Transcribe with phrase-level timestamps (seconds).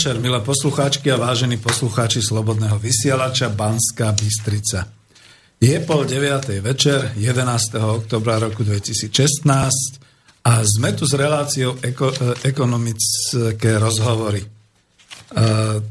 [0.00, 4.88] Večer, milé poslucháčky a vážení poslucháči Slobodného vysielača Banská Bystrica.
[5.60, 6.56] Je pol 9.
[6.64, 7.76] večer 11.
[8.00, 9.44] oktobra roku 2016
[10.48, 14.40] a sme tu s reláciou eko, e, ekonomické rozhovory.
[14.40, 14.48] E,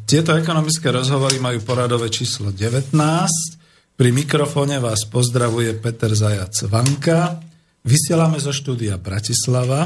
[0.10, 2.90] tieto ekonomické rozhovory majú poradové číslo 19.
[3.94, 7.38] Pri mikrofóne vás pozdravuje Peter Zajac Vanka.
[7.86, 9.86] Vysielame zo štúdia Bratislava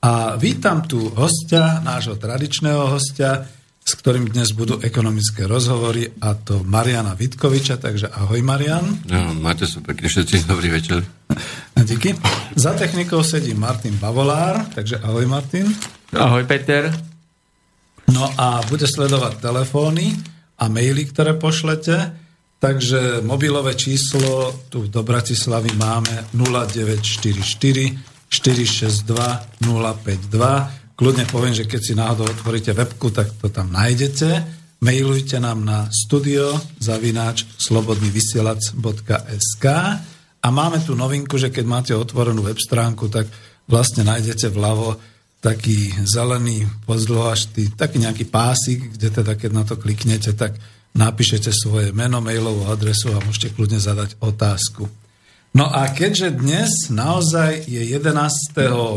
[0.00, 3.57] a vítam tu hostia, nášho tradičného hostia,
[3.88, 8.84] s ktorým dnes budú ekonomické rozhovory, a to Mariana Vitkoviča, takže ahoj Marian.
[9.08, 11.00] No, máte sa pekne všetci, dobrý večer.
[11.88, 12.12] Díky.
[12.52, 15.72] Za technikou sedí Martin Bavolár, takže ahoj Martin.
[16.12, 16.92] Ahoj Peter.
[18.12, 20.12] No a bude sledovať telefóny
[20.60, 22.28] a maily, ktoré pošlete.
[22.60, 30.87] Takže mobilové číslo tu do Bratislavy máme 0944 462 052.
[30.98, 34.42] Kľudne poviem, že keď si náhodou otvoríte webku, tak to tam nájdete.
[34.82, 39.64] Mailujte nám na studio zavináč slobodnyvysielac.sk
[40.42, 43.30] a máme tu novinku, že keď máte otvorenú web stránku, tak
[43.70, 44.98] vlastne nájdete vľavo
[45.38, 50.58] taký zelený pozdĺžky, taký nejaký pásik, kde teda keď na to kliknete, tak
[50.98, 54.90] napíšete svoje meno, mailovú adresu a môžete kľudne zadať otázku.
[55.58, 58.14] No a keďže dnes naozaj je 11.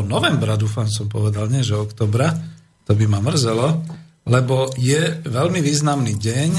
[0.05, 2.37] novembra, dúfam som povedal, nie že oktobra,
[2.85, 3.81] to by ma mrzelo,
[4.29, 6.49] lebo je veľmi významný deň.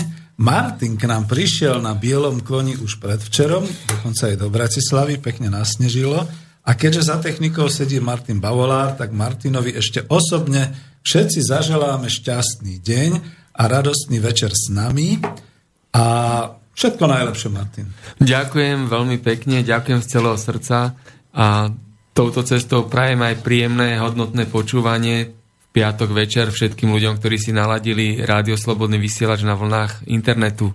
[0.42, 6.18] Martin k nám prišiel na bielom koni už predvčerom, dokonca aj do Bratislavy, pekne nasnežilo.
[6.66, 10.74] A keďže za technikou sedí Martin Bavolár, tak Martinovi ešte osobne
[11.06, 13.10] všetci zaželáme šťastný deň
[13.54, 15.22] a radostný večer s nami.
[15.94, 16.06] A
[16.72, 17.86] Všetko najlepšie, Martin.
[18.18, 20.96] Ďakujem veľmi pekne, ďakujem z celého srdca
[21.36, 21.68] a
[22.16, 28.20] touto cestou prajem aj príjemné, hodnotné počúvanie v piatok večer všetkým ľuďom, ktorí si naladili
[28.20, 30.72] Rádio Slobodný vysielač na vlnách internetu.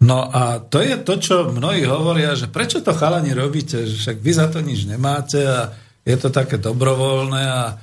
[0.00, 4.16] No a to je to, čo mnohí hovoria, že prečo to chalani robíte, že však
[4.18, 7.74] vy za to nič nemáte a je to také dobrovoľné a e,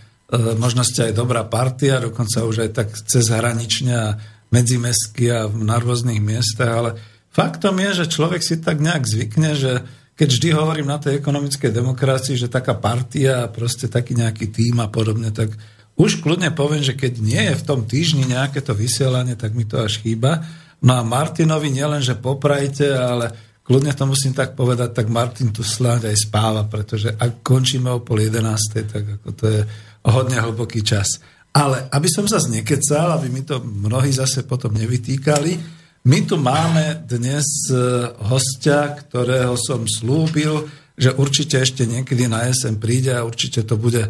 [0.57, 4.17] možno ste aj dobrá partia, dokonca už aj tak cezhranične a
[4.49, 6.91] medzimestky a na rôznych miestach, ale
[7.37, 9.85] Faktom je, že človek si tak nejak zvykne, že
[10.17, 14.81] keď vždy hovorím na tej ekonomickej demokracii, že taká partia a proste taký nejaký tým
[14.81, 15.53] a podobne, tak
[15.93, 19.69] už kľudne poviem, že keď nie je v tom týždni nejaké to vysielanie, tak mi
[19.69, 20.49] to až chýba.
[20.81, 23.29] No a Martinovi nielen, že poprajte, ale
[23.61, 28.01] kľudne to musím tak povedať, tak Martin tu sláď aj spáva, pretože ak končíme o
[28.01, 29.61] pol jedenástej, tak ako to je
[30.09, 31.21] hodne hlboký čas.
[31.53, 35.76] Ale aby som sa znekecal, aby mi to mnohí zase potom nevytýkali,
[36.07, 37.75] my tu máme dnes e,
[38.31, 40.63] hostia, ktorého som slúbil,
[40.95, 44.07] že určite ešte niekedy na jesen príde a určite to bude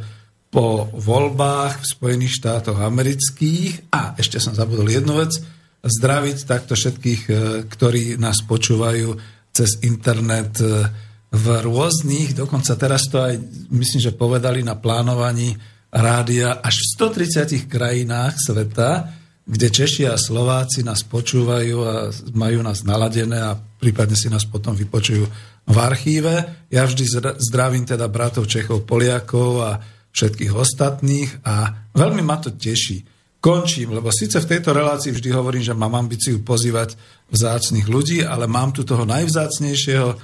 [0.53, 3.89] po voľbách v Spojených štátoch amerických.
[3.89, 5.41] A ešte som zabudol jednu vec,
[5.81, 7.33] zdraviť takto všetkých, e,
[7.65, 9.17] ktorí nás počúvajú
[9.49, 10.85] cez internet e,
[11.33, 13.41] v rôznych, dokonca teraz to aj
[13.73, 15.57] myslím, že povedali na plánovaní
[15.89, 17.09] rádia až v
[17.65, 18.89] 130 krajinách sveta,
[19.47, 24.75] kde Češi a Slováci nás počúvajú a majú nás naladené a prípadne si nás potom
[24.75, 25.23] vypočujú
[25.67, 26.67] v archíve.
[26.67, 27.03] Ja vždy
[27.39, 29.79] zdravím teda bratov Čechov, Poliakov a
[30.11, 33.07] všetkých ostatných a veľmi ma to teší.
[33.37, 36.99] Končím, lebo síce v tejto relácii vždy hovorím, že mám ambíciu pozývať
[37.31, 40.17] vzácných ľudí, ale mám tu toho najvzácnejšieho uh,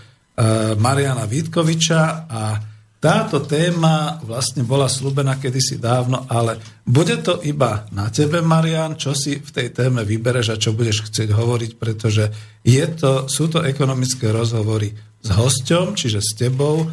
[0.82, 2.73] Mariana Vítkoviča a
[3.03, 6.56] táto téma vlastne bola slúbená kedysi dávno, ale
[6.88, 11.12] bude to iba na tebe, Marian, čo si v tej téme vybereš a čo budeš
[11.12, 12.31] chcieť hovoriť, pretože
[12.63, 16.88] je to, sú to ekonomické rozhovory s hosťom, čiže s tebou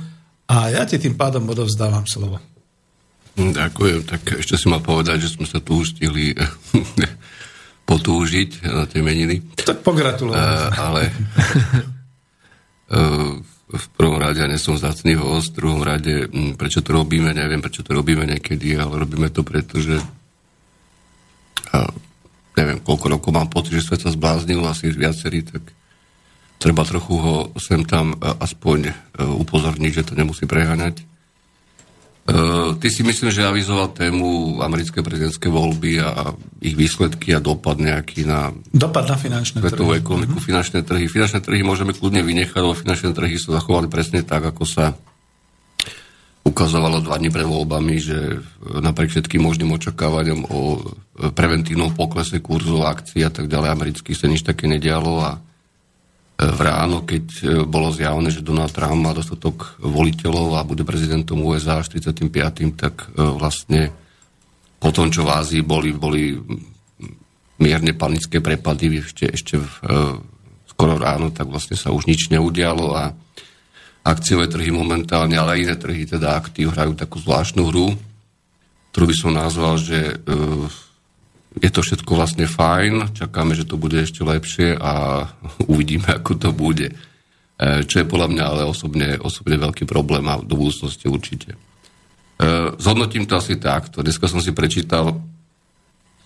[0.51, 2.43] a ja ti tým pádom odovzdávam slovo.
[3.39, 6.35] Ďakujem, tak ešte si mal povedať, že sme sa tu už stihli
[7.91, 9.47] potúžiť na tie meniny.
[9.63, 10.43] Tak pogratulujem.
[10.43, 11.03] Uh, ale
[12.91, 13.39] uh,
[13.71, 17.63] v prvom rade, ja nesom zácný host, v druhom rade, hm, prečo to robíme, neviem,
[17.63, 19.99] prečo to robíme niekedy, ale robíme to preto, že
[21.71, 21.87] a
[22.59, 25.63] neviem, koľko rokov mám pocit, že svet sa zbláznil, asi viacerý, tak
[26.59, 31.07] treba trochu ho sem tam aspoň e, upozorniť, že to nemusí preháňať.
[32.21, 37.81] Uh, ty si myslím, že avizoval tému americké prezidentské voľby a ich výsledky a dopad
[37.81, 38.55] nejaký na...
[38.71, 40.05] Dopad na finančné trhy.
[40.05, 40.47] ekonomiku, mm-hmm.
[40.47, 41.09] finančné trhy.
[41.09, 44.95] Finančné trhy môžeme kľudne vynechať, lebo finančné trhy sa zachovali presne tak, ako sa
[46.45, 50.81] ukazovalo dva dní pred voľbami, že napriek všetkým možným očakávaniam o
[51.37, 55.31] preventívnom poklese kurzov akcií a tak ďalej amerických sa nič také nedialo a
[56.41, 61.45] v ráno, keď e, bolo zjavné, že Donald Trump má dostatok voliteľov a bude prezidentom
[61.45, 62.33] USA až 35.,
[62.81, 63.93] tak e, vlastne
[64.81, 66.41] po tom, čo v Ázii boli, boli
[67.61, 69.97] mierne panické prepady ešte, ešte v, e,
[70.73, 73.13] skoro ráno, tak vlastne sa už nič neudialo a
[74.01, 77.93] akciové trhy momentálne, ale iné trhy, teda aktív, hrajú takú zvláštnu hru,
[78.91, 80.15] ktorú by som nazval, že e,
[81.59, 85.27] je to všetko vlastne fajn, čakáme, že to bude ešte lepšie a
[85.73, 86.95] uvidíme, ako to bude.
[86.95, 91.55] E, čo je podľa mňa ale osobne, osobne veľký problém a do budúcnosti určite.
[91.55, 91.59] E,
[92.79, 94.07] zhodnotím to asi takto.
[94.07, 95.19] Dneska som si prečítal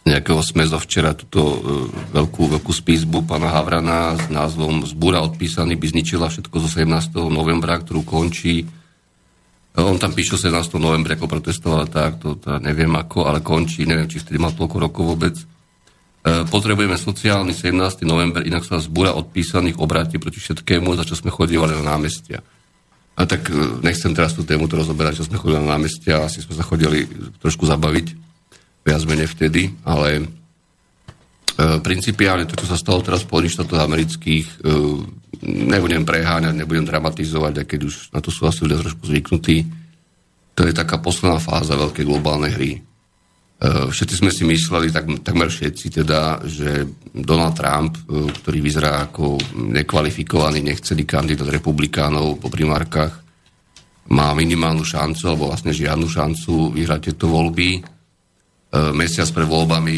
[0.04, 1.58] nejakého smezo včera túto e,
[2.12, 7.16] veľkú, veľkú spísbu pána Havrana s názvom Zbúra odpísaný by zničila všetko zo 17.
[7.32, 8.68] novembra, ktorú končí.
[9.74, 10.78] On tam píše 17.
[10.78, 14.76] novembra, ako protestoval tak, to, to neviem ako, ale končí, neviem, či vtedy mal toľko
[14.78, 15.34] rokov vôbec.
[15.34, 15.44] E,
[16.46, 18.06] potrebujeme sociálny 17.
[18.06, 22.38] november, inak sa zbúra odpísaných obráti proti všetkému, za čo sme chodívali na námestia.
[23.18, 26.38] A tak e, nechcem teraz tú tému to rozoberať, čo sme chodili na námestia, asi
[26.38, 27.10] sme sa chodili
[27.42, 28.06] trošku zabaviť
[28.86, 30.30] viac menej vtedy, ale
[31.54, 34.66] principiálne to, čo sa stalo teraz v Spojených štátoch amerických, e,
[35.44, 39.56] nebudem preháňať, nebudem dramatizovať, aj keď už na to sú asi ľudia trošku zvyknutí,
[40.54, 42.72] to je taká posledná fáza veľkej globálnej hry.
[42.78, 42.80] E,
[43.90, 49.38] všetci sme si mysleli, tak, takmer všetci teda, že Donald Trump, e, ktorý vyzerá ako
[49.54, 53.22] nekvalifikovaný, nechcený kandidát republikánov po primárkach,
[54.04, 57.70] má minimálnu šancu, alebo vlastne žiadnu šancu vyhrať tieto voľby.
[57.78, 57.80] E,
[58.92, 59.96] mesiac pred voľbami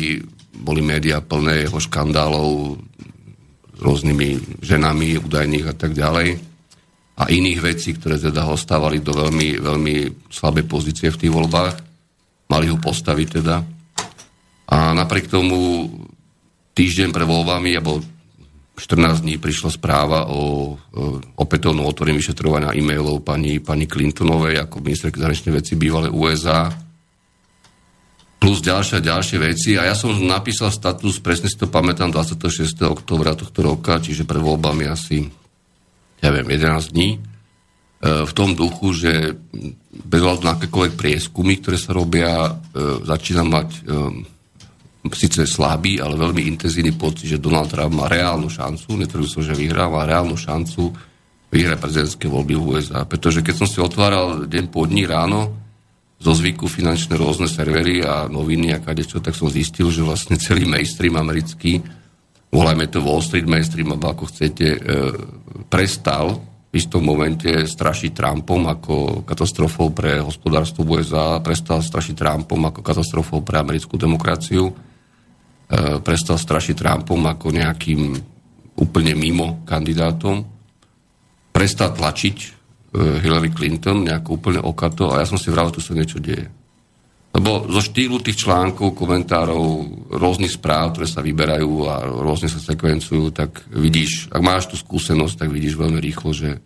[0.56, 2.80] boli médiá plné jeho škandálov
[3.76, 6.40] rôznymi ženami údajných a tak ďalej
[7.16, 9.94] a iných vecí, ktoré teda ho stávali do veľmi, veľmi
[10.28, 11.74] slabé pozície v tých voľbách.
[12.52, 13.56] Mali ho postaviť teda.
[14.68, 15.88] A napriek tomu
[16.76, 18.04] týždeň pre voľbami, alebo
[18.76, 21.04] 14 dní prišla správa o, o
[21.40, 26.68] opätovnom otvorení vyšetrovania e-mailov pani, pani Clintonovej ako ministerky zahraničnej veci bývalé USA
[28.36, 29.70] plus ďalšie a ďalšie veci.
[29.80, 32.84] A ja som napísal status, presne si to pamätám, 26.
[32.84, 35.24] oktobra tohto roka, čiže pred voľbami asi,
[36.20, 37.18] ja viem, 11 dní, e,
[38.28, 39.40] v tom duchu, že
[39.96, 42.52] bez hľadu na akékoľvek prieskumy, ktoré sa robia, e,
[43.08, 43.80] začína mať e,
[45.12, 49.54] síce slabý, ale veľmi intenzívny pocit, že Donald Trump má reálnu šancu, netvrdím som, že
[49.54, 50.92] vyhrá, má reálnu šancu
[51.46, 53.06] vyhrať prezidentské voľby v USA.
[53.06, 55.65] Pretože keď som si otváral deň po dní ráno,
[56.16, 60.64] zo zvyku finančné rôzne servery a noviny a kadečo, tak som zistil, že vlastne celý
[60.64, 61.84] mainstream americký,
[62.48, 64.78] volajme to Wall Street mainstream, alebo ako chcete, e,
[65.68, 66.40] prestal
[66.72, 68.94] v istom momente strašiť Trumpom ako
[69.28, 74.74] katastrofou pre hospodárstvo USA, prestal strašiť Trumpom ako katastrofou pre americkú demokraciu, e,
[76.00, 78.00] prestal strašiť Trumpom ako nejakým
[78.80, 80.44] úplne mimo kandidátom,
[81.52, 82.55] prestal tlačiť
[82.96, 86.48] Hillary Clinton, nejako úplne okato a ja som si vral, tu sa niečo deje.
[87.36, 89.64] Lebo zo štýlu tých článkov, komentárov,
[90.08, 95.44] rôznych správ, ktoré sa vyberajú a rôzne sa sekvencujú, tak vidíš, ak máš tú skúsenosť,
[95.44, 96.56] tak vidíš veľmi rýchlo, že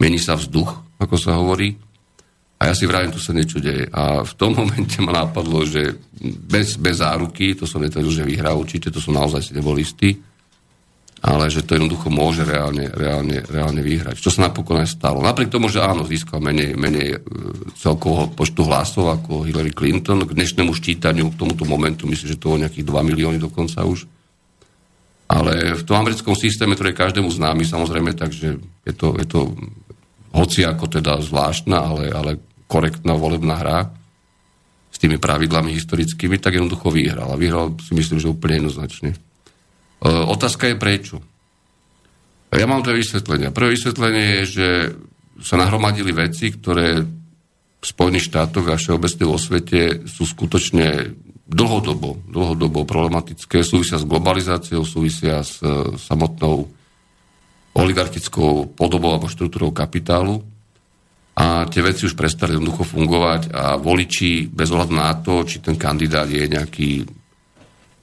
[0.00, 1.76] mení sa vzduch, ako sa hovorí.
[2.58, 3.84] A ja si vravím, tu sa niečo deje.
[3.92, 8.56] A v tom momente ma napadlo, že bez, bez záruky, to som netvrdil, že vyhrá
[8.56, 10.16] určite, to som naozaj si nebol istý,
[11.18, 14.22] ale že to jednoducho môže reálne, reálne, reálne vyhrať.
[14.22, 15.18] Čo sa napokon aj stalo.
[15.18, 17.18] Napriek tomu, že áno, získal menej, menej e,
[17.74, 22.54] celkového počtu hlasov ako Hillary Clinton, k dnešnému ščítaniu, k tomuto momentu, myslím, že to
[22.54, 24.06] bolo nejakých 2 milióny dokonca už.
[25.28, 29.52] Ale v tom americkom systéme, ktorý je každému známy, samozrejme, takže je to, je to
[30.32, 32.30] hoci ako teda zvláštna, ale, ale
[32.70, 33.90] korektná volebná hra
[34.88, 37.28] s tými pravidlami historickými, tak jednoducho vyhral.
[37.34, 39.18] A vyhral si myslím, že úplne jednoznačne.
[39.98, 41.16] E, otázka je prečo.
[42.48, 43.52] Ja mám dve vysvetlenia.
[43.52, 44.68] Prvé vysvetlenie je, že
[45.44, 47.04] sa nahromadili veci, ktoré
[47.78, 51.14] v Spojených štátoch a všeobecne vo svete sú skutočne
[51.48, 56.68] dlhodobo, dlhodobo problematické, súvisia s globalizáciou, súvisia s e, samotnou
[57.78, 60.42] oligarchickou podobou alebo štruktúrou kapitálu.
[61.38, 65.78] A tie veci už prestali jednoducho fungovať a voliči bez ohľadu na to, či ten
[65.78, 67.06] kandidát je nejaký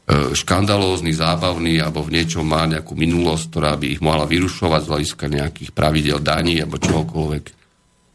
[0.05, 5.25] škandalózny, zábavný alebo v niečom má nejakú minulosť, ktorá by ich mohla vyrušovať z hľadiska
[5.33, 7.43] nejakých pravidel daní alebo čohokoľvek.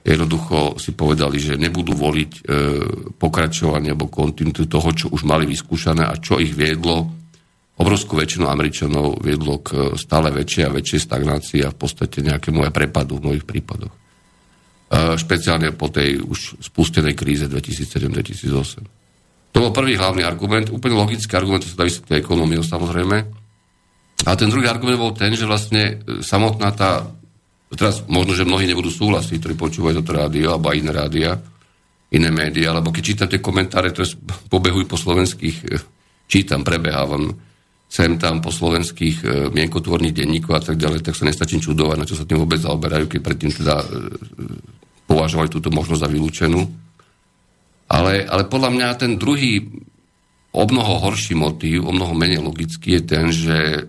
[0.07, 2.41] Jednoducho si povedali, že nebudú voliť e,
[3.19, 7.11] pokračovanie alebo kontinuitu toho, čo už mali vyskúšané a čo ich viedlo,
[7.77, 12.73] obrovskú väčšinu Američanov viedlo k stále väčšej a väčšej stagnácii a v podstate nejakému aj
[12.73, 13.93] prepadu v mnohých prípadoch.
[13.93, 13.99] E,
[15.19, 19.00] špeciálne po tej už spustenej kríze 2007-2008.
[19.51, 23.17] To bol prvý hlavný argument, úplne logický argument, to sa dá vysvetliť ekonómiou samozrejme.
[24.29, 27.09] A ten druhý argument bol ten, že vlastne e, samotná tá,
[27.73, 31.31] teraz možno, že mnohí nebudú súhlasiť, ktorí počúvajú toto rádio, alebo aj iné rádia,
[32.13, 34.07] iné médiá, alebo keď čítam tie komentáre, ktoré
[34.53, 35.77] pobehujú po slovenských, e,
[36.29, 37.33] čítam, prebehávam,
[37.91, 42.07] sem tam po slovenských e, mienkotvorných denníkov a tak ďalej, tak sa nestačím čudovať, na
[42.07, 43.83] čo sa tým vôbec zaoberajú, keď predtým teda
[45.11, 46.61] považovali túto možnosť za vylúčenú.
[47.91, 49.67] Ale, ale podľa mňa ten druhý
[50.51, 53.83] o mnoho horší motív, o mnoho menej logický je ten, že e,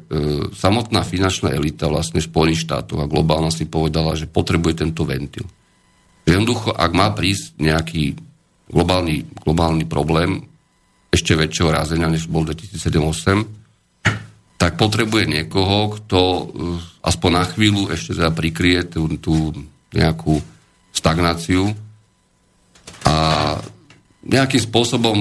[0.54, 5.46] samotná finančná elita vlastne Spojených štátov a globálna si povedala, že potrebuje tento ventil.
[6.26, 8.14] Jednoducho, ak má prísť nejaký
[8.70, 10.46] globálny, globálny problém
[11.10, 13.62] ešte väčšieho rázenia, než bol 2007
[14.62, 16.46] tak potrebuje niekoho, kto eh,
[17.02, 19.50] aspoň na chvíľu ešte teda prikrie tú, tú
[19.90, 20.38] nejakú
[20.94, 21.74] stagnáciu
[23.02, 23.16] a
[24.22, 25.18] nejakým spôsobom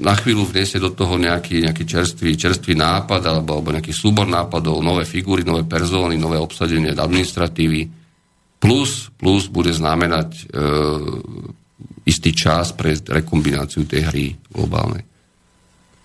[0.00, 4.80] na chvíľu vniesie do toho nejaký, nejaký čerstvý, čerstvý nápad alebo, alebo nejaký súbor nápadov,
[4.80, 7.80] nové figúry, nové persóny, nové obsadenie administratívy,
[8.58, 10.42] plus, plus bude znamenať e,
[12.08, 15.04] istý čas pre rekombináciu tej hry globálnej.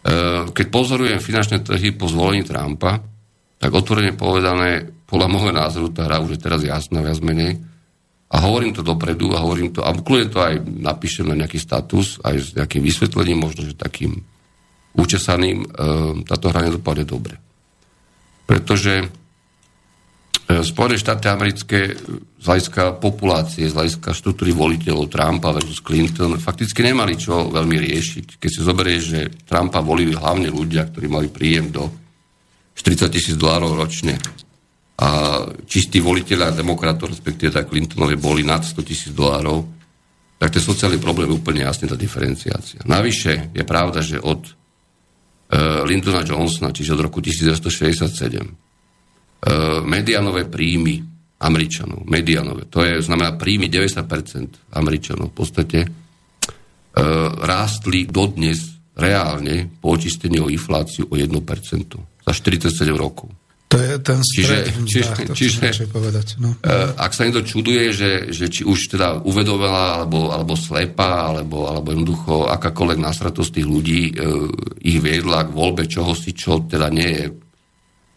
[0.06, 3.02] Eh, keď pozorujem finančné trhy po zvolení Trumpa,
[3.58, 7.58] tak otvorene povedané, podľa môjho názoru tá hra už je teraz jasná viac menej.
[8.34, 12.18] A hovorím to dopredu a hovorím to, a kľudne to aj napíšem na nejaký status,
[12.26, 14.18] aj s nejakým vysvetlením, možno, že takým
[14.98, 15.68] účesaným, eh,
[16.26, 17.38] táto hra nedopadne dobre.
[18.50, 19.08] Pretože
[20.46, 21.98] E, Spojené štáty americké
[22.38, 28.38] z hľadiska populácie, z hľadiska štruktúry voliteľov Trumpa versus Clinton fakticky nemali čo veľmi riešiť.
[28.38, 31.90] Keď si zoberie, že Trumpa volili hlavne ľudia, ktorí mali príjem do
[32.78, 34.22] 40 tisíc dolárov ročne
[34.96, 35.10] a
[35.68, 39.68] čistí voliteľa demokratov, respektíve tak Clintonovi boli nad 100 tisíc dolárov,
[40.40, 42.84] tak ten sociálny problém je úplne jasný, tá diferenciácia.
[42.88, 48.66] Navyše je pravda, že od uh, Lyndona Johnsona, čiže od roku 1967,
[49.46, 51.06] Eh, medianové príjmy
[51.38, 55.88] Američanov, medianové, to je, znamená príjmy 90% Američanov v podstate, e,
[57.44, 63.30] rástli dodnes reálne po očistení o infláciu o 1% za 47 rokov.
[63.66, 66.38] To je ten stred, čiže, čiže, čiže povedať.
[66.38, 66.54] No.
[66.62, 71.66] E, ak sa niekto čuduje, že, že či už teda uvedomila, alebo, alebo slepá, alebo,
[71.66, 74.14] alebo jednoducho akákoľvek násratosť tých ľudí e,
[74.86, 77.26] ich viedla k voľbe čohosi, čo teda nie je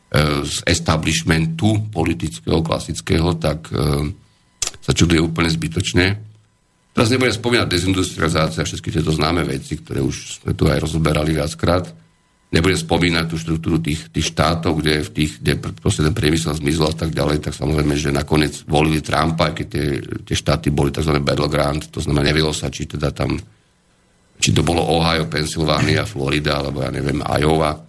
[0.08, 4.08] E, z establishmentu politického, klasického, tak e,
[4.80, 6.06] sa čuduje úplne zbytočne.
[6.96, 11.36] Teraz nebudem spomínať dezindustrializácia a všetky tieto známe veci, ktoré už sme tu aj rozoberali
[11.36, 11.92] viackrát.
[12.48, 16.90] Nebudem spomínať tú štruktúru tých, tých štátov, kde, v tých, kde proste ten priemysel zmizol
[16.90, 19.86] a tak ďalej, tak samozrejme, že nakoniec volili Trumpa, aj keď tie,
[20.24, 21.12] tie štáty boli tzv.
[21.20, 23.36] battleground, to znamená, nevedelo sa, či teda tam
[24.38, 27.88] či to bolo Ohio, Pennsylvania, Florida, alebo ja neviem, Iowa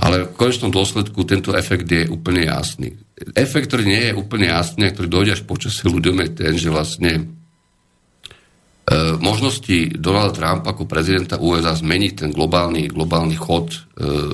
[0.00, 2.96] ale v konečnom dôsledku tento efekt je úplne jasný.
[3.36, 6.72] Efekt, ktorý nie je úplne jasný, a ktorý dojde až počasie ľuďom, je ten, že
[6.72, 7.28] vlastne
[9.22, 13.78] možnosti Donalda Trumpa ako prezidenta USA zmeniť ten globálny, globálny chod e,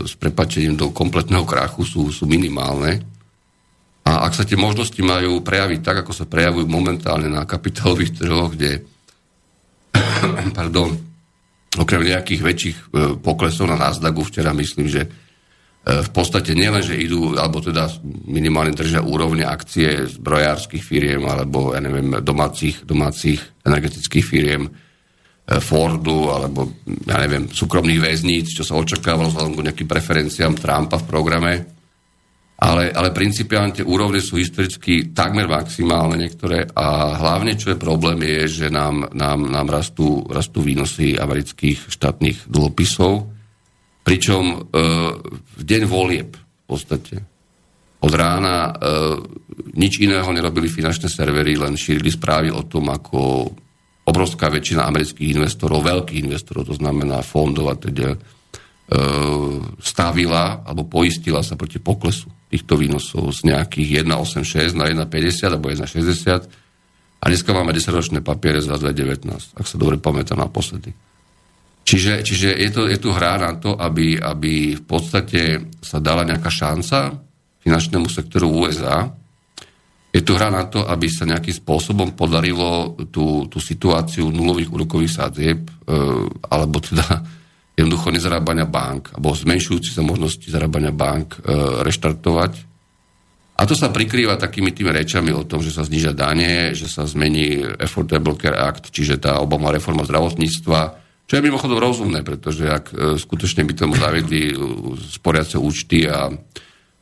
[0.08, 3.04] s prepačením do kompletného krachu sú, sú minimálne.
[4.08, 8.56] A ak sa tie možnosti majú prejaviť tak, ako sa prejavujú momentálne na kapitálových trhoch,
[8.56, 8.80] kde
[10.56, 10.96] pardon,
[11.76, 12.84] okrem nejakých väčších e,
[13.20, 15.25] poklesov na Nasdaqu, včera myslím, že E,
[15.86, 17.86] v podstate nielen, že idú, alebo teda
[18.26, 24.70] minimálne držia úrovne akcie zbrojárskych firiem alebo, ja neviem, domácich, domácich energetických firiem, e,
[25.62, 31.06] Fordu alebo, ja neviem, súkromných väzníc, čo sa očakávalo vzhľadom k nejakým preferenciám Trumpa v
[31.06, 31.52] programe.
[32.58, 38.18] Ale, ale principiálne tie úrovne sú historicky takmer maximálne niektoré a hlavne, čo je problém,
[38.26, 43.35] je, že nám, nám, nám rastú, rastú výnosy amerických štátnych dlhopisov,
[44.06, 44.56] Pričom e,
[45.34, 47.18] v deň volieb v podstate
[47.98, 48.72] od rána e,
[49.74, 53.50] nič iného nerobili finančné servery, len šírili správy o tom, ako
[54.06, 58.18] obrovská väčšina amerických investorov, veľkých investorov, to znamená fondov a teda, e,
[59.82, 66.46] stavila alebo poistila sa proti poklesu týchto výnosov z nejakých 1,86 na 1,50 alebo 1,60
[67.16, 70.94] a dneska máme 10-ročné papiere za 2019, ak sa dobre pamätám naposledy.
[71.86, 76.26] Čiže, čiže je, to, je tu hra na to, aby, aby v podstate sa dala
[76.26, 77.14] nejaká šanca
[77.62, 79.06] finančnému sektoru USA.
[80.10, 85.14] Je tu hra na to, aby sa nejakým spôsobom podarilo tú, tú situáciu nulových úrokových
[85.14, 85.72] sádzieb, e,
[86.50, 87.22] alebo teda
[87.78, 91.54] jednoducho nezarábania bank, alebo zmenšujúci sa možnosti zarábania bank e,
[91.86, 92.52] reštartovať.
[93.56, 97.06] A to sa prikrýva takými tými rečami o tom, že sa znižia dane, že sa
[97.06, 102.86] zmení Affordable Care Act, čiže tá Obama reforma zdravotníctva, čo je mimochodom rozumné, pretože ak
[102.94, 104.54] e, skutočne by tomu zavedli e,
[105.10, 106.30] sporiace účty a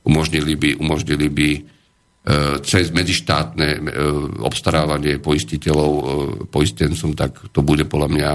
[0.08, 1.60] umožnili by, umožnili by e,
[2.64, 3.84] cez medzištátne
[4.40, 5.92] obstarávanie poistiteľov
[6.48, 8.32] poistencom, tak to bude podľa mňa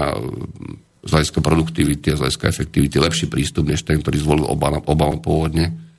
[1.00, 5.18] z hľadiska produktivity a z hľadiska efektivity lepší prístup, než ten, ktorý zvolil Obama, Obama
[5.18, 5.89] pôvodne.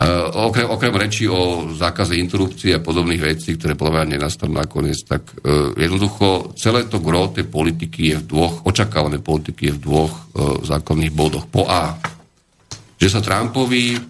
[0.00, 4.96] Uh, okrem, okrem reči o zákaze interrupcie a podobných vecí, ktoré podľa mňa nenastanú nakoniec,
[5.04, 9.82] tak uh, jednoducho celé to gro tej politiky je v dvoch, očakávané politiky je v
[9.84, 11.44] dvoch uh, základných bodoch.
[11.52, 12.00] Po A,
[12.96, 14.00] že sa Trumpovi,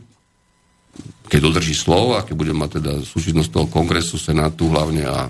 [1.26, 5.26] keď dodrží slovo a keď bude mať teda súčinnosť toho kongresu, senátu hlavne a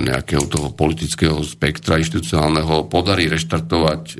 [0.00, 4.14] nejakého toho politického spektra inštitucionálneho podarí reštartovať e,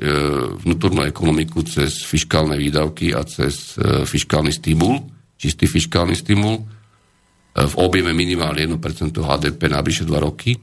[0.61, 5.01] vnútornú ekonomiku cez fiskálne výdavky a cez e, fiskálny stimul,
[5.41, 6.61] čistý fiskálny stimul
[7.51, 8.77] v objeme minimálne 1%
[9.17, 10.55] HDP na bližšie 2 roky.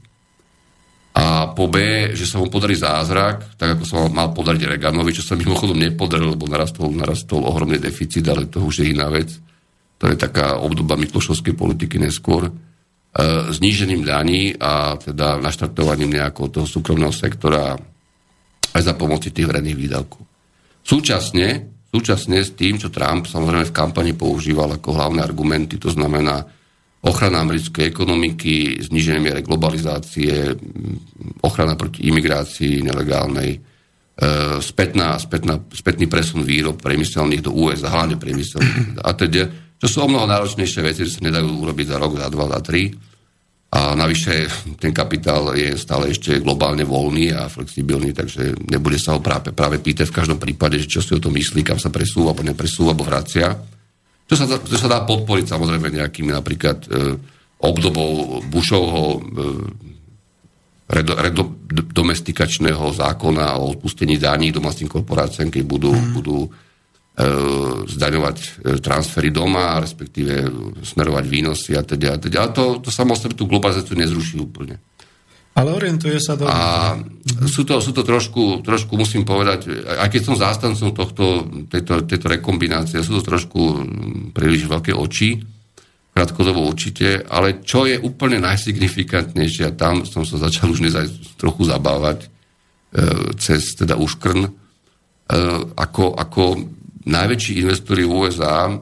[1.18, 5.26] A po B, že sa mu podarí zázrak, tak ako sa mal podariť Reganovi, čo
[5.26, 9.34] sa mimochodom nepodarilo, lebo narastol, narastol ohromný deficit, ale to už je iná vec.
[9.98, 12.67] To je taká obdoba Miklošovskej politiky neskôr E,
[13.50, 17.74] znížením daní a teda naštartovaním nejakého toho súkromného sektora
[18.74, 20.22] aj za pomoci tých verejných výdavkov.
[20.84, 21.48] Súčasne,
[21.88, 26.46] súčasne s tým, čo Trump samozrejme v kampani používal ako hlavné argumenty, to znamená
[27.04, 30.54] ochrana americkej ekonomiky, zníženie miere globalizácie,
[31.46, 33.58] ochrana proti imigrácii nelegálnej, e,
[34.58, 39.42] spätná, spätná, spätný presun výrob priemyselných do USA, hlavne priemyselných a teda,
[39.78, 42.60] čo sú o mnoho náročnejšie veci, že sa nedajú urobiť za rok, za dva, za
[42.60, 42.90] tri
[43.68, 44.48] a navyše
[44.80, 49.76] ten kapitál je stále ešte globálne voľný a flexibilný, takže nebude sa ho práve, práve
[49.76, 52.96] pýtať v každom prípade, že čo si o to myslí, kam sa presúva, alebo nepresúva,
[52.96, 53.52] alebo vracia.
[54.24, 56.88] To sa, to sa dá podporiť samozrejme nejakými napríklad e,
[57.60, 59.46] obdobou Bushovho e,
[60.88, 61.42] redo, redo,
[61.92, 66.08] domestikačného zákona o odpustení daní domácim korporáciám, keď budú, mm.
[66.16, 66.48] budú
[67.88, 70.46] zdaňovať e, transfery doma, respektíve
[70.86, 72.14] smerovať výnosy a teda.
[72.14, 72.38] A, teda.
[72.46, 74.78] a to, to samozrejme tú globalizáciu nezruší úplne.
[75.58, 76.46] Ale orientuje sa do...
[76.46, 76.94] A
[77.50, 79.66] sú to, sú to trošku, trošku, musím povedať,
[79.98, 81.24] aj keď som zástancom tohto,
[81.66, 83.82] tejto, tejto rekombinácie, sú to trošku
[84.30, 85.42] príliš veľké oči,
[86.14, 91.66] krátkodobo určite, ale čo je úplne najsignifikantnejšie, a tam som sa začal už nezaj trochu
[91.66, 92.28] zabávať, e,
[93.42, 94.50] cez teda Uškrn, e,
[95.74, 96.42] ako, ako
[97.04, 98.72] najväčší investori v USA,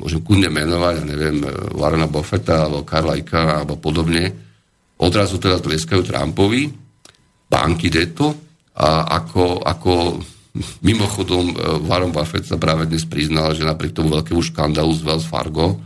[0.00, 1.44] môžem kudne menovať, ja neviem,
[1.76, 4.32] Warrena Buffetta alebo Karla Ika alebo podobne,
[4.96, 6.72] odrazu teda tleskajú Trumpovi,
[7.50, 8.32] banky deto
[8.78, 9.92] a ako, ako
[10.88, 11.54] mimochodom e,
[11.84, 15.78] Warren Buffett sa práve dnes priznal, že napriek tomu veľkému škandálu z Wells Fargo,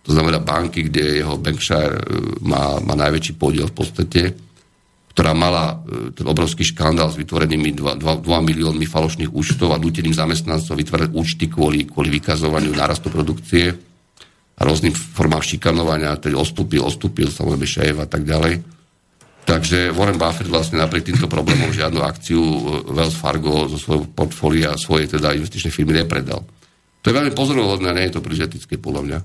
[0.00, 2.04] to znamená banky, kde jeho Bankshire e,
[2.46, 4.20] má, má najväčší podiel v podstate,
[5.20, 9.76] ktorá mala e, ten obrovský škandál s vytvorenými 2, 2, 2 miliónmi falošných účtov a
[9.76, 13.68] nuteným zamestnancov vytvárať účty kvôli, kvôli vykazovaniu nárastu produkcie
[14.56, 18.64] a rôznym formám šikanovania, ktorý ostúpil, ostúpil samozrejme šéf a tak ďalej.
[19.44, 24.80] Takže Warren Buffett vlastne napriek týmto problémom žiadnu akciu e, Wells Fargo zo svojho portfólia,
[24.80, 26.48] svojej teda investičnej firmy nepredal.
[27.04, 29.18] To je veľmi pozorovodné, nie je to príliš etické podľa mňa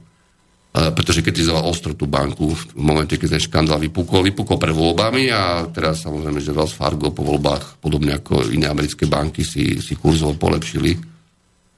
[0.75, 4.27] pretože kritizoval ostro tú banku v momente, keď ten škandál vypukol.
[4.27, 9.07] Vypukol pre voľbami a teraz samozrejme, že Wells Fargo po voľbách, podobne ako iné americké
[9.07, 10.99] banky, si, si kurzovo polepšili.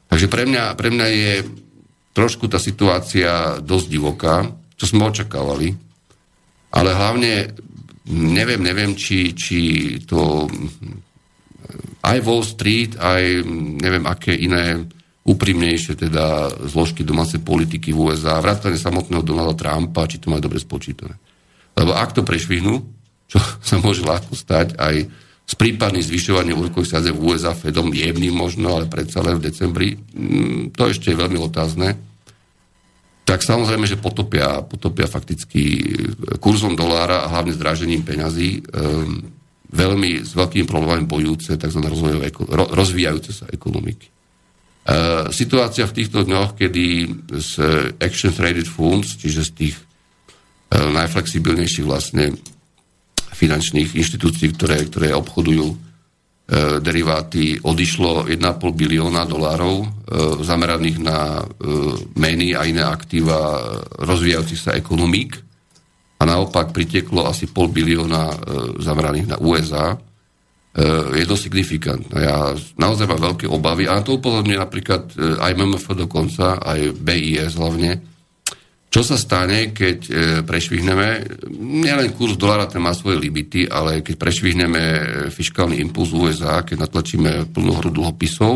[0.09, 1.33] Takže pre mňa, pre mňa je
[2.17, 5.77] trošku tá situácia dosť divoká, čo sme očakávali,
[6.73, 7.53] ale hlavne
[8.09, 9.59] neviem, neviem, či, či
[10.09, 10.49] to
[12.01, 13.45] aj Wall Street, aj
[13.77, 14.89] neviem, aké iné
[15.27, 20.63] úprimnejšie teda zložky domácej politiky v USA, vrátane samotného Donalda Trumpa, či to majú dobre
[20.63, 21.19] spočítané.
[21.75, 22.79] Lebo ak to prešvihnú,
[23.27, 23.37] čo
[23.67, 24.95] sa môže ľahko stať aj
[25.47, 29.95] s prípadným zvyšovaním úrokových sadzieb v USA Fedom jemným možno, ale predsa len v decembri,
[29.95, 31.95] mm, to ešte je veľmi otázne,
[33.27, 35.83] tak samozrejme, že potopia, potopia fakticky
[36.39, 39.19] kurzom dolára a hlavne zdražením peňazí um,
[39.67, 41.81] veľmi s veľkými problémami bojujúce tzv.
[42.71, 44.16] rozvíjajúce sa ekonomiky.
[44.87, 47.11] Uh, situácia v týchto dňoch, kedy
[47.43, 47.51] z
[47.99, 52.31] Action Traded Funds, čiže z tých uh, najflexibilnejších vlastne
[53.35, 55.85] finančných inštitúcií, ktoré, ktoré obchodujú
[56.79, 58.39] deriváty, odišlo 1,5
[58.71, 59.83] bilióna dolárov
[60.47, 61.43] zameraných na
[62.15, 63.59] meny a iné aktíva
[63.99, 65.35] rozvíjajúcich sa ekonomík.
[66.17, 68.31] A naopak pritieklo asi pol bilióna
[68.79, 69.99] zameraných na USA
[71.17, 72.17] je to signifikantné.
[72.21, 77.57] Ja naozaj mám veľké obavy a to upozorňuje napríklad e, aj MMF dokonca, aj BIS
[77.57, 77.91] hlavne.
[78.87, 80.11] Čo sa stane, keď e,
[80.45, 81.07] prešvihneme,
[81.57, 84.83] nielen kurz dolára ten má svoje limity, ale keď prešvihneme
[85.33, 88.53] fiskálny impuls USA, keď natlačíme plnú hru dlhopisov,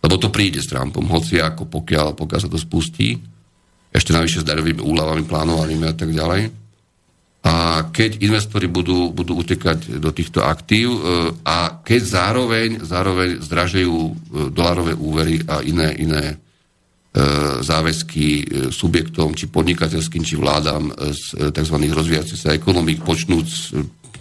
[0.00, 3.20] lebo to príde s Trumpom, hoci ako pokiaľ, pokiaľ sa to spustí,
[3.92, 6.59] ešte navyše s darovými úľavami plánovanými a tak ďalej,
[7.40, 11.00] a keď investori budú, budú utekať do týchto aktív e,
[11.40, 14.12] a keď zároveň, zároveň zdražejú e,
[14.52, 16.36] dolarové úvery a iné, iné e,
[17.64, 21.76] záväzky subjektom, či podnikateľským, či vládam z tzv.
[21.80, 23.72] rozvíjacích sa ekonomík, počnúť s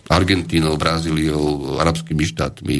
[0.08, 2.80] Argentínou, Brazíliou, arabskými štátmi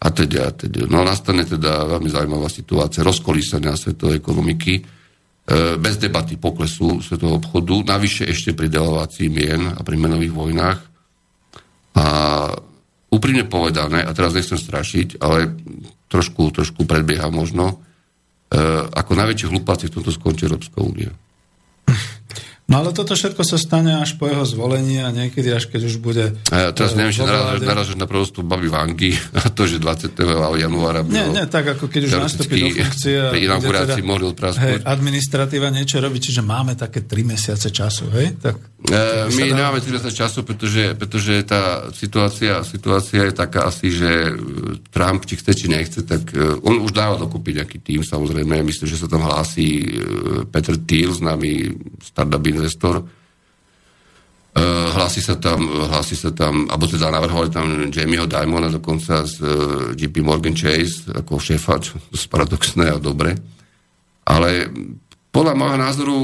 [0.00, 0.88] a teda, a teda.
[0.88, 4.95] No nastane teda veľmi zaujímavá situácia rozkolísania svetovej ekonomiky,
[5.78, 10.78] bez debaty poklesu svetového obchodu, navyše ešte pri devalvácii mien a pri menových vojnách.
[11.96, 12.06] A
[13.14, 15.54] úprimne povedané, a teraz nechcem strašiť, ale
[16.10, 17.78] trošku, trošku predbieha možno,
[18.50, 18.56] e,
[18.90, 21.14] ako najväčšie hlupáci v tomto skončí Európska únia.
[22.66, 26.02] No ale toto všetko sa stane až po jeho zvolení a niekedy až keď už
[26.02, 26.34] bude...
[26.50, 27.22] A ja teraz neviem, či
[27.62, 30.18] narážaš na prostu baby Vangy a to, že 20.
[30.58, 31.06] januára...
[31.06, 34.82] Nie, nie, tak ako keď už nastúpi do funkcie a pri inaugurácii teda, mohli hej,
[34.82, 38.34] administratíva niečo robí, čiže máme také 3 mesiace času, hej?
[38.34, 39.54] Tak, e, my dá...
[39.62, 45.22] nemáme 3 mesiace času, pretože, pretože tá situácia, situácia je taká asi, že e, Trump,
[45.22, 48.58] či chce, či nechce, tak e, on už dáva dokúpiť nejaký tým, samozrejme.
[48.66, 49.86] Myslím, že sa tam hlási e,
[50.50, 53.04] Peter Thiel, známy startup investor.
[54.56, 59.36] Uh, hlási sa tam, hlási sa tam, alebo teda navrhovali tam Jamieho Dimona dokonca z
[59.44, 63.36] uh, e, JP Morgan Chase ako šéfa, čo je paradoxné a dobre.
[64.24, 64.72] Ale
[65.28, 66.16] podľa môjho názoru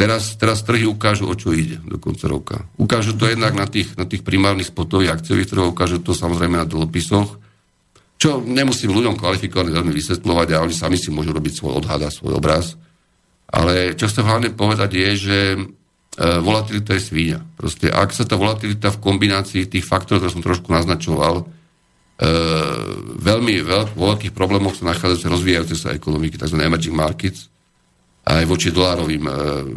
[0.00, 2.56] teraz, teraz trhy ukážu, o čo ide do konca roka.
[2.80, 6.64] Ukážu to jednak na tých, na tých primárnych spotových akciových trhoch, ukážu to samozrejme na
[6.64, 7.36] dlhopisoch,
[8.16, 12.08] čo nemusím ľuďom kvalifikovane veľmi vysvetľovať a oni sami si môžu robiť svoj odhad a
[12.08, 12.80] svoj obraz.
[13.50, 15.58] Ale čo chcem hlavne povedať je, že e,
[16.38, 17.38] volatilita je svíňa.
[17.58, 21.44] Proste ak sa tá volatilita v kombinácii tých faktorov, ktoré som trošku naznačoval, e,
[23.18, 26.62] veľmi veľk, veľkých problémoch sa nachádzajú rozvíjajúce sa ekonomiky, tzv.
[26.62, 27.50] emerging markets,
[28.22, 29.32] aj voči dolárovým e,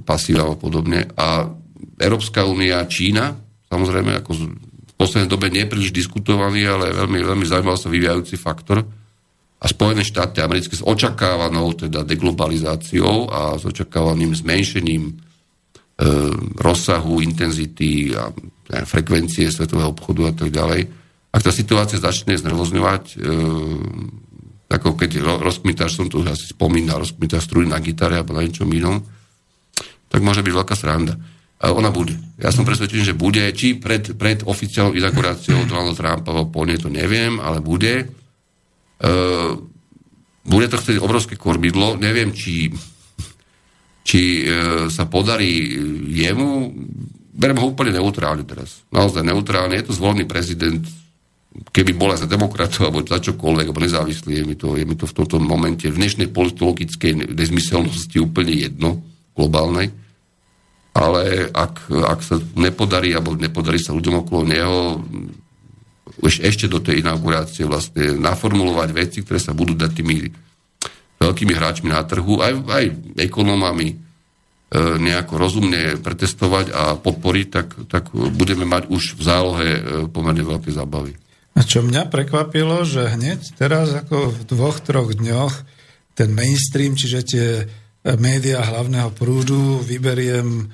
[0.05, 1.09] pasívam a podobne.
[1.17, 1.49] A
[1.97, 3.33] Európska únia, Čína,
[3.73, 8.85] samozrejme, ako v poslednej dobe nepríliš diskutovaný, ale veľmi, veľmi zaujímavý sa vyvíjajúci faktor,
[9.63, 15.13] a Spojené štáty americké s očakávanou teda deglobalizáciou a s očakávaným zmenšením e,
[16.59, 18.27] rozsahu, intenzity a
[18.75, 20.81] ne, frekvencie svetového obchodu a tak ďalej.
[21.31, 23.25] Ak tá situácia začne znervozňovať, e,
[24.67, 28.99] ako keď rozkmitáš, som tu asi spomínal, rozkmitáš strúny na gitare alebo na niečom inom,
[30.11, 31.15] tak môže byť veľká sranda.
[31.63, 32.19] A ona bude.
[32.35, 36.91] Ja som presvedčený, že bude, či pred, pred oficiálnou inauguráciou Donalda Trumpa, po nie, to
[36.91, 38.11] neviem, ale bude
[40.43, 41.99] bude to chcieť obrovské kormidlo.
[41.99, 42.71] Neviem, či,
[44.03, 45.75] či uh, sa podarí
[46.07, 46.71] jemu.
[47.33, 48.83] Berem ho úplne neutrálne teraz.
[48.91, 49.75] Naozaj neutrálne.
[49.75, 50.83] Je to zvolený prezident.
[51.53, 55.05] Keby bola za demokratov alebo za čokoľvek, alebo nezávislý, je mi to, je mi to
[55.05, 59.05] v tomto momente v dnešnej politologickej nezmyselnosti úplne jedno,
[59.37, 59.93] globálnej.
[60.93, 64.77] Ale ak, ak sa nepodarí, alebo nepodarí sa ľuďom okolo neho
[66.21, 70.29] už ešte do tej inaugurácie vlastne naformulovať veci, ktoré sa budú dať tými
[71.23, 72.85] veľkými hráčmi na trhu, aj, aj
[73.17, 73.95] ekonomami e,
[74.99, 80.69] nejako rozumne pretestovať a podporiť, tak, tak budeme mať už v zálohe e, pomerne veľké
[80.69, 81.15] zábavy.
[81.53, 85.53] A čo mňa prekvapilo, že hneď teraz ako v dvoch, troch dňoch
[86.13, 87.65] ten mainstream, čiže tie e,
[88.21, 90.65] médiá hlavného prúdu, vyberiem e,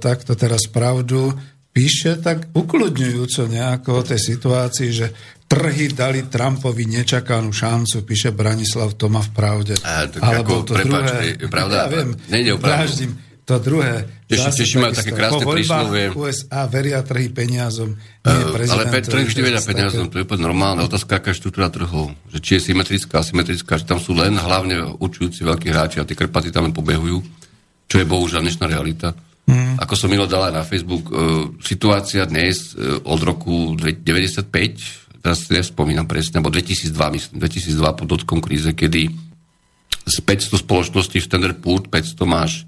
[0.00, 1.32] takto teraz pravdu,
[1.70, 5.06] píše tak ukludňujúco nejako o tej situácii, že
[5.50, 9.74] trhy dali Trumpovi nečakanú šancu, píše Branislav Toma v Pravde.
[9.82, 13.10] A, tak Alebo ako, to prepáč, druhé, pravda, ja viem, nejde o pravdu.
[13.50, 14.06] To druhé.
[14.30, 16.04] Teši, teši majú také krásne príslovie.
[16.14, 17.98] USA veria trhy peniazom.
[18.22, 20.86] Nie uh, ale pe, trhy vždy veria peniazom, to je úplne normálne.
[20.86, 22.14] Otázka, aká štruktúra trhov.
[22.30, 26.14] Že či je symetrická, asymetrická, že tam sú len hlavne určujúci veľkí hráči a tie
[26.14, 27.18] krpaty tam len pobehujú,
[27.90, 29.18] čo je bohužiaľ dnešná realita.
[29.50, 29.82] Mm.
[29.82, 34.46] Ako som milo dal aj na Facebook, uh, situácia dnes uh, od roku 95,
[35.18, 39.10] teraz si nespomínam presne, alebo 2002, myslím, 2002 po dotkom kríze, kedy
[40.06, 42.64] z 500 spoločností Standard Poor's 500 máš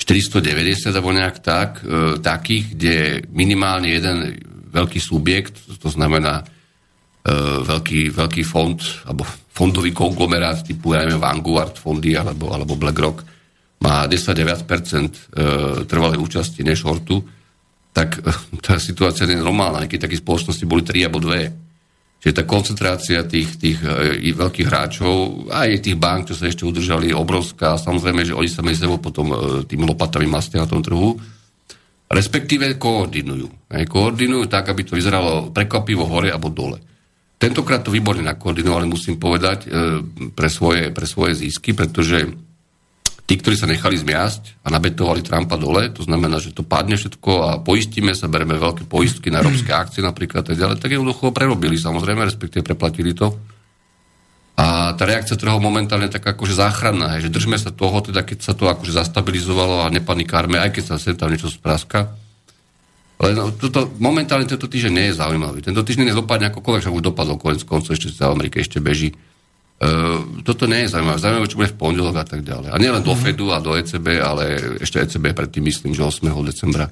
[0.00, 2.94] 490 alebo nejak tak, uh, takých, kde
[3.28, 4.40] minimálne jeden
[4.72, 11.76] veľký subjekt, to znamená uh, veľký, veľký fond, alebo fondový konglomerát typu, ja neviem, Vanguard
[11.76, 13.20] fondy alebo, alebo BlackRock,
[13.82, 16.86] má 10 viac percent e, trvalej účasti než
[17.90, 18.30] tak e,
[18.64, 22.22] tá situácia je normálna, keď také spoločnosti boli 3 alebo 2.
[22.22, 27.10] Čiže tá koncentrácia tých, tých e, veľkých hráčov, aj tých bank, čo sa ešte udržali,
[27.10, 27.74] je obrovská.
[27.74, 29.34] Samozrejme, že oni sa medzi sebou potom
[29.66, 31.18] tými lopatami mastia na tom trhu.
[32.06, 33.72] Respektíve koordinujú.
[33.72, 36.78] Aj, koordinujú tak, aby to vyzeralo prekvapivo hore alebo dole.
[37.40, 39.66] Tentokrát to výborne nakoordinovali, musím povedať,
[40.30, 42.30] pre svoje, pre svoje zisky, pretože
[43.26, 47.30] tí, ktorí sa nechali zmiasť a nabetovali Trumpa dole, to znamená, že to padne všetko
[47.42, 51.78] a poistíme sa, bereme veľké poistky na európske akcie napríklad tak ďalej, tak jednoducho prerobili
[51.78, 53.34] samozrejme, respektíve preplatili to.
[54.52, 58.52] A tá reakcia trhov momentálne tak akože záchranná, že držme sa toho, teda keď sa
[58.52, 62.12] to akože zastabilizovalo a nepanikárme, aj keď sa sem tam niečo spraska.
[63.16, 65.64] Ale no, toto, momentálne tento týždeň nie je zaujímavý.
[65.64, 69.14] Tento týždeň nedopadne akokoľvek, však už dopadol konec koncov, ešte sa v Amerike ešte beží
[70.46, 71.18] toto nie je zaujímavé.
[71.18, 72.70] Zaujímavé, čo bude v pondelok a tak ďalej.
[72.70, 73.20] A nielen do mhm.
[73.20, 74.44] Fedu a do ECB, ale
[74.78, 76.30] ešte ECB predtým myslím, že 8.
[76.46, 76.86] decembra.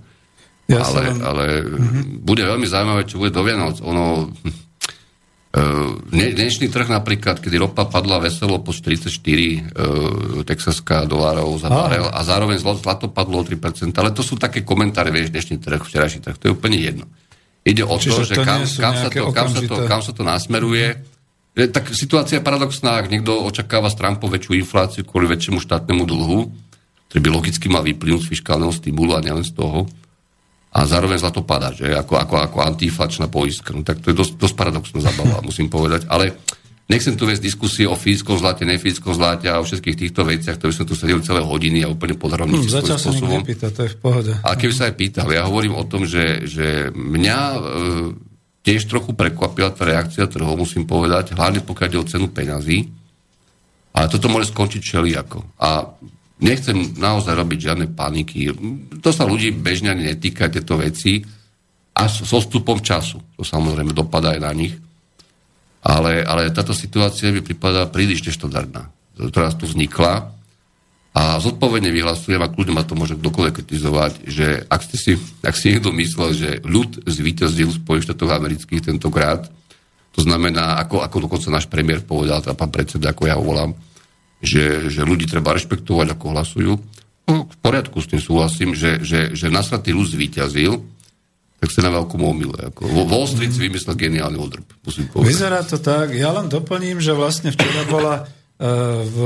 [0.71, 1.19] Ja ale len...
[1.19, 2.23] ale uh-huh.
[2.23, 3.83] bude veľmi zaujímavé, čo bude do Vianoc.
[3.83, 11.67] Ono, uh, dnešný trh napríklad, kedy ropa padla veselo po 44 uh, texaská dolárov za
[11.67, 15.83] barel a zároveň zlato padlo o 3%, ale to sú také komentáre, vieš, dnešný trh,
[15.83, 17.11] včerajší trh, to je úplne jedno.
[17.67, 20.13] Ide o Čiže to, že to kam, kam, sa to, kam, sa to, kam sa
[20.15, 20.87] to nasmeruje,
[21.55, 26.39] tak situácia je paradoxná, ak niekto očakáva z Trumpu väčšiu infláciu kvôli väčšiemu štátnemu dlhu,
[27.11, 29.91] ktorý by logicky mal vyplynúť z fiskálneho stimulu a nielen z toho,
[30.71, 33.75] a zároveň zlato padá, že ako, ako, ako antiinflačná poistka.
[33.75, 36.07] No, tak to je dosť, dosť paradoxná zabava, musím povedať.
[36.07, 36.39] Ale
[36.87, 40.71] nechcem tu viesť diskusie o fyzickom zlate, nefyzickom zlate a o všetkých týchto veciach, ktoré
[40.71, 42.63] sme tu sedeli celé hodiny a úplne podrobne.
[42.63, 44.33] Hmm, zatiaľ sa nikto nepýta, to je v pohode.
[44.47, 47.59] A keby sa aj pýtal, ja hovorím o tom, že, že mňa e,
[48.61, 52.89] tiež trochu prekvapila tá reakcia trhov, musím povedať, hlavne pokiaľ ide o cenu peňazí.
[53.91, 55.43] Ale toto môže skončiť všelijako.
[55.59, 55.91] A
[56.39, 58.55] nechcem naozaj robiť žiadne paniky.
[59.03, 61.25] To sa ľudí bežne netýka, tieto veci.
[61.97, 63.19] A so stupom času.
[63.37, 64.79] To samozrejme dopadá aj na nich.
[65.81, 70.40] Ale, ale táto situácia mi pripadá príliš neštandardná, ktorá tu vznikla
[71.11, 75.59] a zodpovedne vyhlasujem, a kľudne ma to môže kdokoľvek kritizovať, že ak, ste si, ak
[75.59, 79.51] si niekto myslel, že ľud zvýťazil Spojených štátoch amerických tentokrát,
[80.15, 83.75] to znamená, ako, ako dokonca náš premiér povedal, teda pán predseda, ako ja ho volám,
[84.39, 86.73] že, že ľudí treba rešpektovať, ako hlasujú.
[87.27, 90.79] No, v poriadku s tým súhlasím, že, že, že nasratý ľud zvýťazil,
[91.61, 92.73] tak sa na veľkom omyle.
[92.73, 95.29] Ako Wall Street si vymyslel geniálny odrb, musím povedať.
[95.29, 96.17] Vyzerá to tak.
[96.17, 98.25] Ja len doplním, že vlastne včera bola
[98.61, 99.19] v...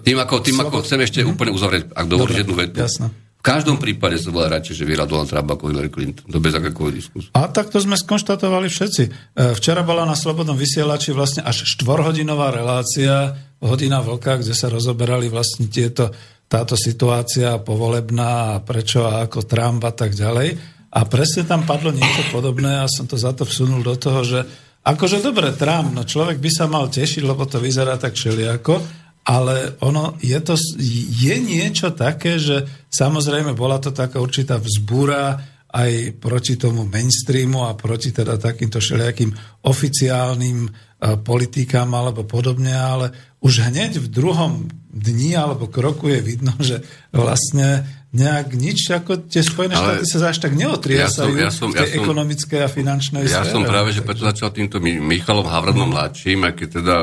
[0.00, 1.32] Tým ako, tým ako chcem ešte mm-hmm.
[1.36, 2.80] úplne uzavrieť, ak dovolíš jednu vetu.
[2.80, 3.12] Jasno.
[3.12, 6.26] V každom prípade sa bola radšej, že vyhral Donald Trump ako Hillary Clinton.
[6.26, 7.30] To bez akékoľvek diskusie.
[7.36, 9.02] A tak to sme skonštatovali všetci.
[9.06, 9.10] E,
[9.54, 15.70] včera bola na Slobodnom vysielači vlastne až štvorhodinová relácia Hodina vlka, kde sa rozoberali vlastne
[15.70, 16.10] tieto,
[16.50, 20.58] táto situácia povolebná a prečo a ako Trump a tak ďalej.
[20.96, 24.42] A presne tam padlo niečo podobné a som to za to vsunul do toho, že
[24.86, 28.78] Akože dobre, Trump, no človek by sa mal tešiť, lebo to vyzerá tak všelijako,
[29.26, 36.22] ale ono je, to, je niečo také, že samozrejme bola to taká určitá vzbúra aj
[36.22, 39.34] proti tomu mainstreamu a proti teda takýmto všelijakým
[39.66, 43.10] oficiálnym uh, politikám alebo podobne, ale
[43.42, 44.52] už hneď v druhom
[44.94, 47.82] dni alebo kroku je vidno, že vlastne
[48.16, 51.76] nejak nič, ako tie Spojené štáty sa až tak neotriesajú ja som, ja som, v
[51.76, 55.92] ja som, ekonomickej a finančnej Ja sfére, som práve, že preto začal týmto Michalom Havranom
[55.92, 56.96] mladším, a keď teda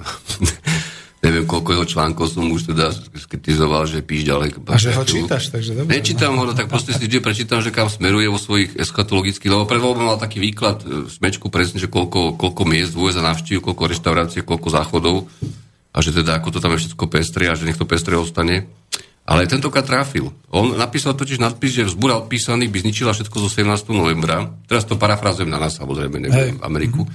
[1.24, 4.56] neviem, koľko jeho článkov som už teda skritizoval, že píš ďalej.
[4.64, 6.00] A že ho čítaš, takže dobre.
[6.00, 9.68] Nečítam ho, no, tak proste si vždy prečítam, že kam smeruje vo svojich eschatologických, lebo
[9.68, 13.60] pred mal taký výklad v e, smečku presne, že koľko, koľko miest v USA navštív,
[13.60, 15.16] koľko reštaurácií, koľko záchodov
[15.90, 18.70] a že teda ako to tam je všetko pestre a že nech to pestre ostane.
[19.28, 20.32] Ale tentokrát trafil.
[20.50, 23.94] On napísal totiž nadpis, že vzbúra odpísaných by zničila všetko zo 17.
[23.94, 24.48] novembra.
[24.66, 26.66] Teraz to parafrazujem na nás, samozrejme, neviem, hey.
[26.66, 27.06] Ameriku.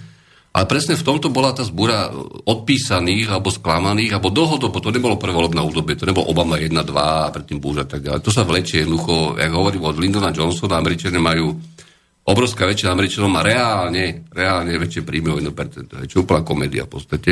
[0.55, 2.07] Ale presne v tomto bola tá zbúra
[2.47, 7.33] odpísaných alebo sklamaných, alebo dlhodobo, to nebolo prevolebné obdobie, to nebolo Obama 1, 2 a
[7.35, 8.23] predtým Bush a tak ďalej.
[8.23, 11.59] To sa vlečie jednoducho, jak hovorím od Lyndona Johnsona, Američania majú
[12.25, 16.91] obrovská väčšina Američanov má reálne, reálne väčšie príjmy o 1%, čo je úplná komédia v
[16.95, 17.31] podstate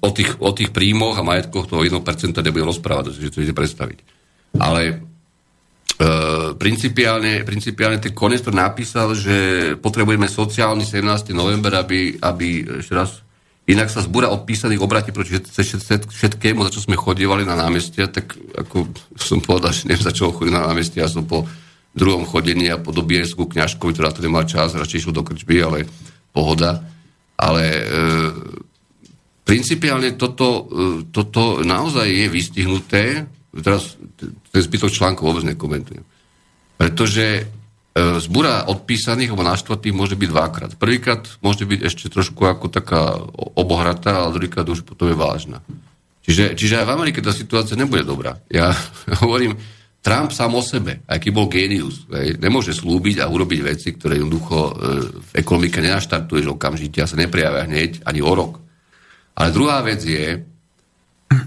[0.00, 3.98] o tých, o tých príjmoch a majetkoch toho 1% nebudem rozprávať, to ide predstaviť.
[4.62, 4.94] Ale e,
[6.54, 9.36] principiálne, principiálne ten konec to napísal, že
[9.78, 11.34] potrebujeme sociálny 17.
[11.34, 13.10] november, aby, aby ešte raz,
[13.66, 18.90] inak sa zbúra odpísaných obratí proti všetkému, za čo sme chodievali na námestia, tak ako
[19.18, 21.46] som povedal, že neviem, za čo chodím na námestia, ja som po
[21.90, 25.90] druhom chodení a po dobiersku kňažkovi, ktorá to nemá čas, radšej išiel do krčby, ale
[26.30, 26.86] pohoda.
[27.40, 27.82] Ale e,
[29.50, 30.62] principiálne toto, e,
[31.10, 36.06] toto naozaj je vystihnuté, teraz ten zbytok článku vôbec nekomentujem,
[36.78, 37.42] pretože e,
[38.22, 40.70] zbúra odpísaných alebo naštvatých môže byť dvakrát.
[40.78, 43.18] Prvýkrát môže byť ešte trošku ako taká
[43.58, 45.58] obohratá, ale druhýkrát už potom je vážna.
[46.22, 48.38] Čiže, čiže aj v Amerike tá situácia nebude dobrá.
[48.46, 48.70] Ja
[49.26, 49.58] hovorím,
[49.98, 52.08] Trump sám o sebe, keď bol génius,
[52.38, 54.72] nemôže slúbiť a urobiť veci, ktoré jednoducho e,
[55.26, 58.69] v ekonomike nenaštartuješ okamžite a sa neprijavia hneď ani o rok.
[59.40, 60.44] Ale druhá vec je,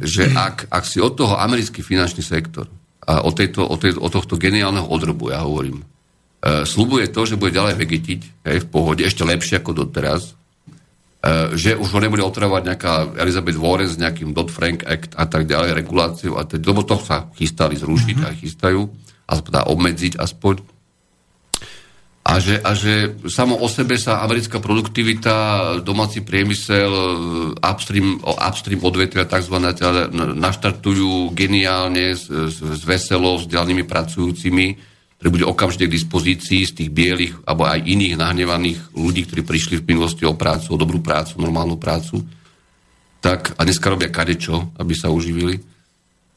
[0.02, 2.66] že ak, ak si od toho americký finančný sektor
[3.06, 7.38] a od, tejto, od, tejto, od tohto geniálneho odrobu, ja hovorím, uh, slubuje to, že
[7.38, 12.26] bude ďalej vegetiť hej, v pohode, ešte lepšie ako doteraz, uh, že už ho nebude
[12.26, 16.82] otravovať nejaká Elizabeth Warren s nejakým Dodd-Frank Act a tak ďalej, reguláciou, a teď, lebo
[16.82, 18.34] to sa chystali zrušiť mm-hmm.
[18.34, 18.82] a chystajú,
[19.30, 20.73] aspoň obmedziť aspoň
[22.34, 26.90] a že, a že samo o sebe sa americká produktivita, domáci priemysel,
[27.62, 29.54] upstream, upstream odvetvia tzv.
[29.78, 34.66] Teda naštartujú geniálne s, s, veselo, s ďalnými pracujúcimi,
[35.22, 39.86] ktorí bude okamžite k dispozícii z tých bielých alebo aj iných nahnevaných ľudí, ktorí prišli
[39.86, 42.18] v minulosti o prácu, o dobrú prácu, normálnu prácu.
[43.22, 45.73] Tak, a dneska robia kadečo, aby sa uživili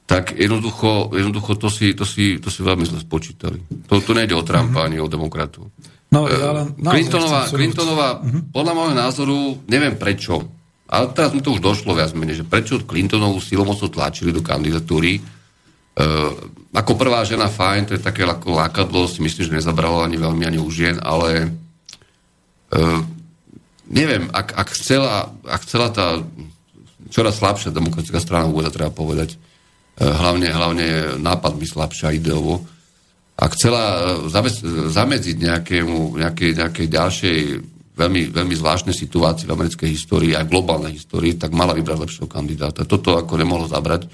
[0.07, 3.59] tak jednoducho, jednoducho to, si, to, si, to si veľmi zle spočítali.
[3.91, 4.87] To, to nejde o Trumpa mm-hmm.
[4.87, 5.75] ani o demokratov.
[6.15, 8.55] No, ja len Clintonová, Clintonová mm-hmm.
[8.55, 10.47] podľa môjho názoru, neviem prečo,
[10.87, 15.19] ale teraz mi to už došlo viac menej, že prečo Clintonovú silomocou tlačili do kandidatúry.
[15.99, 16.31] Uh,
[16.71, 20.47] ako prvá žena fajn, to je také ako lákadlo, si myslím, že nezabralo ani veľmi
[20.47, 21.51] ani u žien, ale
[22.71, 23.03] uh,
[23.91, 26.23] neviem, ak, ak, chcela, ak chcela tá
[27.11, 29.43] čoraz slabšia demokratická strana USA, treba povedať, Eh,
[30.01, 30.87] hlavne, hlavne
[31.21, 32.65] nápad mi slabšia ideovo.
[33.37, 33.83] A chcela
[34.25, 34.61] eh,
[34.93, 37.39] zamedziť nejakému, nejakej, nejakej ďalšej
[37.97, 42.85] veľmi, veľmi zvláštnej situácii v americkej histórii, v globálnej histórii, tak mala vybrať lepšieho kandidáta.
[42.85, 44.05] Toto ako nemohlo zabrať.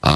[0.00, 0.12] A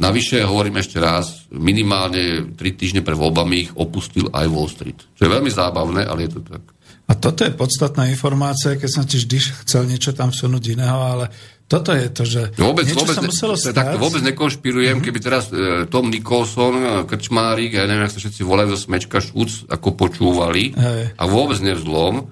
[0.00, 5.04] navyše, hovorím ešte raz, minimálne tri týždne pre voľbami ich opustil aj Wall Street.
[5.12, 6.64] Čo je veľmi zábavné, ale je to tak.
[7.10, 11.28] A toto je podstatná informácia, keď som ti vždy chcel niečo tam vsunúť iného, ale
[11.72, 13.72] toto je to, že vôbec, niečo vôbec, sa muselo stať.
[13.72, 15.06] Tak vôbec nekonšpirujem, mm-hmm.
[15.08, 19.24] keby teraz e, Tom Nicholson, e, Krčmárik, ja neviem, ak sa všetci volajú zo Smečka
[19.24, 21.16] Šúc, ako počúvali, Hej.
[21.16, 22.28] a vôbec nevzlom,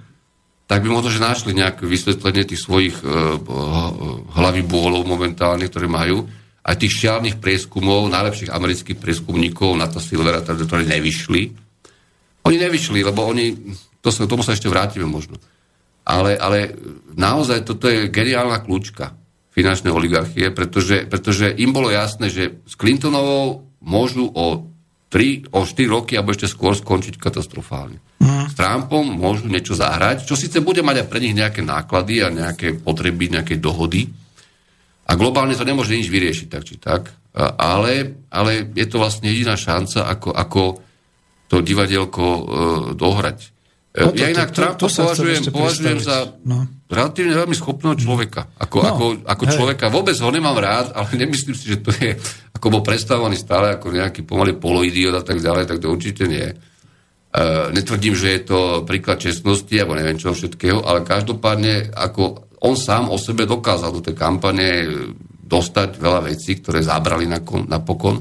[0.68, 3.05] tak by možno, že našli nejaké vysvetlenie tých svojich e,
[4.37, 6.29] hlavy bôlov momentálne, ktoré majú,
[6.61, 11.42] aj tých šialných prieskumov, najlepších amerických prieskumníkov, Nata Silvera, ktorí nevyšli.
[12.44, 13.57] Oni nevyšli, lebo oni,
[14.05, 15.40] to sa, tomu sa ešte vrátime možno.
[16.05, 16.76] Ale, ale
[17.16, 19.20] naozaj toto je geniálna kľúčka
[19.51, 24.71] finančnej oligarchie, pretože, pretože im bolo jasné, že s Clintonovou môžu o
[25.11, 27.99] 3, o 4 roky alebo ešte skôr skončiť katastrofálne.
[28.23, 28.47] Mm.
[28.47, 32.31] S Trumpom môžu niečo zahrať, čo síce bude mať aj pre nich nejaké náklady a
[32.31, 34.07] nejaké potreby, nejaké dohody.
[35.11, 37.11] A globálne to nemôže nič vyriešiť, tak či tak.
[37.35, 40.63] Ale, ale je to vlastne jediná šanca, ako, ako
[41.51, 42.43] to divadielko e,
[42.95, 43.39] dohrať.
[43.99, 46.71] No to, ja inak Trumpa považujem, považujem za no.
[46.90, 48.50] Relatívne veľmi schopného človeka.
[48.59, 49.94] Ako, no, ako, ako človeka.
[49.94, 52.18] Vôbec ho nemám rád, ale nemyslím si, že to je,
[52.50, 56.50] ako bol predstavovaný stále ako nejaký pomaly poloidiot a tak ďalej, tak to určite nie.
[57.31, 62.74] Uh, netvrdím, že je to príklad čestnosti, alebo neviem čo všetkého, ale každopádne, ako on
[62.74, 64.90] sám o sebe dokázal do tej kampane
[65.46, 67.31] dostať veľa vecí, ktoré zabrali
[67.70, 68.16] napokon,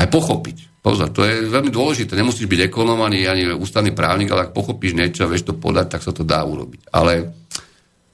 [0.00, 0.80] aj pochopiť.
[0.80, 2.16] Pozor, to je veľmi dôležité.
[2.16, 5.92] Nemusíš byť ekonom ani, ani ústavný právnik, ale ak pochopíš niečo a vieš to podať,
[5.92, 6.88] tak sa to dá urobiť.
[6.88, 7.39] Ale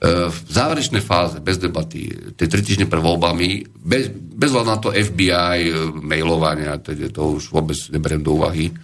[0.04, 5.72] v záverečnej fáze, bez debaty, tie tri týždne pre voľbami, bez, bez na to FBI,
[5.72, 8.74] e, mailovania, teda to už vôbec neberiem do úvahy, e,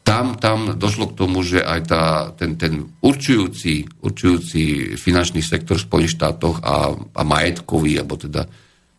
[0.00, 2.04] tam, tam došlo k tomu, že aj tá,
[2.34, 8.48] ten, ten určujúci, určujúci finančný sektor v Spojených štátoch a, a majetkový, alebo teda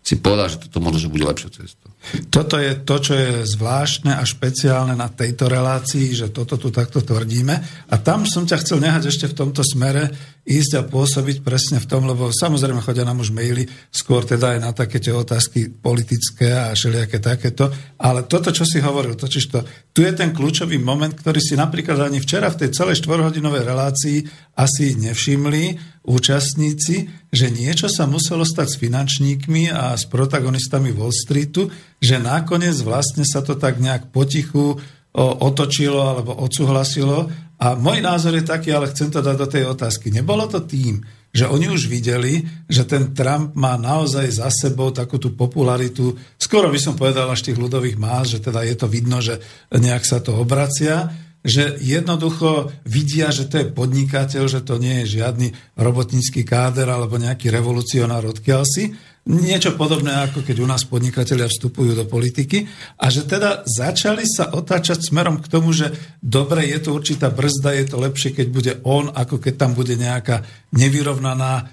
[0.06, 1.91] si povedal, že toto možno, že bude lepšia cesta.
[2.34, 7.00] Toto je to, čo je zvláštne a špeciálne na tejto relácii, že toto tu takto
[7.06, 7.56] tvrdíme.
[7.94, 10.10] A tam som ťa chcel nehať ešte v tomto smere
[10.42, 14.60] ísť a pôsobiť presne v tom, lebo samozrejme chodia nám už maily, skôr teda aj
[14.60, 17.70] na také tie otázky politické a všelijaké takéto.
[18.02, 19.62] Ale toto, čo si hovoril, totiž to,
[19.94, 24.18] tu je ten kľúčový moment, ktorý si napríklad ani včera v tej celej štvorhodinovej relácii
[24.58, 25.78] asi nevšimli
[26.10, 31.70] účastníci, že niečo sa muselo stať s finančníkmi a s protagonistami Wall Streetu,
[32.02, 34.82] že nakoniec vlastne sa to tak nejak potichu
[35.14, 37.28] otočilo alebo odsúhlasilo.
[37.62, 40.10] A môj názor je taký, ale chcem to dať do tej otázky.
[40.10, 45.22] Nebolo to tým, že oni už videli, že ten Trump má naozaj za sebou takú
[45.22, 49.22] tú popularitu, skoro by som povedal až tých ľudových más, že teda je to vidno,
[49.22, 49.40] že
[49.70, 51.08] nejak sa to obracia,
[51.42, 57.18] že jednoducho vidia, že to je podnikateľ, že to nie je žiadny robotnícky káder alebo
[57.18, 62.66] nejaký revolucionár odkiaľ si, niečo podobné ako keď u nás podnikatelia vstupujú do politiky
[62.98, 65.94] a že teda začali sa otáčať smerom k tomu, že
[66.26, 69.94] dobre, je to určitá brzda, je to lepšie, keď bude on, ako keď tam bude
[69.94, 70.42] nejaká
[70.74, 71.64] nevyrovnaná, e,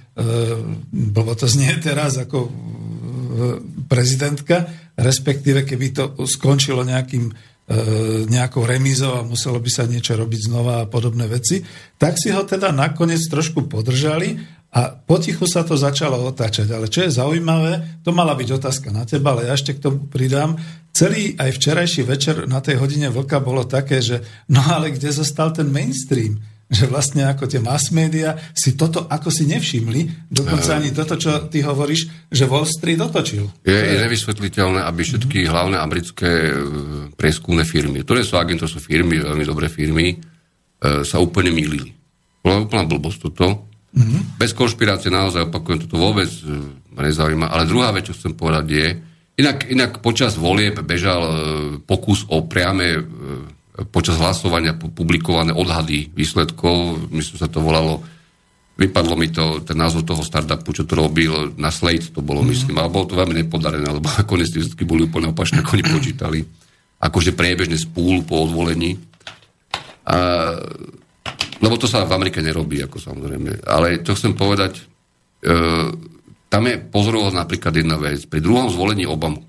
[0.92, 2.50] blbo to znie teraz ako e,
[3.88, 4.68] prezidentka,
[5.00, 7.32] respektíve keby to skončilo nejakým
[7.68, 11.60] E, nejakou remízou a muselo by sa niečo robiť znova a podobné veci,
[12.00, 16.68] tak si ho teda nakoniec trošku podržali a potichu sa to začalo otáčať.
[16.68, 20.04] Ale čo je zaujímavé, to mala byť otázka na teba, ale ja ešte k tomu
[20.12, 20.60] pridám.
[20.92, 24.20] Celý aj včerajší večer na tej hodine vlka bolo také, že
[24.52, 26.36] no ale kde zostal ten mainstream?
[26.68, 31.48] že vlastne ako tie mass media si toto ako si nevšimli, dokonca ani toto, čo
[31.48, 33.48] ty hovoríš, že Wall Street otočil.
[33.64, 35.52] Je, je nevysvetliteľné, aby všetky mm-hmm.
[35.52, 36.52] hlavné americké e,
[37.16, 40.16] prieskumné firmy, ktoré sú agentov, sú firmy, veľmi dobré firmy, e,
[41.08, 41.96] sa úplne mýlili.
[42.44, 43.64] Bola úplná blbosť toto.
[43.98, 44.38] Mm-hmm.
[44.38, 46.46] Bez konšpirácie naozaj opakujem, toto vôbec e,
[46.94, 47.50] ma nezaujíma.
[47.50, 48.86] Ale druhá vec, čo chcem povedať je,
[49.42, 51.22] inak, inak počas volieb bežal
[51.82, 53.02] pokus o priame
[53.86, 58.02] počas hlasovania publikované odhady výsledkov, myslím sa to volalo,
[58.74, 62.50] vypadlo mi to, ten názov toho startupu, čo to robil, na Slate to bolo, mm-hmm.
[62.54, 65.84] myslím, ale bolo to veľmi nepodarené, lebo nakoniec tie výsledky boli úplne opačné, ako oni
[65.86, 66.38] počítali.
[66.98, 68.98] Akože priebežne spúl po odvolení.
[70.02, 70.58] A,
[71.58, 73.66] lebo to sa v Amerike nerobí, ako samozrejme.
[73.66, 74.82] Ale čo chcem povedať, e,
[76.46, 78.30] tam je pozorovať napríklad jedna vec.
[78.30, 79.44] Pri druhom zvolení Obamu e,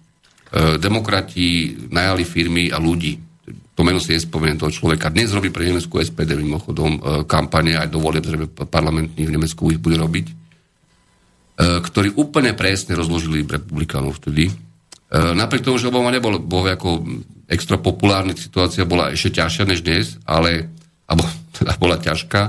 [0.81, 3.13] demokrati najali firmy a ľudí,
[3.77, 5.13] to meno si nespomeniem toho človeka.
[5.13, 6.99] Dnes robí pre Nemeckú SPD mimochodom e,
[7.29, 8.25] kampane, aj do volieb
[8.57, 10.49] parlamentných v Nemecku ich bude robiť,
[11.59, 14.47] ktorí úplne presne rozložili republikánov vtedy.
[15.11, 17.03] Napriek tomu, že Obama nebol bol ako
[17.51, 20.71] extra populárny, situácia bola ešte ťažšia než dnes, ale,
[21.03, 21.27] alebo
[21.59, 22.41] teda bola ťažká,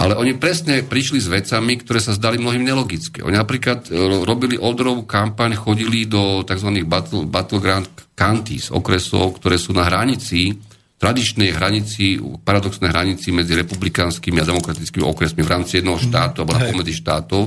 [0.00, 3.20] ale oni presne prišli s vecami, ktoré sa zdali mnohým nelogické.
[3.20, 3.92] Oni napríklad
[4.24, 6.72] robili odrovú kampaň, chodili do tzv.
[6.88, 10.56] Battle, battleground counties, okresov, ktoré sú na hranici,
[10.96, 16.06] tradičnej hranici, paradoxnej hranici medzi republikánskymi a demokratickými okresmi v rámci jednoho mhm.
[16.08, 17.42] štátu, alebo na pomedzi štátov.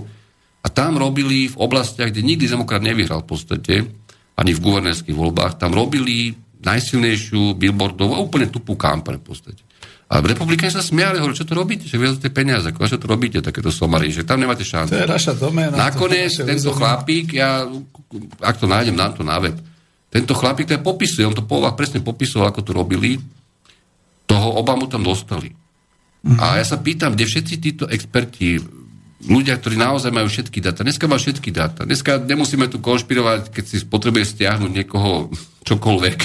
[0.64, 3.74] A tam robili v oblastiach, kde nikdy demokrat nevyhral v podstate,
[4.34, 6.34] ani v guvernérských voľbách, tam robili
[6.64, 9.62] najsilnejšiu billboardovú a úplne tupú kampaň v podstate.
[10.14, 13.42] A republikáni sa smiali, hovorili, čo to robíte, že tie peniaze, ako čo to robíte,
[13.42, 14.94] takéto somary, že tam nemáte šancu.
[14.94, 15.74] To je naša doména.
[15.74, 17.66] Nakoniec to tento chlapík, ja,
[18.38, 19.58] ak to nájdem, dám to na web,
[20.14, 23.18] tento chlapík to je popisuje, on to povah presne popisoval, ako to robili,
[24.30, 25.50] toho Obamu tam dostali.
[25.50, 26.38] Mm-hmm.
[26.38, 28.62] A ja sa pýtam, kde všetci títo experti,
[29.28, 33.64] ľudia, ktorí naozaj majú všetky dáta, dneska majú všetky dáta, dneska nemusíme tu konšpirovať, keď
[33.64, 35.32] si potrebuje stiahnuť niekoho
[35.68, 36.20] čokoľvek,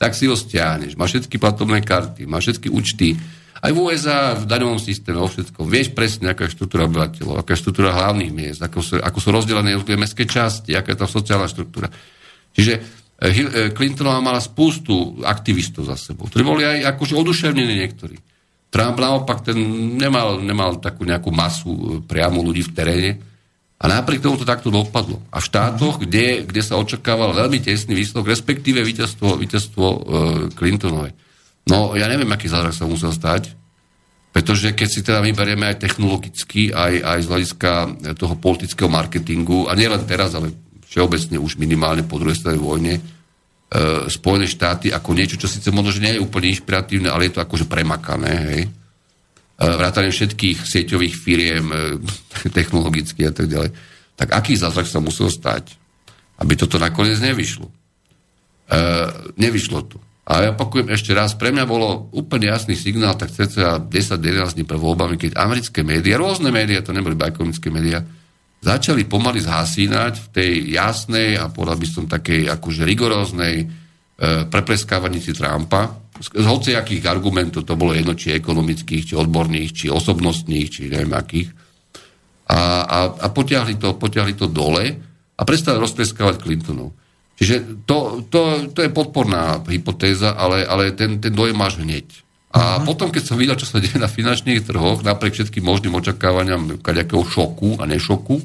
[0.00, 0.96] tak si ho stiahneš.
[0.96, 3.16] Má všetky platobné karty, má všetky účty.
[3.58, 5.66] Aj v USA, v daňovom systéme, vo všetkom.
[5.66, 9.28] Vieš presne, aká je štruktúra obyvateľov, aká je štruktúra hlavných miest, ako sú, ako sú
[9.34, 11.90] rozdelené jednotlivé mestské časti, aká je tá sociálna štruktúra.
[12.54, 18.37] Čiže eh, eh, Clintonová mala spústu aktivistov za sebou, ktorí boli aj akože oduševnení niektorí.
[18.68, 19.56] Trump naopak ten
[19.96, 23.10] nemal, nemal takú nejakú masu eh, priamo ľudí v teréne,
[23.78, 25.22] a napriek tomu to takto dopadlo.
[25.30, 29.98] A v štátoch, kde, kde sa očakával veľmi tesný výsledok, respektíve víťazstvo, víťazstvo e,
[30.50, 31.14] Clintonovej.
[31.70, 33.54] No, ja neviem, aký zázrak sa musel stať,
[34.34, 37.70] pretože keď si teda vyberieme aj technologicky, aj, aj z hľadiska
[38.18, 40.50] toho politického marketingu, a nielen teraz, ale
[40.90, 43.00] všeobecne už minimálne po druhej strane vojne, e,
[44.08, 47.44] Spojené štáty ako niečo, čo síce možno, že nie je úplne inšpiratívne, ale je to
[47.44, 48.62] akože premakané, hej,
[49.58, 51.76] E, vrátane všetkých sieťových firiem, e,
[52.58, 53.70] technologických a tak ďalej.
[54.14, 55.74] Tak aký zázrak sa musel stať,
[56.38, 57.66] aby toto nakoniec nevyšlo?
[57.66, 57.74] E,
[59.34, 59.98] nevyšlo to.
[60.28, 64.64] A ja opakujem ešte raz, pre mňa bolo úplne jasný signál, tak cca 10-11 dní
[64.68, 68.04] pred voľbami, keď americké médiá, rôzne médiá, to neboli ekonomické médiá,
[68.58, 73.66] začali pomaly zhasínať v tej jasnej a povedal by som takej akože rigoróznej e,
[74.50, 80.66] prepleskávaní si Trumpa, z hociakých argumentov, to bolo jedno, či ekonomických, či odborných, či osobnostných,
[80.66, 81.48] či neviem akých.
[82.50, 84.84] A, a, a potiahli, to, potiahli to dole
[85.38, 86.90] a prestali rozpreskávať Clintonov.
[87.38, 92.26] Čiže to, to, to je podporná hypotéza, ale, ale ten, ten dojem máš hneď.
[92.48, 92.88] A uh-huh.
[92.88, 97.20] potom, keď som videl, čo sa deje na finančných trhoch, napriek všetkým možným očakávaniam nejakého
[97.20, 98.40] šoku a nešoku,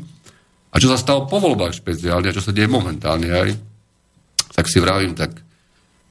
[0.73, 3.49] a čo sa stalo po voľbách špeciálne, a čo sa deje momentálne aj,
[4.57, 5.43] tak si vravím, tak uh,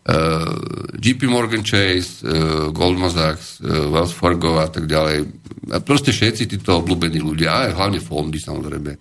[0.09, 5.27] eh, JP Morgan Chase, uh, Goldman Sachs, uh, Wells Fargo a tak ďalej.
[5.75, 8.93] A proste všetci títo obľúbení ľudia, aj hlavne fondy samozrejme.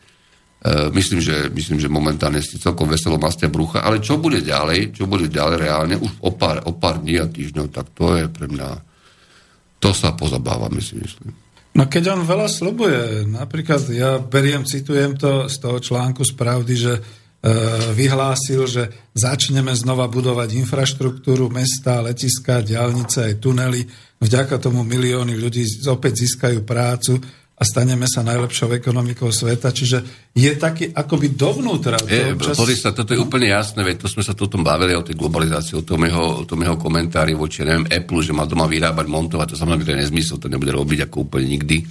[0.61, 4.93] Uh, myslím, že, myslím, že momentálne si celkom veselo mastia brucha, ale čo bude ďalej,
[4.93, 8.29] čo bude ďalej reálne, už o pár, o pár dní a týždňov, tak to je
[8.29, 8.69] pre mňa,
[9.81, 11.33] to sa pozabávame si myslím.
[11.73, 16.75] No keď on veľa slobuje, napríklad ja beriem, citujem to z toho článku z pravdy,
[16.77, 16.93] že
[17.41, 17.49] E,
[17.97, 23.81] vyhlásil, že začneme znova budovať infraštruktúru, mesta, letiska, diálnice aj tunely.
[24.21, 27.17] Vďaka tomu milióny ľudí opäť získajú prácu
[27.61, 29.69] a staneme sa najlepšou ekonomikou sveta.
[29.69, 30.01] Čiže
[30.33, 32.01] je taký akoby dovnútra.
[32.09, 32.57] Je, občas...
[32.81, 35.77] sa, toto je úplne jasné, veď to sme sa tu tom bavili o tej globalizácii,
[35.77, 39.53] o tom jeho, o tom jeho komentári voči, neviem, Apple, že má doma vyrábať, montovať,
[39.53, 41.85] to samozrejme to je nezmysel, to nebude robiť ako úplne nikdy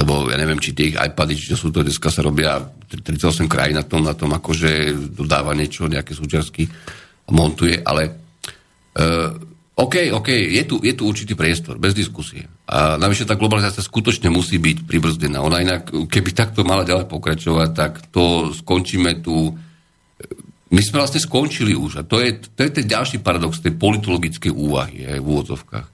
[0.00, 3.76] lebo ja neviem, či tie ich iPady, či sú to dneska sa robia 38 krajín
[3.76, 6.64] na tom, na tom akože dodáva niečo, nejaké súčiastky
[7.28, 8.08] montuje, ale
[8.96, 9.28] uh,
[9.80, 12.44] OK, OK, je tu, je tu určitý priestor, bez diskusie.
[12.68, 15.40] A navyše tá globalizácia skutočne musí byť pribrzdená.
[15.40, 19.56] Ona inak, keby takto mala ďalej pokračovať, tak to skončíme tu
[20.70, 21.98] my sme vlastne skončili už.
[21.98, 25.86] A to je, to je ten ďalší paradox tej politologickej úvahy aj v úvodzovkách.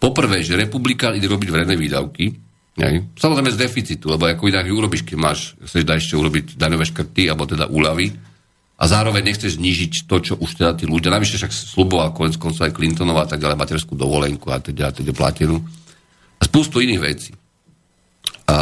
[0.00, 2.32] Poprvé, že republika ide robiť verejné výdavky,
[2.80, 6.44] aj, samozrejme z deficitu, lebo ako inak ju urobíš, keď máš, chceš dať ešte urobiť
[6.56, 8.31] daňové škrty, alebo teda úľavy,
[8.82, 12.66] a zároveň nechceš znižiť to, čo už teda tí ľudia, navyše však sluboval konec koncov
[12.66, 15.62] aj Clintonová, tak ďalej, materskú dovolenku a teda, teda platenú.
[16.38, 17.30] A spustu iných vecí.
[18.50, 18.56] A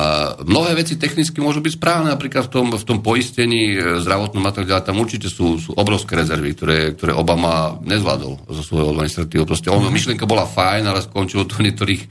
[0.44, 4.52] mnohé veci technicky môžu byť správne, napríklad v tom, v tom poistení e, zdravotnom a
[4.52, 9.48] tak ďalej, tam určite sú, sú obrovské rezervy, ktoré, ktoré Obama nezvládol zo svojho administratívu.
[9.48, 9.96] Proste on, mm-hmm.
[9.96, 12.08] myšlienka bola fajn, ale skončilo to niektorých e,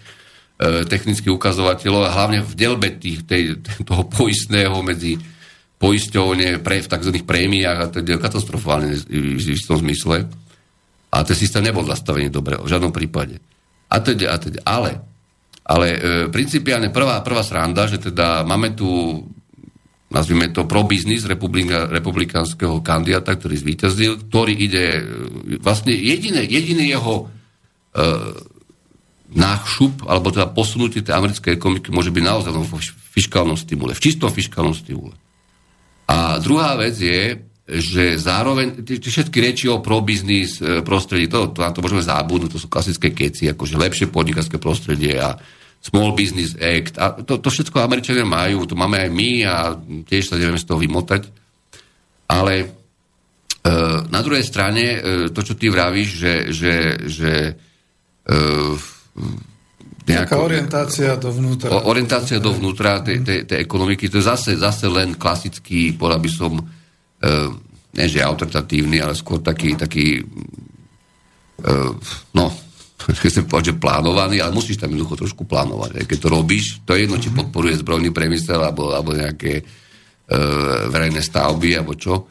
[0.89, 5.21] technických ukazovateľov a hlavne v delbe tých, tej, toho poistného medzi
[5.79, 7.11] poisťovne pre, v tzv.
[7.23, 10.27] prémiách a to je katastrofálne v istom zmysle.
[11.09, 13.41] A ten systém nebol zastavený dobre, v žiadnom prípade.
[13.89, 14.61] A teda, a teda.
[14.67, 15.09] Ale
[15.69, 15.99] ale e,
[16.33, 18.89] principiálne prvá, prvá sranda, že teda máme tu
[20.09, 25.01] nazvime to pro biznis republika, republikánskeho kandidáta, ktorý zvíťazil, ktorý ide, e,
[25.61, 27.25] vlastne jediné, jediný jeho e,
[29.37, 32.73] nášup, alebo teda posunutie tej americkej ekonomiky môže byť naozaj v
[33.13, 35.13] fiskálnom stimule, v čistom fiskálnom stimule.
[36.09, 37.37] A druhá vec je,
[37.69, 42.57] že zároveň tie všetky reči o pro-biznis e, prostredí, to, to na to môžeme zábudnúť,
[42.57, 45.37] to sú klasické keci, akože lepšie podnikateľské prostredie a
[45.77, 46.97] Small Business Act.
[46.97, 49.55] A to, to všetko Američania majú, to máme aj my a
[50.09, 51.29] tiež sa nevieme z toho vymotať.
[52.25, 52.67] Ale e,
[54.09, 54.99] na druhej strane, e,
[55.29, 58.33] to, čo ty vravíš, že, že, že e,
[60.09, 61.69] nejaká orientácia dovnútra.
[61.85, 66.51] Orientácia dovnútra tej, tej, tej ekonomiky, to je zase, zase len klasický, povedal by som,
[66.57, 66.63] e,
[67.93, 71.71] ne že autoritatívny, ale skôr taký, taký e,
[72.33, 72.45] no,
[73.21, 76.03] chcem povedať, že plánovaný, ale musíš tam jednoducho trošku plánovať.
[76.05, 77.37] Keď to robíš, to je jedno, či mhm.
[77.45, 79.63] podporuje zbrojný priemysel alebo, alebo nejaké e,
[80.89, 82.25] verejné stavby alebo čo.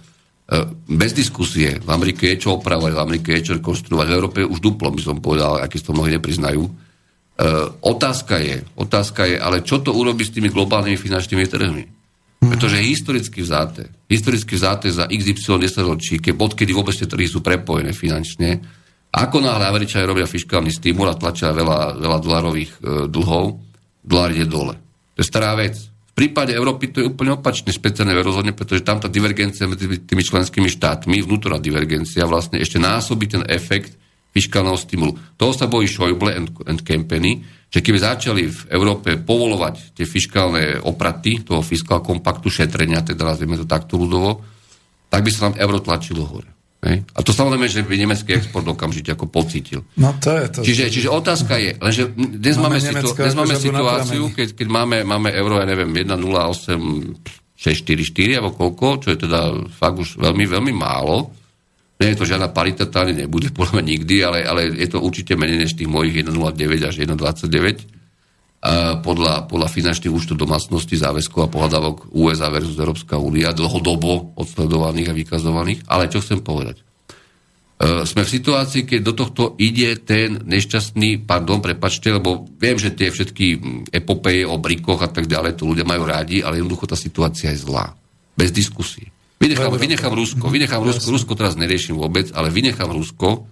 [0.49, 1.77] E, bez diskusie.
[1.81, 4.07] V Amerike je čo opravovať, v Amerike je čo rekonštruovať.
[4.09, 6.88] V Európe už duplo, by som povedal, aký to mnohí nepriznajú.
[7.39, 7.47] E,
[7.87, 11.85] otázka je, otázka je, ale čo to urobí s tými globálnymi finančnými trhmi?
[12.39, 17.39] Pretože historicky vzáte, historicky vzáte za XY 10 ročí, keď odkedy vôbec tie trhy sú
[17.43, 18.59] prepojené finančne,
[19.15, 23.47] ako náhle Američania robia fiskálny stimul a tlačia veľa, veľa dolarových e, dlhov,
[24.05, 24.75] dolar ide dole.
[25.15, 25.79] To je stará vec.
[25.79, 30.27] V prípade Európy to je úplne opačne špeciálne rozhodne, pretože tam tá divergencia medzi tými
[30.27, 33.95] členskými štátmi, vnútorná divergencia, vlastne ešte násobí ten efekt
[34.33, 35.13] fiskálneho stimulu.
[35.35, 40.81] Toho sa bojí Schäuble and, and Company, že keby začali v Európe povolovať tie fiskálne
[40.81, 44.41] opraty toho fiskál kompaktu šetrenia, teda nazvieme to takto ľudovo,
[45.09, 46.49] tak by sa nám euro tlačilo hore.
[46.79, 47.03] Hej.
[47.11, 49.83] A to samozrejme, že by nemecký export okamžite ako pocítil.
[49.99, 50.61] No to je to.
[50.63, 54.97] Čiže, čiže otázka je, lenže dnes máme, máme, situ, dnes máme situáciu, keď, keď máme,
[55.03, 60.71] máme euro, ja neviem, 1,08 644 alebo koľko, čo je teda fakt už veľmi, veľmi
[60.71, 61.35] málo.
[61.99, 65.35] Nie je to žiadna parita, tá nebude podľa mňa nikdy, ale, ale je to určite
[65.35, 67.99] menej než tých mojich 1,09 až 1,29
[69.07, 75.17] podľa, podľa finančných účtov domácnosti záväzkov a pohľadavok USA versus Európska únia, dlhodobo odsledovaných a
[75.17, 75.87] vykazovaných.
[75.87, 76.83] Ale čo chcem povedať?
[76.83, 82.99] E, sme v situácii, keď do tohto ide ten nešťastný, pardon, prepačte, lebo viem, že
[82.99, 83.47] tie všetky
[83.95, 87.63] epopeje o brikoch a tak ďalej, to ľudia majú rádi, ale jednoducho tá situácia je
[87.63, 87.95] zlá.
[88.35, 89.07] Bez diskusí.
[89.39, 93.47] Vynechám, vynechám Rusko, vynechám Rusko, Rusko teraz neriešim vôbec, ale vynechám Rusko,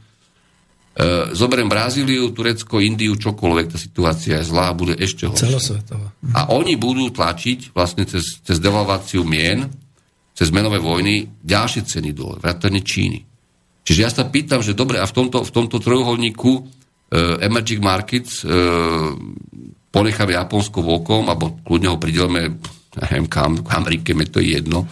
[0.97, 5.53] E, zoberiem Brazíliu, Turecko, Indiu, čokoľvek, tá situácia je zlá, bude ešte horšia.
[5.53, 6.09] Celosvetová.
[6.33, 9.69] A oni budú tlačiť vlastne cez, cez devalváciu mien,
[10.33, 13.21] cez menové vojny, ďalšie ceny dole, vrátane Číny.
[13.85, 16.65] Čiže ja sa pýtam, že dobre, a v tomto, v tomto trojuholníku uh,
[17.45, 19.13] emerging markets uh,
[19.93, 22.57] ponecháme Japonsko vokom, alebo kľudne ho pridelme
[22.97, 24.89] neviem kam, Amerike, je to jedno.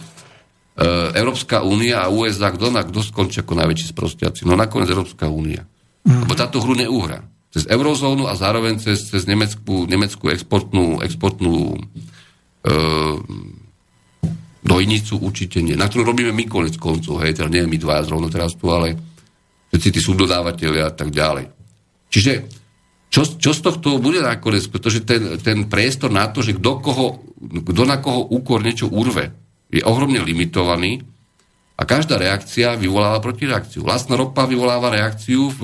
[0.75, 4.43] Uh, Európska únia a USA, kto, na, kto skončí ako najväčší sprostiaci?
[4.43, 5.63] No nakoniec Európska únia.
[6.03, 6.27] Mm-hmm.
[6.27, 7.23] Lebo táto hru neuhra.
[7.55, 11.79] Cez eurozónu a zároveň cez, cez nemeckú, nemeckú exportnú, exportnú
[12.67, 12.75] e,
[14.59, 15.79] dojnicu určite nie.
[15.79, 18.99] Na ktorú robíme my konec koncov, hej, teda nie my dvaja zrovna teraz tu, ale
[19.71, 21.47] všetci tí subdodávateľi a tak ďalej.
[22.11, 22.33] Čiže
[23.07, 24.67] čo, čo z tohto bude nakoniec?
[24.67, 29.31] Pretože ten, ten priestor na to, že kto, koho, kto na koho úkor niečo urve,
[29.69, 31.03] je ohromne limitovaný
[31.75, 33.83] a každá reakcia vyvoláva protireakciu.
[33.83, 35.61] Vlastná ropa vyvoláva reakciu v,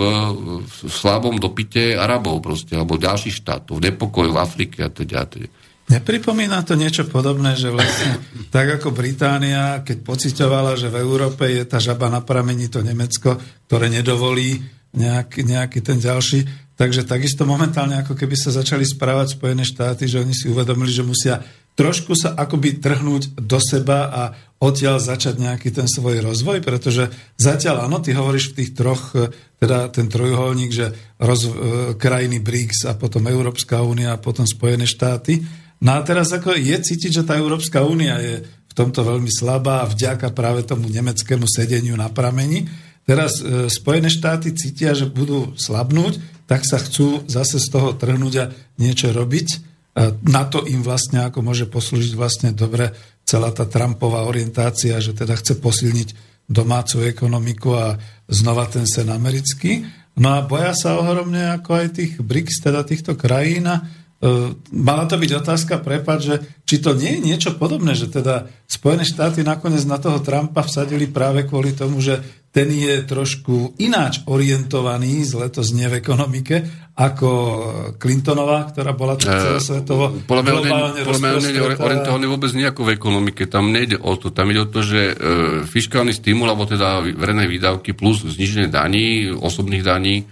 [0.67, 5.23] v slabom dopite Arabov proste, alebo ďalších štátov, v nepokoju v Afrike a teda.
[5.23, 5.47] teda.
[5.91, 8.19] Nepripomína to niečo podobné, že vlastne
[8.55, 13.39] tak ako Británia, keď pocitovala, že v Európe je tá žaba na pramení to Nemecko,
[13.67, 14.59] ktoré nedovolí
[14.91, 16.43] nejaký, nejaký ten ďalší,
[16.75, 21.07] takže takisto momentálne ako keby sa začali správať Spojené štáty, že oni si uvedomili, že
[21.07, 21.39] musia
[21.75, 24.23] trošku sa akoby trhnúť do seba a
[24.61, 27.09] odtiaľ začať nejaký ten svoj rozvoj, pretože
[27.39, 29.17] zatiaľ áno, ty hovoríš v tých troch,
[29.57, 31.51] teda ten trojuholník, že roz, e,
[31.97, 35.41] krajiny BRICS a potom Európska únia a potom Spojené štáty,
[35.81, 39.81] No a teraz ako je cítiť, že tá Európska únia je v tomto veľmi slabá
[39.81, 42.69] a vďaka práve tomu nemeckému sedeniu na prameni.
[43.03, 48.33] Teraz e, Spojené štáty cítia, že budú slabnúť, tak sa chcú zase z toho trhnúť
[48.37, 48.45] a
[48.77, 49.70] niečo robiť.
[49.91, 52.95] E, na to im vlastne ako môže poslúžiť vlastne dobre
[53.27, 56.09] celá tá Trumpová orientácia, že teda chce posilniť
[56.47, 57.95] domácu ekonomiku a
[58.27, 59.87] znova ten sen americký.
[60.19, 63.87] No a boja sa ohromne ako aj tých BRICS, teda týchto krajín a
[64.69, 69.03] mala to byť otázka, prepad, že či to nie je niečo podobné, že teda Spojené
[69.03, 75.23] štáty nakoniec na toho Trumpa vsadili práve kvôli tomu, že ten je trošku ináč orientovaný,
[75.25, 76.55] zle to znie v ekonomike,
[76.95, 77.29] ako
[77.97, 83.43] Clintonová, ktorá bola tak eh, celosvetovo uh, globálne Podľa mňa orientovaný vôbec nejako v ekonomike.
[83.47, 84.29] Tam nejde o to.
[84.29, 85.15] Tam ide o to, že uh,
[85.65, 90.27] fiskálny stimul, alebo teda verejné výdavky plus zniženie daní, osobných daní,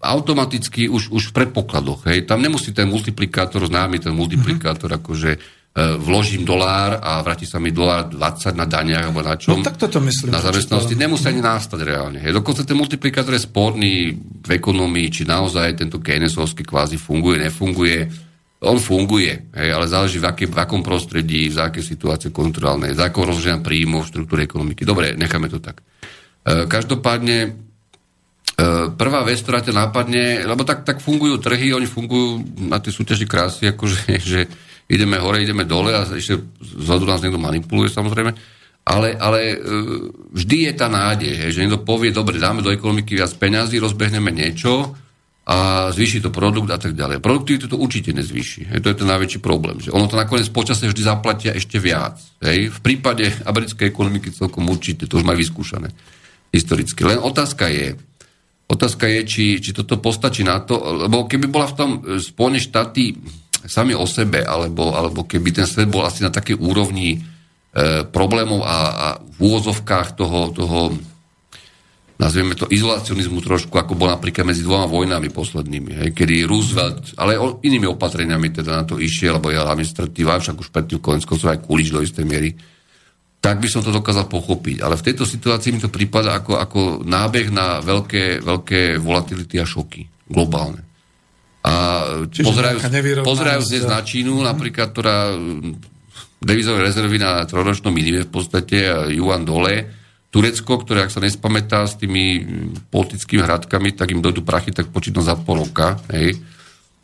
[0.00, 2.08] automaticky už, už v predpokladoch.
[2.08, 2.24] Hej.
[2.24, 5.04] Tam nemusí ten multiplikátor, známy ten multiplikátor, mm-hmm.
[5.04, 9.60] akože uh, vložím dolár a vráti sa mi dolár 20 na daniach alebo na čom.
[9.60, 10.32] No tak toto myslím.
[10.32, 10.96] Na zamestnanosti.
[10.96, 12.18] Nemusí ani nastať reálne.
[12.24, 12.32] Hej.
[12.32, 18.24] Dokonca ten multiplikátor je sporný v ekonomii, či naozaj tento Keynesovský kvázi funguje, nefunguje.
[18.64, 23.12] On funguje, hej, ale záleží v, aký, v akom prostredí, v akej situácii kontrolnej, za
[23.12, 24.80] akou rozloženia príjmov, štruktúry ekonomiky.
[24.88, 25.84] Dobre, necháme to tak.
[26.40, 27.65] Uh, každopádne E,
[28.96, 33.28] prvá vec, ktorá ťa nápadne, lebo tak, tak fungujú trhy, oni fungujú na tej súťaži
[33.28, 34.40] krásy, akože že
[34.88, 38.32] ideme hore, ideme dole a ešte zhľadu nás niekto manipuluje samozrejme,
[38.86, 39.56] ale, ale e,
[40.30, 44.94] vždy je tá nádej, že niekto povie, dobre, dáme do ekonomiky viac peňazí, rozbehneme niečo
[45.46, 47.22] a zvýši to produkt a tak ďalej.
[47.22, 48.70] Produktivitu to určite nezvýši.
[48.70, 49.78] Hej, to je ten najväčší problém.
[49.78, 52.18] Že ono to nakoniec počasie vždy zaplatia ešte viac.
[52.42, 52.74] Hej.
[52.74, 55.94] V prípade americkej ekonomiky celkom určite, to už majú vyskúšané
[56.50, 56.98] historicky.
[57.06, 57.94] Len otázka je,
[58.66, 62.58] Otázka je, či, či toto postačí na to, lebo keby bola v tom e, Spojené
[62.58, 63.14] štáty
[63.62, 67.18] sami o sebe, alebo, alebo keby ten svet bol asi na takej úrovni e,
[68.10, 70.98] problémov a, a v úvozovkách toho, toho
[72.16, 77.36] nazvieme to izolacionizmu trošku, ako bol napríklad medzi dvoma vojnami poslednými, hej, kedy Roosevelt, ale
[77.36, 81.62] o, inými opatreniami teda na to išiel, lebo ja administratíva, však už predtým konec aj
[81.62, 82.56] Kulič do istej miery,
[83.46, 84.82] tak by som to dokázal pochopiť.
[84.82, 89.66] Ale v tejto situácii mi to prípada ako, ako nábeh na veľké, veľké volatility a
[89.66, 90.02] šoky.
[90.26, 90.82] Globálne.
[91.62, 91.74] A
[92.26, 92.82] pozerajú,
[93.22, 95.30] pozerajú dnes na Čínu, napríklad, ktorá
[96.42, 99.86] devizové rezervy na trojročnom minime v podstate, a Juan dole,
[100.30, 102.42] Turecko, ktoré, ak sa nespamätá s tými
[102.90, 106.02] politickými hradkami, tak im dojdu prachy, tak počítam za pol roka.
[106.10, 106.38] Hej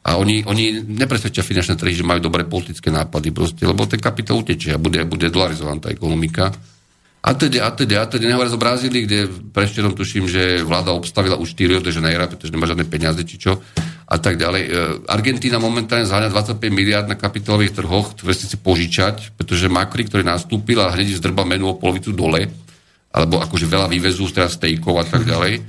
[0.02, 4.42] a oni, oni nepresvedčia finančné trhy, že majú dobré politické nápady proste, lebo ten kapitál
[4.42, 6.50] utečie a bude, bude dolarizovaná tá ekonomika.
[7.22, 9.18] A teda, a teda, a teda, nehovoria o Brazílii, kde
[9.54, 13.62] prešterom tuším, že vláda obstavila už 4 Rio de pretože nemá žiadne peniaze, či čo,
[14.10, 14.62] a tak ďalej.
[14.66, 14.70] E,
[15.06, 20.82] Argentína momentálne zháňa 25 miliard na kapitálových trhoch, ktoré si požičať, pretože Macri, ktorý nastúpil
[20.82, 22.50] a hneď zdrba menu o polovicu dole,
[23.14, 25.62] alebo akože veľa vývezú, teraz stejkov a tak ďalej,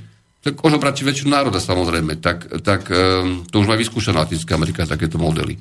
[0.44, 5.16] tak ožobrať väčšiu národa samozrejme, tak, tak um, to už má vyskúšaná Latinská Amerika, takéto
[5.16, 5.56] modely.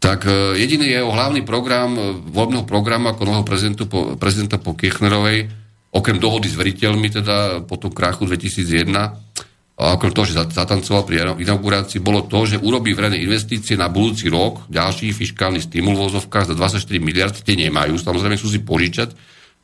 [0.00, 4.72] Tak uh, jediný jeho hlavný program, uh, voľbného programu ako nového prezidentu, po, prezidenta po
[4.72, 5.52] Kirchnerovej,
[5.92, 8.88] okrem dohody s veriteľmi, teda po tom krachu 2001,
[9.76, 14.32] a okrem toho, že zatancoval pri inaugurácii, bolo to, že urobí verejné investície na budúci
[14.32, 19.12] rok, ďalší fiskálny stimul v za 24 miliard, tie nemajú, samozrejme sú si požičať,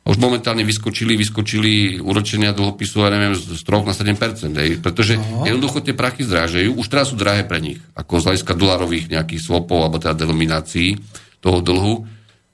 [0.03, 5.47] už momentálne vyskočili, vyskočili úročenia dlhopisu, ja neviem, z 3 na 7%, hej, pretože Aha.
[5.47, 9.41] jednoducho tie prachy zrážajú, už teraz sú drahé pre nich, ako z hľadiska dolarových nejakých
[9.41, 10.99] swapov, alebo teda denominácií
[11.39, 12.03] toho dlhu.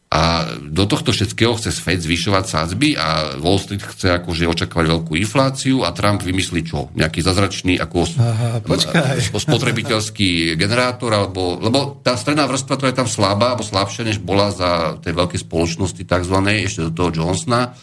[0.09, 5.13] A do tohto všetkého chce Fed zvyšovať sádzby a Wall Street chce akože očakávať veľkú
[5.13, 6.89] infláciu a Trump vymyslí čo?
[6.97, 8.57] Nejaký zazračný ako Aha,
[9.45, 14.49] spotrebiteľský generátor, alebo, lebo tá stredná vrstva, ktorá je tam slabá, alebo slabšia, než bola
[14.49, 16.35] za tej veľkej spoločnosti tzv.
[16.65, 17.77] ešte do toho Johnsona,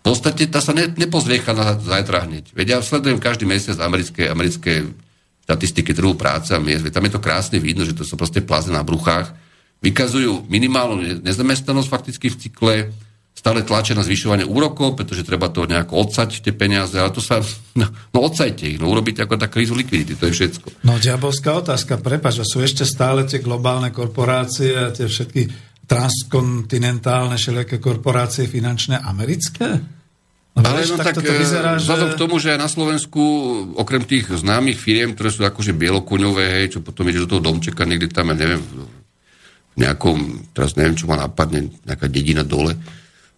[0.00, 2.52] v podstate tá sa ne, nepozviecha na zajtra hneď.
[2.52, 4.92] Veď ja sledujem každý mesiac americké, americké
[5.48, 6.84] štatistiky trhu práce a miest.
[6.92, 9.32] Tam je to krásne vidno, že to sú proste pláze na bruchách
[9.80, 12.74] vykazujú minimálnu nezamestnanosť fakticky v cykle,
[13.40, 17.40] stále tlačia na zvyšovanie úrokov, pretože treba to nejako odsať, tie peniaze, ale to sa,
[17.72, 20.84] no, no odsajte ich, no urobíte ako tak krízu likvidity, to je všetko.
[20.84, 27.80] No diabolská otázka, prepač, sú ešte stále tie globálne korporácie a tie všetky transkontinentálne všelijaké
[27.80, 29.80] korporácie finančné americké?
[30.50, 31.88] No, ale no tak, to vyzerá, že...
[31.88, 33.22] vzhľadom k tomu, že na Slovensku,
[33.80, 37.88] okrem tých známych firiem, ktoré sú akože bielokuňové, hej, čo potom ide do toho domčeka,
[37.88, 38.60] niekde tam, ja neviem,
[39.78, 42.74] nejakom, teraz neviem, čo ma napadne, nejaká dedina dole,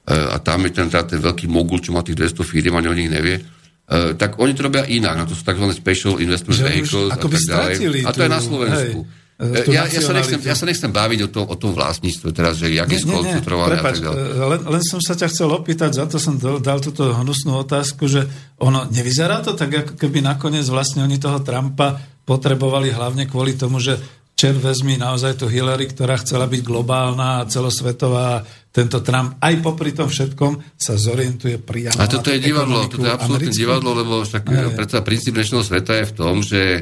[0.03, 2.91] E, a tam je ten, teda ten veľký mogul, čo má tých 200 firm, ani
[2.91, 5.63] o nich nevie, uh, tak oni to robia inak, no to sú tzv.
[5.71, 8.03] special investment že vehicles a tak ďalej.
[8.03, 8.99] A to je na Slovensku.
[9.07, 12.63] Hej, ja, ja, sa nechcem, ja sa nechcem baviť o, to, o tom vlastníctve teraz,
[12.63, 14.19] že jak je skoncentrované a tak ďalej.
[14.19, 17.63] E, len, len som sa ťa chcel opýtať, za to som dal, dal túto hnusnú
[17.63, 18.27] otázku, že
[18.59, 21.95] ono, nevyzerá to tak, ako keby nakoniec vlastne oni toho Trumpa
[22.27, 23.99] potrebovali hlavne kvôli tomu, že
[24.35, 28.43] čer vezmi naozaj tu Hillary, ktorá chcela byť globálna a celosvetová.
[28.73, 33.13] Tento Trump aj popri tom všetkom sa zorientuje priamo A toto je divadlo, toto je
[33.13, 34.43] absolútne divadlo, lebo však
[34.75, 36.81] predsa princíp dnešného sveta je v tom, že e,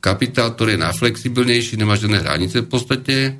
[0.00, 3.32] kapitál, ktorý je najflexibilnejší, nemá žiadne hranice v podstate, e,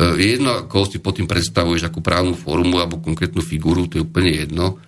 [0.00, 4.06] je jedno, ako si pod tým predstavuješ, akú právnu formu alebo konkrétnu figúru, to je
[4.08, 4.80] úplne jedno.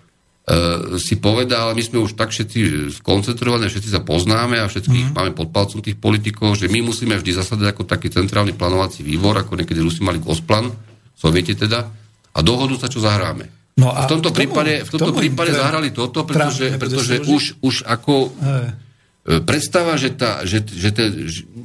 [0.48, 5.14] Uh, si povedal, my sme už tak všetci skoncentrovaní, všetci sa poznáme a všetkých mm.
[5.14, 9.36] máme pod palcom tých politikov, že my musíme vždy zasadať ako taký centrálny plánovací výbor,
[9.36, 10.72] ako niekedy Rusi mali Gosplan,
[11.12, 11.92] soviete teda,
[12.32, 13.76] a dohodu sa, čo zahráme.
[13.76, 15.60] No a v tomto tomu, prípade, v tomto prípade tre...
[15.60, 18.88] zahrali toto, pretože, pretože už, už ako Hej.
[19.28, 21.12] E, predstava, že, tá, že, že, te,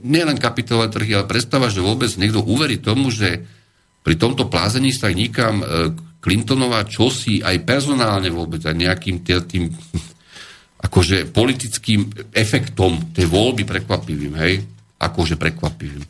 [0.04, 3.48] nielen kapitálové trhy, ale predstava, že vôbec niekto uverí tomu, že
[4.04, 9.64] pri tomto plázení sa nikam e, Clintonová čosi aj personálne vôbec, aj nejakým tým, tým
[10.80, 14.64] akože politickým efektom tej voľby prekvapivým, hej?
[15.04, 16.04] Akože prekvapivým.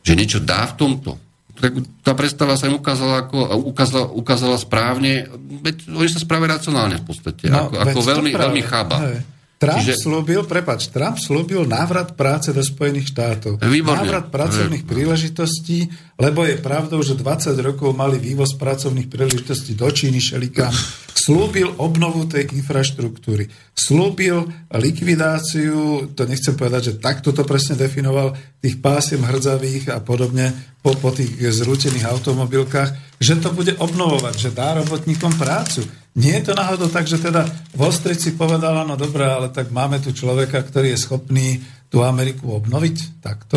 [0.00, 1.20] Že niečo dá v tomto.
[1.60, 3.36] Tak tá predstava sa im ukázala, ako,
[3.68, 5.28] ukázala, ukázala správne,
[5.60, 8.96] veď oni sa správajú racionálne v podstate, no, ako, ako veľmi, veľmi chába.
[9.04, 9.20] Hej.
[9.60, 10.08] Trump Čiže...
[10.08, 13.60] slúbil, prepač, Trump slúbil návrat práce do Spojených štátov.
[13.60, 14.08] Výborne.
[14.08, 15.84] Návrat pracovných príležitostí,
[16.16, 20.72] lebo je pravdou, že 20 rokov mali vývoz pracovných príležitostí do Číny šelikám.
[21.12, 23.52] Slúbil obnovu tej infraštruktúry.
[23.76, 28.32] Slúbil likvidáciu, to nechcem povedať, že takto to presne definoval,
[28.64, 34.56] tých pásiem hrdzavých a podobne po, po tých zrútených automobilkách, že to bude obnovovať, že
[34.56, 35.84] dá robotníkom prácu.
[36.18, 37.46] Nie je to náhodou tak, že teda
[37.78, 42.58] Wall si povedala, no dobré, ale tak máme tu človeka, ktorý je schopný tú Ameriku
[42.58, 43.22] obnoviť?
[43.22, 43.54] Takto?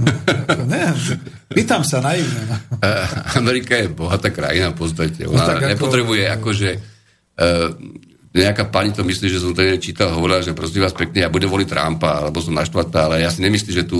[0.00, 0.96] No, ako, ne,
[1.50, 2.46] pýtam sa naivne.
[2.46, 2.56] No.
[3.42, 5.26] Amerika je bohatá krajina v podstate.
[5.26, 6.70] No Ona no, nepotrebuje ako, akože
[7.36, 7.68] uh,
[8.30, 11.50] nejaká pani to myslí, že som to čítal, hovorila, že prosím vás pekne, ja budem
[11.50, 13.98] voliť Trumpa, alebo som naštvatá, ale ja si nemyslím, že tu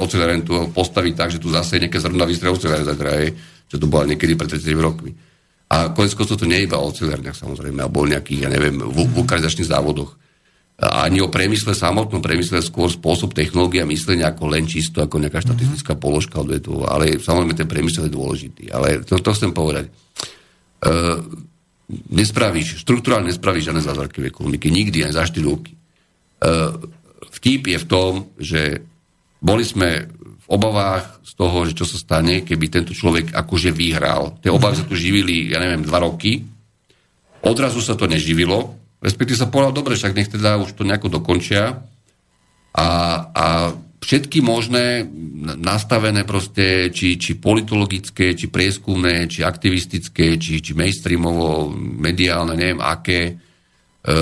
[0.00, 3.28] ocelaren tu postaví tak, že tu zase nejaké zrna vystrie ocelaren zajtra,
[3.68, 5.12] čo to bola niekedy pred 30 rokmi.
[5.68, 9.04] A konec to nie je iba o ocelárniach samozrejme, a bol nejakých, ja neviem, v
[9.12, 10.16] vulkanizačných závodoch.
[10.78, 15.42] A ani o priemysle samotnom, priemysle skôr spôsob technológia myslenia ako len čisto, ako nejaká
[15.42, 16.06] štatistická mm-hmm.
[16.06, 18.64] položka odvetová, ale samozrejme ten priemysel je dôležitý.
[18.70, 19.90] Ale to, to chcem povedať.
[20.78, 21.20] Uh,
[22.14, 25.74] nespravíš, štruktúrálne nespravíš žiadne zázraky v ekonomike, nikdy, aj za 4 roky.
[26.38, 26.78] Uh,
[27.34, 28.60] vtip je v tom, že
[29.38, 30.10] boli sme
[30.48, 34.40] obavách z toho, že čo sa stane, keby tento človek akože vyhral.
[34.40, 36.40] Tie obavy sa tu živili, ja neviem, dva roky.
[37.44, 38.74] Odrazu sa to neživilo.
[38.98, 41.84] Respektíve sa povedal, dobre, však nech teda už to nejako dokončia.
[42.74, 42.88] A,
[43.30, 43.46] a
[44.00, 45.06] všetky možné
[45.60, 53.20] nastavené proste, či, či politologické, či prieskumné, či aktivistické, či, či mainstreamovo, mediálne, neviem aké,
[53.30, 54.14] e,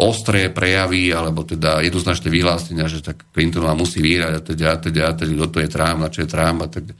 [0.00, 5.02] ostré prejavy, alebo teda jednoznačné vyhlásenia, že tak Clintonová musí vyhrať a teda, a teda,
[5.08, 6.84] a teda, kto to je Trump, na čo je Trump a tak.
[6.88, 6.94] E,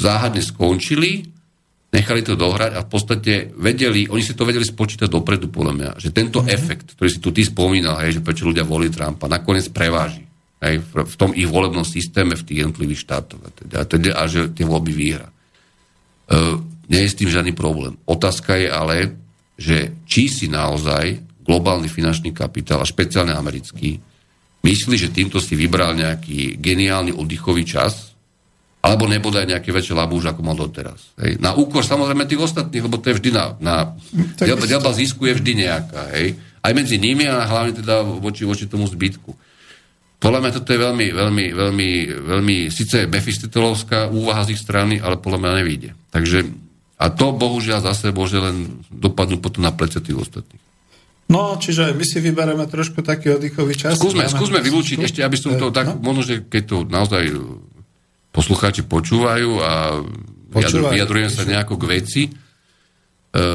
[0.00, 1.28] záhadne skončili,
[1.92, 5.90] nechali to dohrať a v podstate vedeli, oni si to vedeli spočítať dopredu, podľa mňa,
[6.00, 6.56] že tento mm-hmm.
[6.56, 10.24] efekt, ktorý si tu ty spomínal, hej, že prečo ľudia volí Trumpa, nakoniec preváži.
[10.62, 14.10] Hej, v, v tom ich volebnom systéme v tých jednotlivých štátoch a, teda, a, teda,
[14.16, 15.28] a že tie voľby vyhra.
[15.28, 15.34] E,
[16.88, 18.00] nie je s tým žiadny problém.
[18.08, 18.96] Otázka je ale,
[19.60, 24.00] že či si naozaj globálny finančný kapitál a špeciálne americký,
[24.64, 28.16] myslí, že týmto si vybral nejaký geniálny oddychový čas,
[28.82, 31.12] alebo nebodaj nejaké väčšie labúž, ako mal doteraz.
[31.20, 31.38] Hej.
[31.38, 33.44] Na úkor samozrejme tých ostatných, lebo to je vždy na...
[33.60, 33.74] na
[34.42, 36.02] diabla zisku je vždy nejaká.
[36.16, 36.40] Hej.
[36.64, 39.30] Aj medzi nimi a hlavne teda voči, voči tomu zbytku.
[40.18, 41.90] Podľa mňa toto je veľmi, veľmi, veľmi,
[42.26, 45.94] veľmi, síce befistitelovská úvaha z ich strany, ale podľa mňa nevíde.
[46.10, 46.38] Takže,
[46.98, 50.71] a to bohužiaľ zase môže len dopadnúť potom na plece tých ostatných.
[51.30, 53.96] No, čiže my si vyberieme trošku taký oddychový čas.
[53.96, 56.00] Skúsme, skúsme vylúčiť ešte, aby som to tak, no?
[56.02, 57.22] možno, že keď to naozaj
[58.32, 60.02] poslucháči počúvajú a
[60.52, 62.30] Počúvaj, vyjadrujem sa nejako k veci, e,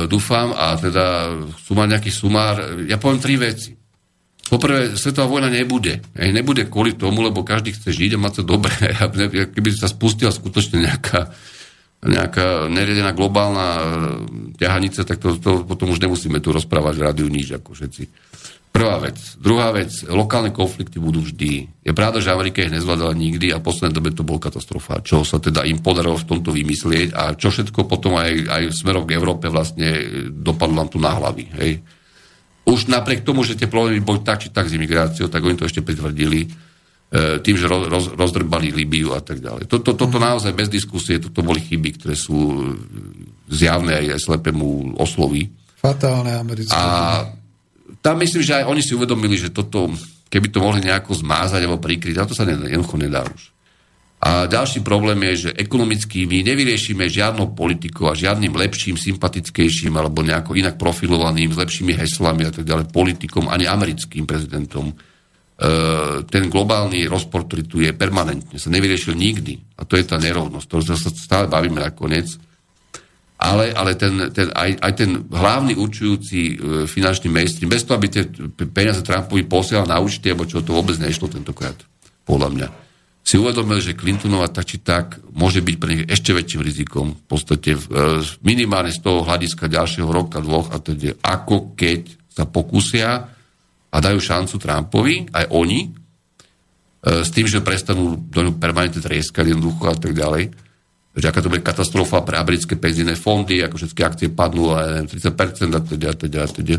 [0.09, 2.55] dúfam, a teda chcú mať nejaký sumár.
[2.89, 3.77] Ja poviem tri veci.
[4.47, 5.99] Poprvé, svetová vojna nebude.
[6.15, 8.73] Ej, nebude kvôli tomu, lebo každý chce žiť a mať sa dobre.
[9.53, 11.29] Keby sa spustila skutočne nejaká,
[12.05, 13.81] nejaká neriedená globálna e,
[14.61, 18.03] ťahanica, tak to, to potom už nemusíme tu rozprávať v rádiu nič, ako všetci.
[18.69, 19.17] Prvá vec.
[19.41, 21.81] Druhá vec, lokálne konflikty budú vždy.
[21.81, 25.01] Je pravda, že Amerika ich nezvládala nikdy a v poslednej dobe to bol katastrofa.
[25.01, 29.09] Čo sa teda im podarilo v tomto vymyslieť a čo všetko potom aj, aj smerom
[29.09, 29.89] k Európe vlastne
[30.29, 31.49] dopadlo nám tu na hlavy.
[31.57, 31.81] Hej.
[32.69, 35.65] Už napriek tomu, že tie problémy boli tak či tak s imigráciou, tak oni to
[35.65, 36.47] ešte pritvrdili e,
[37.15, 39.71] tým, že roz, roz, rozdrbali Libiu a tak ďalej.
[39.71, 42.67] Toto, toto naozaj bez diskusie, toto boli chyby, ktoré sú
[43.47, 45.47] zjavné aj, aj slepému oslovi.
[45.79, 46.75] Fatálne americké.
[46.75, 47.23] A
[48.03, 49.87] tam myslím, že aj oni si uvedomili, že toto,
[50.27, 53.55] keby to mohli nejako zmázať alebo prikryť, a to sa jednoducho nedá už.
[54.17, 60.25] A ďalší problém je, že ekonomicky my nevyriešime žiadnou politikou a žiadnym lepším, sympatickejším alebo
[60.25, 64.91] nejako inak profilovaným, s lepšími heslami a tak ďalej politikom, ani americkým prezidentom.
[65.57, 65.69] E,
[66.29, 69.57] ten globálny rozpor, ktorý tu je permanentne, sa nevyriešil nikdy.
[69.77, 72.37] A to je tá nerovnosť, to sa stále bavíme nakoniec
[73.37, 76.53] ale, ale ten, ten, aj, aj ten hlavný určujúci e,
[76.89, 78.25] finančný mainstream, bez toho, aby tie
[78.65, 81.77] peniaze Trumpovi posielal na účty, alebo čo to vôbec nešlo tentokrát,
[82.25, 82.67] podľa mňa,
[83.21, 87.25] si uvedomil, že Clintonova tak či tak môže byť pre nich ešte väčším rizikom, v
[87.29, 87.79] podstate e,
[88.41, 93.36] minimálne z toho hľadiska ďalšieho roka, dvoch, a teda ako keď sa pokúsia
[93.97, 95.89] a dajú šancu Trumpovi, aj oni, e,
[97.25, 100.53] s tým, že prestanú do ňu permanentne trieskať jednoducho a tak ďalej,
[101.17, 105.73] že aká to bude katastrofa pre americké penzijné fondy, ako všetky akcie padnú a 30%
[105.73, 106.77] a teda, teda, teda.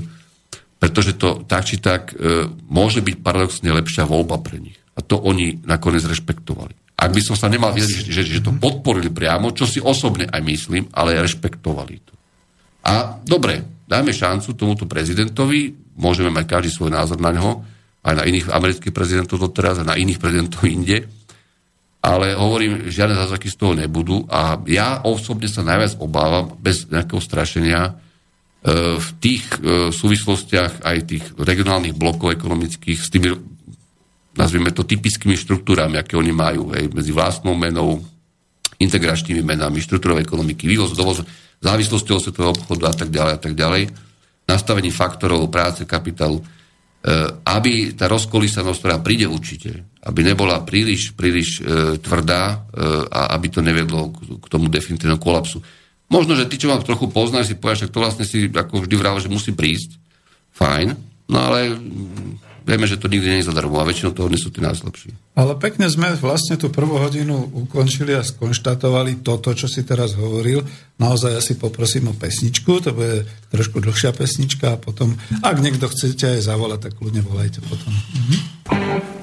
[0.79, 4.79] Pretože to tak či tak e, môže byť paradoxne lepšia voľba pre nich.
[4.95, 6.95] A to oni nakoniec rešpektovali.
[6.99, 10.43] Ak by som sa nemal vyjadriť, že, že to podporili priamo, čo si osobne aj
[10.47, 12.15] myslím, ale rešpektovali to.
[12.87, 17.67] A dobre, dajme šancu tomuto prezidentovi, môžeme mať každý svoj názor na ňo,
[18.07, 21.05] aj na iných amerických prezidentov doteraz, a na iných prezidentov inde,
[21.99, 24.23] ale hovorím, žiadne zázraky z toho nebudú.
[24.31, 27.93] A ja osobne sa najviac obávam, bez nejakého strašenia, e,
[28.97, 33.35] v tých e, súvislostiach aj tých regionálnych blokov ekonomických s tými,
[34.39, 37.99] nazvime to, typickými štruktúrami, aké oni majú, hej, medzi vlastnou menou,
[38.79, 41.27] integračnými menami, štruktúrov ekonomiky, vývoz, dovoz,
[41.59, 43.83] od svetového obchodu a tak ďalej a tak ďalej,
[44.49, 46.41] nastavení faktorov práce, kapitálu,
[46.99, 47.11] E,
[47.47, 53.47] aby tá rozkolísanosť, ktorá príde určite, aby nebola príliš, príliš e, tvrdá e, a aby
[53.55, 55.63] to nevedlo k, tomu definitívnemu kolapsu.
[56.11, 58.95] Možno, že ty, čo vám trochu poznáš, si povieš, že to vlastne si ako vždy
[58.99, 59.95] vral, že musí prísť.
[60.59, 60.99] Fajn.
[61.31, 61.79] No ale
[62.69, 65.17] Vieme, že to nikdy nie je zadarmo a väčšinou toho nie sú tí najslabší.
[65.41, 70.61] Ale pekne sme vlastne tú prvú hodinu ukončili a skonštatovali toto, čo si teraz hovoril.
[71.01, 76.37] Naozaj ja poprosím o pesničku, to bude trošku dlhšia pesnička a potom, ak niekto chcete
[76.37, 77.89] aj zavolať, tak kľudne volajte potom.
[77.89, 79.18] Mhm.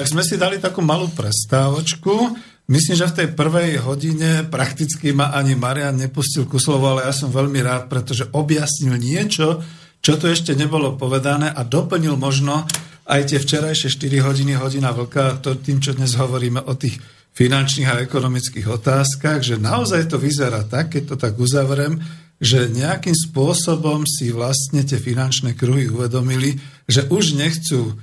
[0.00, 2.32] Tak sme si dali takú malú prestávočku.
[2.72, 7.12] Myslím, že v tej prvej hodine prakticky ma ani Marian nepustil ku slovu, ale ja
[7.12, 9.60] som veľmi rád, pretože objasnil niečo,
[10.00, 12.64] čo tu ešte nebolo povedané a doplnil možno
[13.12, 16.96] aj tie včerajšie 4 hodiny, hodina vlka, to tým, čo dnes hovoríme o tých
[17.36, 22.00] finančných a ekonomických otázkach, že naozaj to vyzerá tak, keď to tak uzavrem,
[22.40, 26.56] že nejakým spôsobom si vlastne tie finančné kruhy uvedomili,
[26.88, 28.00] že už nechcú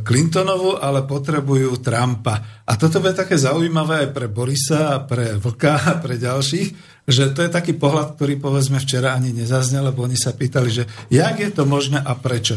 [0.00, 2.64] Clintonovu, ale potrebujú Trumpa.
[2.64, 6.68] A toto bude také zaujímavé aj pre Borisa pre Vlka a pre ďalších,
[7.04, 10.88] že to je taký pohľad, ktorý povedzme včera ani nezaznel, lebo oni sa pýtali, že
[11.12, 12.56] jak je to možné a prečo.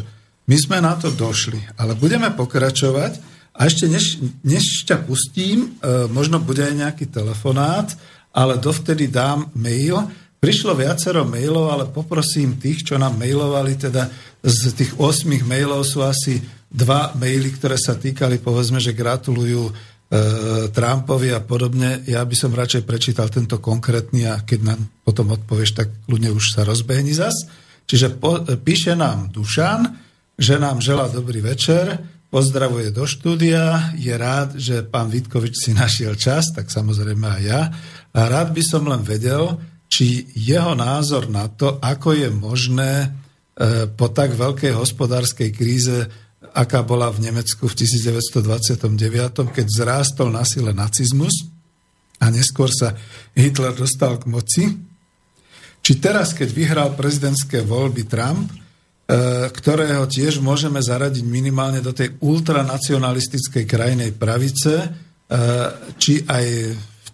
[0.50, 3.22] My sme na to došli, ale budeme pokračovať
[3.54, 7.94] a ešte než, než ťa pustím, e, možno bude aj nejaký telefonát,
[8.34, 10.08] ale dovtedy dám mail.
[10.40, 14.08] Prišlo viacero mailov, ale poprosím tých, čo nám mailovali, teda
[14.40, 19.74] z tých 8 mailov sú asi dva maily, ktoré sa týkali, povedzme, že gratulujú e,
[20.70, 22.06] Trumpovi a podobne.
[22.06, 26.56] Ja by som radšej prečítal tento konkrétny a keď nám potom odpovieš, tak ľudne už
[26.56, 27.36] sa rozbehni zas.
[27.90, 29.82] Čiže po, e, píše nám Dušan,
[30.40, 36.14] že nám želá dobrý večer, pozdravuje do štúdia, je rád, že pán Vitkovič si našiel
[36.14, 37.62] čas, tak samozrejme aj ja.
[38.14, 39.58] A rád by som len vedel,
[39.90, 43.10] či jeho názor na to, ako je možné
[44.00, 46.08] po tak veľkej hospodárskej kríze
[46.54, 51.46] aká bola v Nemecku v 1929, keď zrástol na sile nacizmus
[52.20, 52.96] a neskôr sa
[53.36, 54.64] Hitler dostal k moci.
[55.80, 58.56] Či teraz, keď vyhral prezidentské voľby Trump, e,
[59.52, 64.88] ktorého tiež môžeme zaradiť minimálne do tej ultranacionalistickej krajinej pravice, e,
[65.96, 66.46] či aj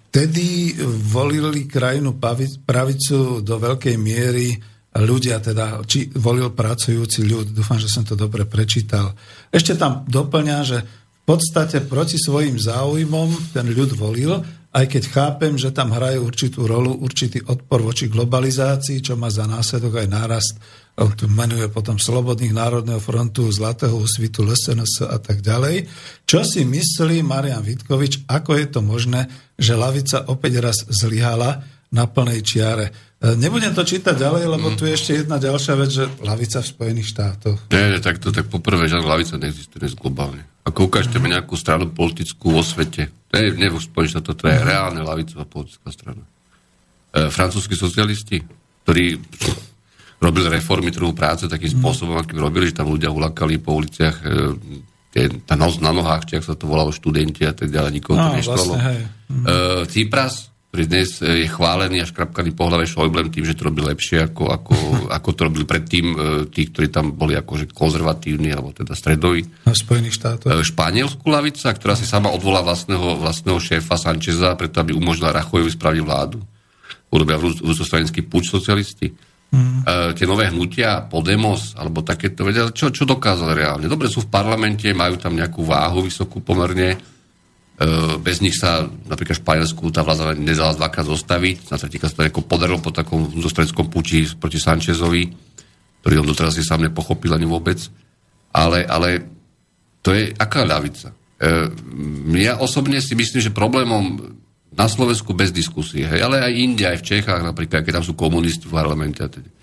[0.10, 0.74] vtedy
[1.12, 2.18] volili krajinu
[2.66, 4.58] pravicu do veľkej miery
[4.96, 7.52] ľudia, teda, či volil pracujúci ľud.
[7.52, 9.12] Dúfam, že som to dobre prečítal.
[9.52, 14.40] Ešte tam doplňa, že v podstate proti svojim záujmom ten ľud volil,
[14.76, 19.48] aj keď chápem, že tam hrajú určitú rolu, určitý odpor voči globalizácii, čo má za
[19.48, 20.56] následok aj nárast,
[20.96, 25.92] tu menuje potom Slobodných národného frontu, Zlatého úsvitu, LSNS a tak ďalej.
[26.24, 29.28] Čo si myslí Marian Vitkovič, ako je to možné,
[29.60, 33.15] že lavica opäť raz zlyhala na plnej čiare?
[33.34, 34.76] Nebudem to čítať ďalej, lebo mm.
[34.78, 37.58] tu je ešte jedna ďalšia vec, že lavica v Spojených štátoch.
[37.74, 40.46] Nie, nie, tak to tak poprvé, že lavica neexistuje dnes globálne.
[40.66, 44.46] Ako ukážte mi nejakú stranu politickú vo svete, to je nie v Spojených štátoch, to
[44.46, 44.66] je mm.
[44.70, 46.24] reálne lavicová politická strana.
[47.16, 48.46] E, francúzskí socialisti,
[48.86, 49.18] ktorí
[50.22, 51.78] robili reformy trhu práce takým mm.
[51.82, 54.26] spôsobom, akým robili, že tam ľudia ulakali po uliciach e,
[55.16, 58.20] tie, tá nos na nohách, či ak sa to volalo študenti a tak ďalej, nikoho
[58.20, 58.74] no, to neštvalo.
[58.76, 59.46] Vlastne, mm.
[59.46, 59.54] e,
[59.88, 63.80] Cypras, ktorý dnes e, je chválený a škrapkaný po hlave Šojblem tým, že to robí
[63.80, 64.76] lepšie, ako, ako,
[65.24, 66.16] ako to robili predtým e,
[66.52, 69.48] tí, ktorí tam boli akože konzervatívni, alebo teda stredoví.
[69.64, 70.52] Na Spojených štátoch.
[70.52, 75.72] E, Španielsku lavica, ktorá si sama odvolá vlastného, vlastného šéfa Sancheza, preto aby umožnila Rachojovi
[75.72, 76.44] spraviť vládu.
[77.08, 79.16] Urobia rusostranický púč socialisti.
[79.56, 79.80] Mm.
[79.80, 83.88] E, tie nové hnutia, Podemos, alebo takéto, vedia, čo, čo dokázali reálne.
[83.88, 87.15] Dobre, sú v parlamente, majú tam nejakú váhu vysokú pomerne,
[88.24, 91.68] bez nich sa napríklad v Španielsku tá vláda nedala dvakrát zostaviť.
[91.68, 95.28] Na tretíka sa to podarilo po takom zostredskom puči proti Sanchezovi,
[96.00, 97.76] ktorý on doteraz si sám nepochopil ani vôbec.
[98.56, 99.28] Ale, ale
[100.00, 101.12] to je aká ľavica?
[101.12, 101.68] E,
[102.40, 104.24] ja osobne si myslím, že problémom
[104.72, 108.14] na Slovensku bez diskusie, hej, ale aj inde, aj v Čechách napríklad, keď tam sú
[108.16, 109.56] komunisti v parlamente a teda, e,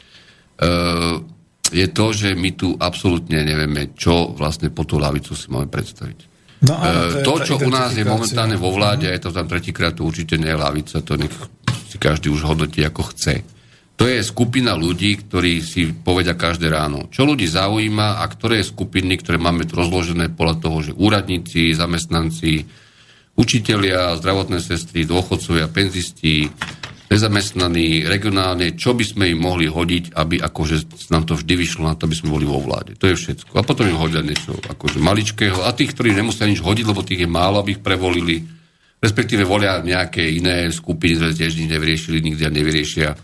[1.73, 6.32] je to, že my tu absolútne nevieme, čo vlastne po tú lavicu si máme predstaviť.
[6.63, 9.99] No, e, to, to, čo u nás je momentálne vo vláde, je to tam tretíkrát,
[9.99, 11.35] to určite nie je lavica, to nech
[11.91, 13.43] si každý už hodnotí ako chce.
[14.01, 19.21] To je skupina ľudí, ktorí si povedia každé ráno, čo ľudí zaujíma a ktoré skupiny,
[19.21, 22.67] ktoré máme tu rozložené podľa toho, že úradníci, zamestnanci,
[23.37, 26.49] učitelia, zdravotné sestry, dôchodcovia, penzisti,
[27.13, 31.93] nezamestnaní regionálne, čo by sme im mohli hodiť, aby akože nám to vždy vyšlo na
[31.93, 32.97] to, aby sme boli vo vláde.
[32.97, 33.53] To je všetko.
[33.61, 35.61] A potom im hodia niečo akože maličkého.
[35.61, 38.41] A tých, ktorí nemusia nič hodiť, lebo tých je málo, aby ich prevolili.
[38.97, 43.17] Respektíve volia nejaké iné skupiny, ktoré tiež nič nevyriešili, nikdy nevyriešia e,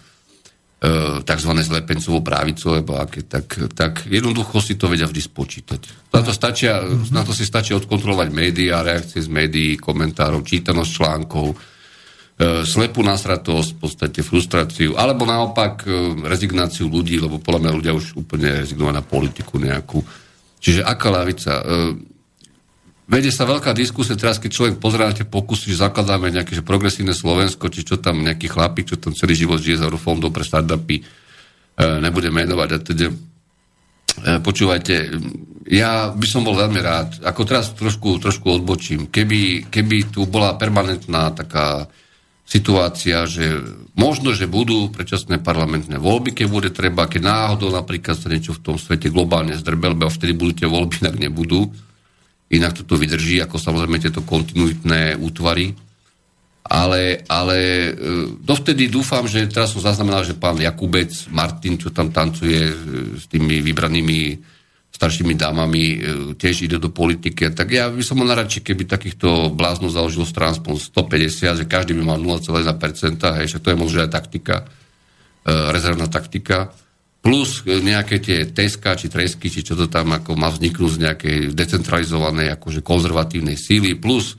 [1.25, 1.51] tzv.
[1.57, 6.13] zlepencovú právicu, alebo aké, tak, tak jednoducho si to vedia vždy spočítať.
[6.13, 6.85] Na to, stačia,
[7.15, 11.57] na to si stačí odkontrolovať médiá, reakcie z médií, komentárov, čítanosť článkov,
[12.39, 15.91] slepú nasratosť, v podstate frustráciu, alebo naopak e,
[16.23, 19.99] rezignáciu ľudí, lebo podľa mňa ľudia už úplne rezignovať na politiku nejakú.
[20.63, 21.53] Čiže aká lavica?
[21.59, 21.65] E,
[23.09, 26.61] Vede sa veľká diskusia teraz, keď človek pozerá na tie pokusy, že zakladáme nejaké že
[26.61, 30.45] progresívne Slovensko, či čo tam nejaký chlapík, čo tam celý život žije za eurofondov pre
[30.45, 31.01] startupy,
[32.05, 33.09] nebudem menovať a teda.
[34.45, 35.09] počúvajte,
[35.73, 40.61] ja by som bol veľmi rád, ako teraz trošku, trošku odbočím, keby, keby tu bola
[40.61, 41.89] permanentná taká
[42.49, 43.61] situácia, že
[43.93, 48.65] možno, že budú predčasné parlamentné voľby, keď bude treba, keď náhodou napríklad sa niečo v
[48.65, 51.69] tom svete globálne zdrbel, lebo vtedy budú tie voľby, inak nebudú.
[52.49, 55.77] Inak to tu vydrží, ako samozrejme tieto kontinuitné útvary.
[56.69, 57.91] Ale, ale e,
[58.41, 62.75] dovtedy dúfam, že teraz som zaznamenal, že pán Jakubec, Martin, čo tam tancuje e,
[63.21, 64.21] s tými vybranými
[64.89, 65.97] staršími dámami e,
[66.35, 67.55] tiež ide do politiky.
[67.55, 72.03] Tak ja by som mal naradšie, keby takýchto bláznov založil strán 150, že každý by
[72.03, 74.67] mal 0,1%, hej, že to je možno aj taktika,
[75.45, 76.75] e, rezervná taktika.
[77.23, 81.03] Plus e, nejaké tie teska, či tresky, či čo to tam ako má vzniknúť z
[81.05, 83.95] nejakej decentralizovanej, akože konzervatívnej síly.
[83.95, 84.35] Plus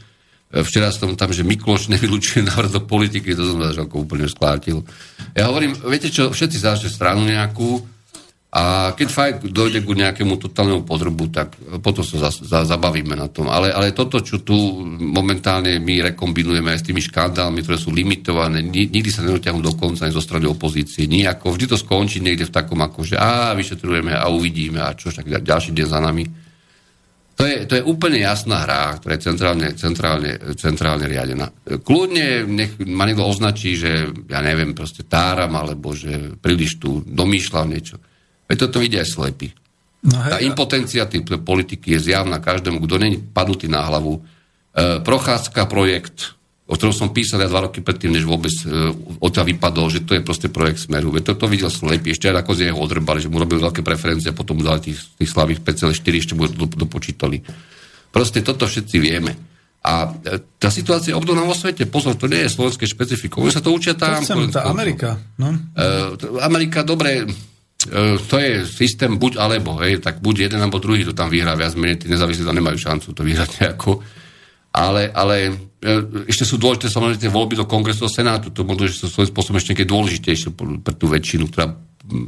[0.49, 4.81] včera som tam, že Mikloš nevylučuje návrat do politiky, to som ako úplne sklátil.
[5.37, 7.85] Ja hovorím, viete čo, všetci zážite stranu nejakú,
[8.49, 11.53] a keď fakt dojde ku nejakému totálnemu podrobu, tak
[11.85, 13.45] potom sa za, za, zabavíme na tom.
[13.45, 14.57] Ale, ale toto, čo tu
[14.89, 20.09] momentálne my rekombinujeme aj s tými škandálmi, ktoré sú limitované, nikdy sa nedotiahnu do konca
[20.09, 21.05] ani zo strany opozície.
[21.05, 21.53] Nijako.
[21.53, 25.45] Vždy to skončí niekde v takom ako, že a vyšetrujeme a uvidíme a čo však
[25.45, 26.25] ďalší deň za nami.
[27.37, 31.53] To je, to je úplne jasná hra, ktorá je centrálne, centrálne, centrálne riadená.
[31.85, 37.69] Kľudne nech ma niekto označí, že ja neviem, proste táram, alebo že príliš tu domýšľam
[37.69, 38.08] niečo.
[38.49, 39.53] Veď toto vidia aj slepí.
[40.01, 44.17] No hej, Tá impotencia tým politiky je zjavná každému, kto není padnutý na hlavu.
[44.17, 44.21] E,
[45.05, 48.89] Prochádzka projekt, o ktorom som písal ja dva roky predtým, než vôbec e,
[49.21, 51.13] odtiaľ vypadol, že to je proste projekt Smeru.
[51.13, 54.31] Veď toto videl slepý, ešte aj ako z jeho odrbali, že mu robili veľké preferencie
[54.31, 57.45] a potom mu dali tých, tých slavých 5,4, ešte mu do, dopočítali.
[58.09, 59.37] Proste toto všetci vieme.
[59.83, 61.87] A e, tá situácia je obdobná vo svete.
[61.87, 63.43] Pozor, to nie je slovenské špecifikum.
[63.43, 64.23] Oni sa to učia tam.
[64.23, 65.19] To chcem, tá Amerika.
[65.35, 65.55] No.
[65.75, 67.27] E, Amerika, dobre,
[68.27, 71.79] to je systém buď alebo, hej, tak buď jeden alebo druhý to tam vyhrá viac
[71.79, 74.03] menej, tí nezávislí tam nemajú šancu to vyhrať nejako.
[74.69, 75.51] Ale, ale e,
[76.27, 79.31] ešte sú dôležité samozrejme tie voľby do kongresu a senátu, to možno, že sú svojím
[79.31, 80.49] spôsobom ešte niekedy dôležitejšie
[80.83, 81.73] pre tú väčšinu, ktorá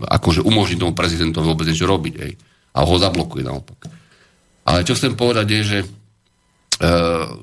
[0.10, 2.34] akože umožní tomu prezidentovi vôbec niečo robiť, hej,
[2.72, 3.92] a ho zablokuje naopak.
[4.66, 5.90] Ale čo chcem povedať je, že uh,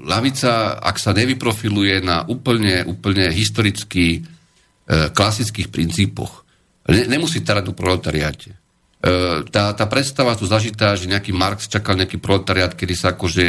[0.06, 6.48] lavica, ak sa nevyprofiluje na úplne, úplne historicky uh, klasických princípoch,
[6.89, 8.56] nemusí tarať do proletariáte.
[8.98, 13.44] E, tá, tá predstava tu zažitá, že nejaký Marx čakal nejaký proletariát, kedy sa akože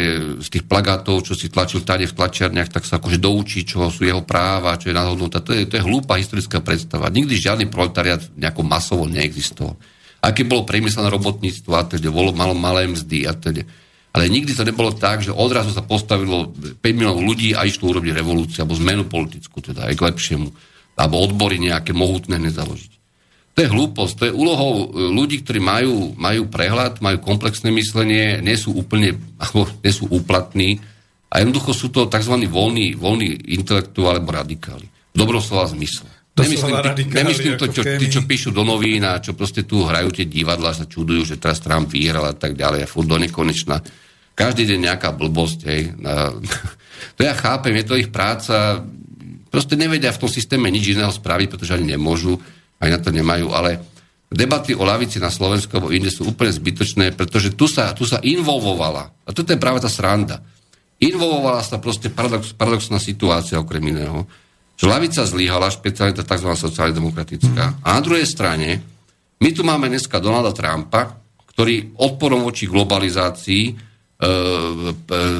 [0.46, 4.06] z tých plagátov, čo si tlačil tade v tlačiarniach, tak sa akože doučí, čo sú
[4.06, 5.42] jeho práva, čo je nadhodnutá.
[5.42, 7.10] To je, to je hlúpa historická predstava.
[7.10, 9.74] Nikdy žiadny proletariát nejako masovo neexistoval.
[10.22, 13.66] Aké bolo priemyselné robotníctvo a teda, bolo malo malé mzdy a teda.
[14.14, 18.20] Ale nikdy to nebolo tak, že odrazu sa postavilo 5 miliónov ľudí a išlo urobiť
[18.20, 20.48] revolúciu alebo zmenu politickú, teda aj k lepšiemu.
[21.00, 22.99] Alebo odbory nejaké mohutné nezaložiť.
[23.60, 28.40] To je hlúposť, to je úlohou e, ľudí, ktorí majú, majú prehľad, majú komplexné myslenie,
[28.40, 30.80] nie sú úplne, alebo nie sú úplatní
[31.28, 32.40] a jednoducho sú to tzv.
[32.48, 34.88] voľní, voľní intelektuáli alebo radikáli.
[34.88, 36.08] V dobrom slova zmysle.
[36.40, 39.84] To nemyslím, tí, nemyslím to, čo, tí, čo píšu do novín a čo proste tu
[39.84, 43.20] hrajú tie divadla, sa čudujú, že teraz Trump vyhral a tak ďalej a furt do
[43.20, 43.84] nekonečna.
[44.40, 46.00] Každý deň nejaká blbosť, hej.
[46.00, 46.32] Na,
[47.20, 48.88] to ja chápem, je to ich práca,
[49.52, 52.40] proste nevedia v tom systéme nič iného spraviť, pretože ani nemôžu
[52.80, 53.80] aj na to nemajú, ale
[54.30, 58.22] debaty o lavici na Slovensku alebo inde sú úplne zbytočné, pretože tu sa, tu sa
[58.22, 60.40] involvovala, a toto je práve tá sranda,
[61.02, 64.28] involvovala sa proste paradox, paradoxná situácia okrem iného,
[64.80, 66.56] že lavica zlyhala, špeciálne tá tzv.
[66.56, 67.84] sociálne demokratická.
[67.84, 68.80] A na druhej strane,
[69.44, 71.20] my tu máme dneska Donalda Trumpa,
[71.52, 74.32] ktorý odporom voči globalizácii e, e,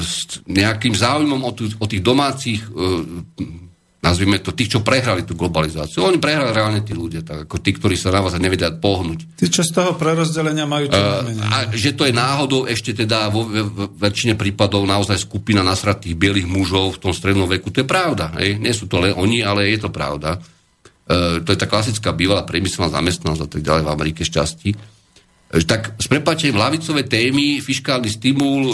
[0.04, 2.68] s nejakým záujmom o, tých, o tých domácich e,
[4.00, 6.08] nazvime to, tých, čo prehrali tú globalizáciu.
[6.08, 9.36] Oni prehrali reálne tí ľudia, tak ako tí, ktorí sa naozaj nevedia pohnúť.
[9.36, 11.20] Tí, čo z toho prerozdelenia majú čo uh,
[11.52, 13.44] A že to je náhodou ešte teda vo
[14.00, 18.32] väčšine prípadov naozaj skupina nasratých bielých mužov v tom strednom veku, to je pravda.
[18.40, 18.56] Hej?
[18.56, 20.40] Nie sú to len oni, ale je to pravda.
[21.04, 24.99] Uh, to je tá klasická bývalá priemyselná zamestnanosť a tak ďalej v Amerike šťastí
[25.50, 28.72] tak s prepačením lavicové témy, fiskálny stimul, e,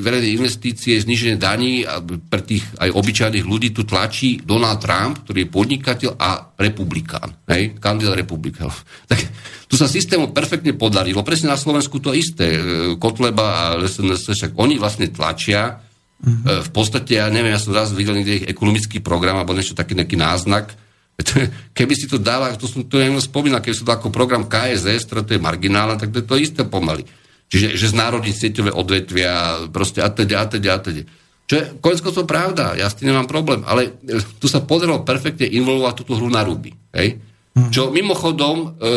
[0.00, 5.44] verejné investície, zniženie daní a pre tých aj obyčajných ľudí tu tlačí Donald Trump, ktorý
[5.44, 8.72] je podnikateľ a republikán, hej, kandidát republikán.
[9.12, 9.20] Tak
[9.68, 11.20] tu sa systému perfektne podarilo.
[11.20, 12.56] Presne na Slovensku to isté.
[12.56, 12.60] E,
[12.96, 15.84] Kotleba a SNS, však oni vlastne tlačia
[16.24, 16.64] mm-hmm.
[16.64, 20.16] v podstate, ja neviem, ja som raz videl niekde ekonomický program alebo niečo taký nejaký
[20.16, 20.72] náznak,
[21.76, 25.08] Keby si to dala, to som tu jenom spomínal, keby si to ako program KSS,
[25.08, 27.08] ktoré to je marginálne, tak to je to isté pomaly.
[27.46, 31.02] Čiže že znárodniť sieťové odvetvia, proste a teda, a teda, a teda.
[31.46, 35.06] Čo je konec to pravda, ja s tým nemám problém, ale e, tu sa podarilo
[35.06, 36.74] perfektne involovať túto hru na ruby.
[36.90, 37.22] Hej?
[37.54, 37.70] Hmm.
[37.70, 38.92] Čo mimochodom, e,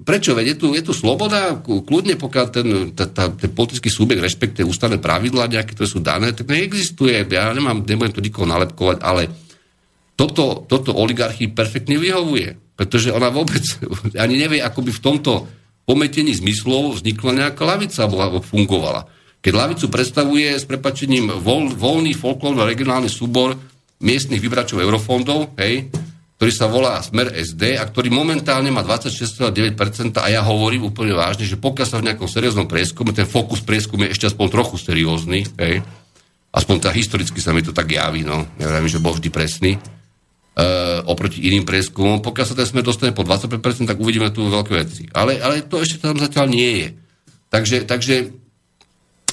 [0.00, 0.32] prečo?
[0.32, 4.64] Veď je tu, je tu sloboda, kľudne pokiaľ ten, tá, tá, ten politický súbek rešpektuje
[4.64, 7.20] ústavné pravidlá, nejaké, ktoré sú dané, tak neexistuje.
[7.28, 9.28] Ja nemám, nebudem to nikoho nalepkovať, ale
[10.20, 12.76] toto, toto oligarchii perfektne vyhovuje.
[12.76, 13.64] Pretože ona vôbec
[14.24, 15.32] ani nevie, ako by v tomto
[15.88, 19.08] pometení zmyslov vznikla nejaká lavica alebo fungovala.
[19.40, 23.56] Keď lavicu predstavuje s prepačením voľ, voľný folklórno-regionálny súbor
[24.04, 25.88] miestnych vybračov eurofondov, hej,
[26.36, 31.48] ktorý sa volá Smer SD a ktorý momentálne má 26,9% a ja hovorím úplne vážne,
[31.48, 35.44] že pokiaľ sa v nejakom serióznom prieskume, ten fokus prieskume je ešte aspoň trochu seriózny,
[35.56, 35.84] hej,
[36.52, 39.76] aspoň tá historicky sa mi to tak javí, no, neviem, že bol vždy presný,
[41.06, 42.20] oproti iným prieskumom.
[42.20, 45.02] Pokiaľ sa ten smer dostane po 25%, tak uvidíme tu veľké veci.
[45.12, 46.88] Ale, ale to ešte tam zatiaľ nie je.
[47.50, 48.14] Takže, takže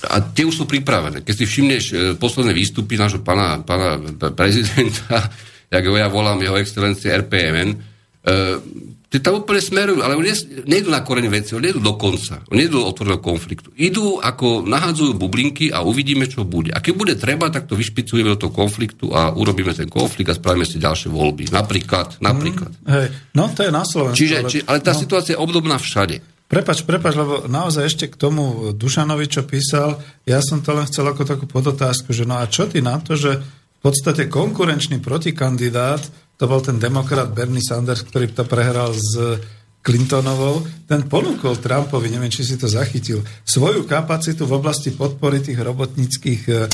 [0.05, 1.25] a tie už sú pripravené.
[1.25, 3.97] Keď si všimneš uh, posledné výstupy nášho pána, pána
[4.33, 5.29] prezidenta,
[5.73, 8.61] jak ho ja volám jeho excelencie RPMN, uh,
[9.07, 10.35] Tí tam úplne smerujú, ale oni
[10.67, 13.71] nejdu na koreň veci, oni nejdu do konca, oni nejdu do otvoreného konfliktu.
[13.79, 16.75] Idú ako nahádzajú bublinky a uvidíme, čo bude.
[16.75, 20.35] A keď bude treba, tak to vyšpicujeme do toho konfliktu a urobíme ten konflikt a
[20.35, 21.55] spravíme si ďalšie voľby.
[21.55, 22.75] Napríklad, napríklad.
[22.83, 24.19] Mm, hej, no to je na Slovensku.
[24.19, 24.99] Čiže, ale, či, ale tá no.
[24.99, 26.19] situácia je obdobná všade.
[26.51, 31.07] Prepač, prepač, lebo naozaj ešte k tomu Dušanovi, čo písal, ja som to len chcel
[31.07, 36.03] ako takú podotázku, že no a čo ty na to, že v podstate konkurenčný protikandidát
[36.37, 39.41] to bol ten demokrat Bernie Sanders, ktorý to prehral s
[39.87, 45.55] Clintonovou, ten ponúkol Trumpovi, neviem, či si to zachytil, svoju kapacitu v oblasti podpory tých
[45.63, 46.67] robotníckých, uh,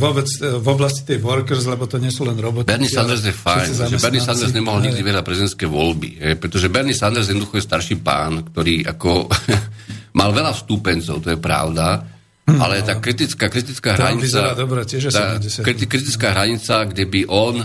[0.00, 2.72] vôbec uh, v oblasti tej workers, lebo to nie sú len robotníci.
[2.72, 6.96] Bernie Sanders je fajn, že Bernie Sanders nemohol nikdy vyhrať prezidentské voľby, je, pretože Bernie
[6.96, 9.28] Sanders jednoducho je starší pán, ktorý ako
[10.20, 12.10] mal veľa vstúpencov, to je pravda,
[12.44, 14.52] Hmm, ale tá kritická, kritická hranica...
[14.52, 17.64] Dobre, tiež tá, kritická hranica, kde by on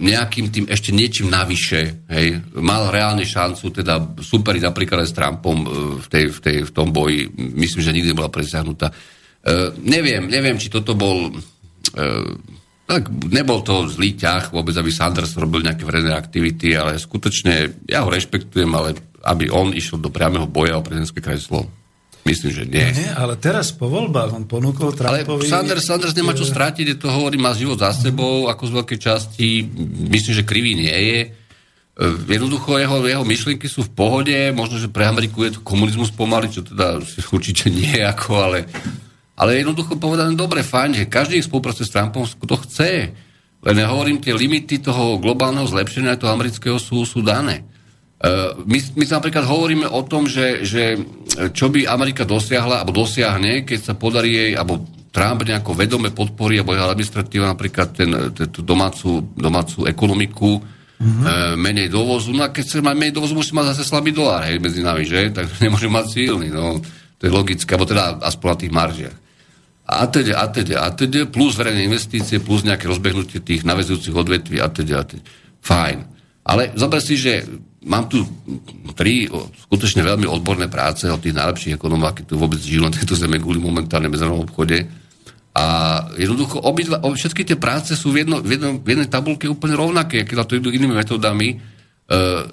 [0.00, 5.58] nejakým tým ešte niečím navyše, hej, mal reálne šancu teda superiť napríklad aj s Trumpom
[5.60, 5.66] e,
[6.00, 8.88] v, tej, v, tej, v tom boji, myslím, že nikdy nebola presiahnutá.
[9.44, 12.32] Uh, neviem, neviem, či toto bol uh,
[12.88, 18.04] tak nebol to zlý ťah vôbec, aby Sanders robil nejaké verejné aktivity, ale skutočne ja
[18.04, 21.68] ho rešpektujem, ale aby on išiel do priameho boja o prezidentské kreslo,
[22.24, 22.80] Myslím, že nie.
[22.80, 25.44] Nie, ale teraz po voľbách on ponúkol Trumpovi...
[25.44, 28.72] Ale Sanders, Sanders nemá čo strátiť, je to hovorí, má život za sebou, ako z
[28.80, 29.48] veľkej časti.
[30.08, 31.20] Myslím, že krivý nie je.
[31.28, 31.28] E,
[32.32, 36.48] jednoducho jeho, jeho myšlienky sú v pohode, možno, že pre Ameriku je to komunizmus pomaly,
[36.48, 36.96] čo teda
[37.28, 38.58] určite nie je ako, ale,
[39.36, 43.12] ale jednoducho povedané, dobre, fajn, že každý spolupracuje s Trumpom, to chce.
[43.64, 47.68] Len ja hovorím, tie limity toho globálneho zlepšenia toho amerického sú, sú dané.
[48.14, 50.96] Uh, my, my sa napríklad hovoríme o tom, že, že
[51.52, 56.58] čo by Amerika dosiahla, alebo dosiahne, keď sa podarí jej, alebo Trump nejako vedome podporí,
[56.58, 61.22] alebo jeho administratíva napríklad ten, ten, tú domácu, domácu ekonomiku, mm-hmm.
[61.22, 62.34] e, menej dovozu.
[62.34, 65.06] No a keď sa má menej dovozu, musí mať zase slabý dolár, hej, medzi nami,
[65.06, 65.30] že?
[65.30, 66.82] Tak nemôže mať silný, no.
[67.18, 69.16] To je logické, alebo teda aspoň na tých maržiach.
[69.84, 74.56] A teda, a teda, a teda, plus verejné investície, plus nejaké rozbehnutie tých navezujúcich odvetví,
[74.58, 75.22] a teda, a teda.
[75.62, 75.98] Fajn.
[76.44, 77.46] Ale zober si, že
[77.84, 78.24] mám tu
[78.96, 79.28] tri
[79.68, 83.36] skutočne veľmi odborné práce od tých najlepších ekonomov, akí tu vôbec žijú na tejto zeme
[83.36, 84.88] guli momentálne medzinárodnom obchode.
[85.54, 85.66] A
[86.18, 90.26] jednoducho obidva, všetky tie práce sú v, jedno, v, jedno, v jednej tabulke úplne rovnaké,
[90.26, 91.54] keď to idú inými metodami.
[91.54, 91.56] E,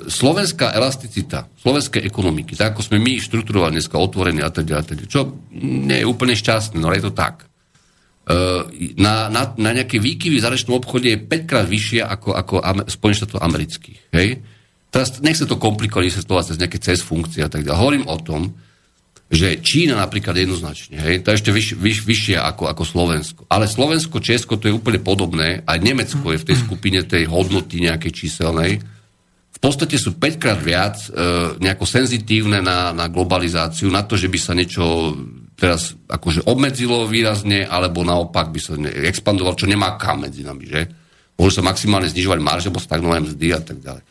[0.05, 5.09] slovenská elasticita, slovenské ekonomiky, tak ako sme my štruktúrovali dneska, otvorení a teda, a teda,
[5.09, 7.41] čo nie je úplne šťastné, no ale je to tak.
[7.41, 8.35] E,
[9.01, 12.53] na, na, na nejaké výkyvy v zahraničnom obchode je 5 krát vyššia ako, ako
[12.85, 13.99] Spojených štátov amerických.
[14.13, 14.29] Hej?
[14.91, 17.79] Teraz nechcem to komplikovať vysvetľovať cez nejaké cez funkcie a tak ďalej.
[17.79, 18.51] Hovorím o tom,
[19.31, 23.41] že Čína napríklad jednoznačne, hej, to je ešte vyš, vyš, vyššia ako, ako Slovensko.
[23.47, 27.79] Ale Slovensko, Česko to je úplne podobné, aj Nemecko je v tej skupine tej hodnoty
[27.79, 28.83] nejakej číselnej.
[29.55, 31.15] V podstate sú 5 krát viac e,
[31.63, 35.15] nejako senzitívne na, na globalizáciu, na to, že by sa niečo
[35.55, 38.75] teraz akože obmedzilo výrazne, alebo naopak by sa
[39.07, 40.81] expandovalo, čo nemá kam medzi nami, že?
[41.39, 44.10] Môžu sa maximálne znižovať marže, alebo stagnové mzdy a tak ďalej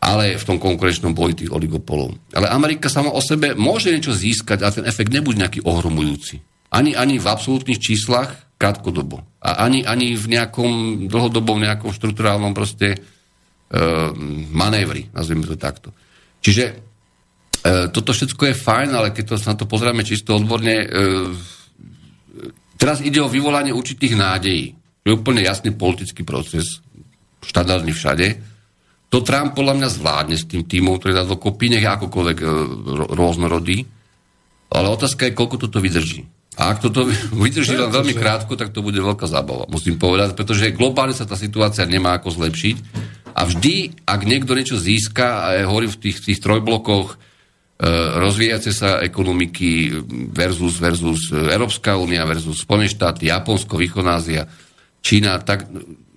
[0.00, 2.16] ale v tom konkurenčnom boji tých oligopolov.
[2.32, 6.40] Ale Amerika sama o sebe môže niečo získať, ale ten efekt nebude nejaký ohromujúci.
[6.72, 9.20] Ani, ani v absolútnych číslach krátkodobo.
[9.44, 12.98] A ani, ani v nejakom dlhodobom, nejakom štruktúrálnom proste e,
[14.52, 15.92] manévri, nazvime to takto.
[16.40, 16.72] Čiže e,
[17.92, 20.86] toto všetko je fajn, ale keď to, sa na to pozrieme čisto odborne, e,
[22.80, 24.64] teraz ide o vyvolanie určitých nádejí.
[25.04, 26.84] Je úplne jasný politický proces,
[27.40, 28.49] štandardný všade,
[29.10, 32.46] to Trump podľa mňa zvládne s tým týmom, ktorý dá dokopy, nech akokoľvek e,
[33.10, 33.82] rôznorodý.
[34.70, 36.30] Ale otázka je, koľko toto vydrží.
[36.54, 37.10] A ak toto
[37.44, 41.34] vydrží len veľmi krátko, tak to bude veľká zábava, musím povedať, pretože globálne sa tá
[41.34, 42.76] situácia nemá ako zlepšiť.
[43.34, 47.16] A vždy, ak niekto niečo získa, a ja hovorím v tých, tých trojblokoch, e,
[48.14, 49.90] rozvíjace sa ekonomiky
[50.30, 54.46] versus, versus Európska únia versus Spojené štáty, Japonsko, Východná Ázia,
[55.02, 55.66] Čína, tak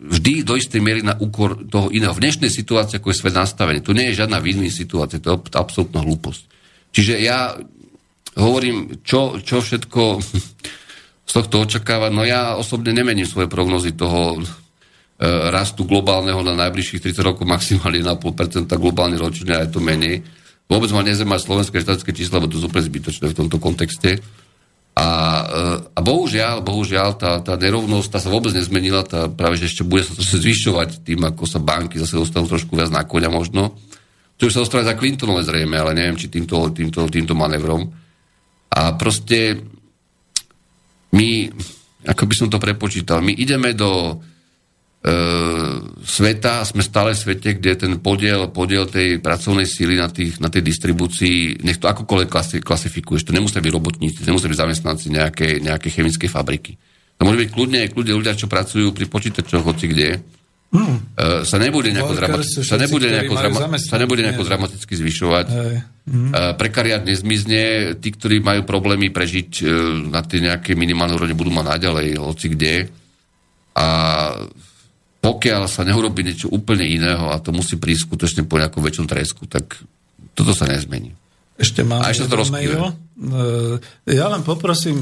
[0.03, 2.11] vždy do istej miery na úkor toho iného.
[2.11, 5.55] V dnešnej situácii, ako je svet nastavený, tu nie je žiadna win situácia, to je
[5.55, 6.43] absolútna hlúposť.
[6.91, 7.55] Čiže ja
[8.35, 10.01] hovorím, čo, čo všetko
[11.29, 12.11] z tohto očakávať.
[12.11, 14.39] No ja osobne nemením svoje prognozy toho e,
[15.49, 20.21] rastu globálneho na najbližších 30 rokov maximálne 1,5% globálne ročne, a je to menej.
[20.67, 24.19] Vôbec ma nezaujíma slovenské štatické čísla, lebo to je úplne zbytočné v tomto kontexte.
[24.93, 25.07] A,
[25.41, 29.81] eh, a bohužiaľ, bohužiaľ, tá, tá nerovnosť tá sa vôbec nezmenila, tá práve že ešte
[29.81, 33.73] bude sa zvyšovať tým, ako sa banky zase dostanú trošku viac na koňa možno.
[34.37, 37.89] To už sa dostane za Clintonové zrejme, ale neviem, či týmto, týmto, týmto manevrom.
[38.73, 39.61] A proste
[41.13, 41.49] my,
[42.05, 44.32] ako by som to prepočítal, my ideme do E,
[46.03, 50.47] sveta, sme stále v svete, kde ten podiel, podiel tej pracovnej síly na, tých, na
[50.47, 55.59] tej distribúcii, nech to akokoľvek klasi, klasifikuješ, to nemusia byť robotníci, nemusia byť zamestnanci nejakej,
[55.59, 56.79] nejakej chemickej fabriky.
[57.19, 60.23] To môže byť kľudne, kľudne ľudia, čo pracujú pri počítačoch, hoci kde,
[60.71, 65.45] uh, sa nebude nejako, dramati- sa nebude nejako, drama- sa nebude nejako dramaticky zvyšovať.
[66.07, 66.31] Hmm.
[66.31, 69.67] Uh, prekariat nezmizne, tí, ktorí majú problémy prežiť uh,
[70.15, 72.87] na tej nejakej minimálnej úrovni, budú mať naďalej, hoci kde.
[73.75, 73.87] A
[75.23, 79.47] pokiaľ sa neurobi niečo úplne iného a to musí prísť skutočne po nejakom väčšom tresku,
[79.47, 79.79] tak
[80.35, 81.15] toto sa nezmení.
[81.53, 82.91] Ešte mám a ešte to mail.
[82.91, 84.97] E, ja len poprosím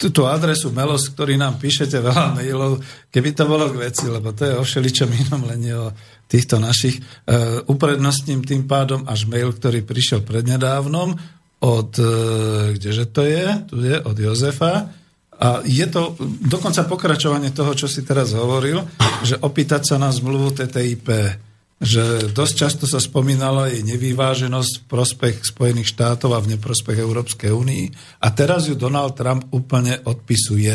[0.00, 2.80] túto adresu Melos, ktorý nám píšete veľa mailov,
[3.12, 5.92] keby to bolo k veci, lebo to je o všeličom inom, len o
[6.24, 7.04] týchto našich.
[7.28, 11.20] Uh, uprednostním tým pádom až mail, ktorý prišiel prednedávnom
[11.60, 13.44] od, uh, kdeže to je?
[13.68, 14.88] Tu je, od Jozefa
[15.34, 16.14] a je to
[16.46, 18.86] dokonca pokračovanie toho, čo si teraz hovoril,
[19.26, 21.08] že opýtať sa na zmluvu TTIP,
[21.82, 27.50] že dosť často sa spomínala jej nevýváženosť v prospech Spojených štátov a v neprospech Európskej
[27.50, 27.84] únii
[28.22, 30.72] a teraz ju Donald Trump úplne odpisuje.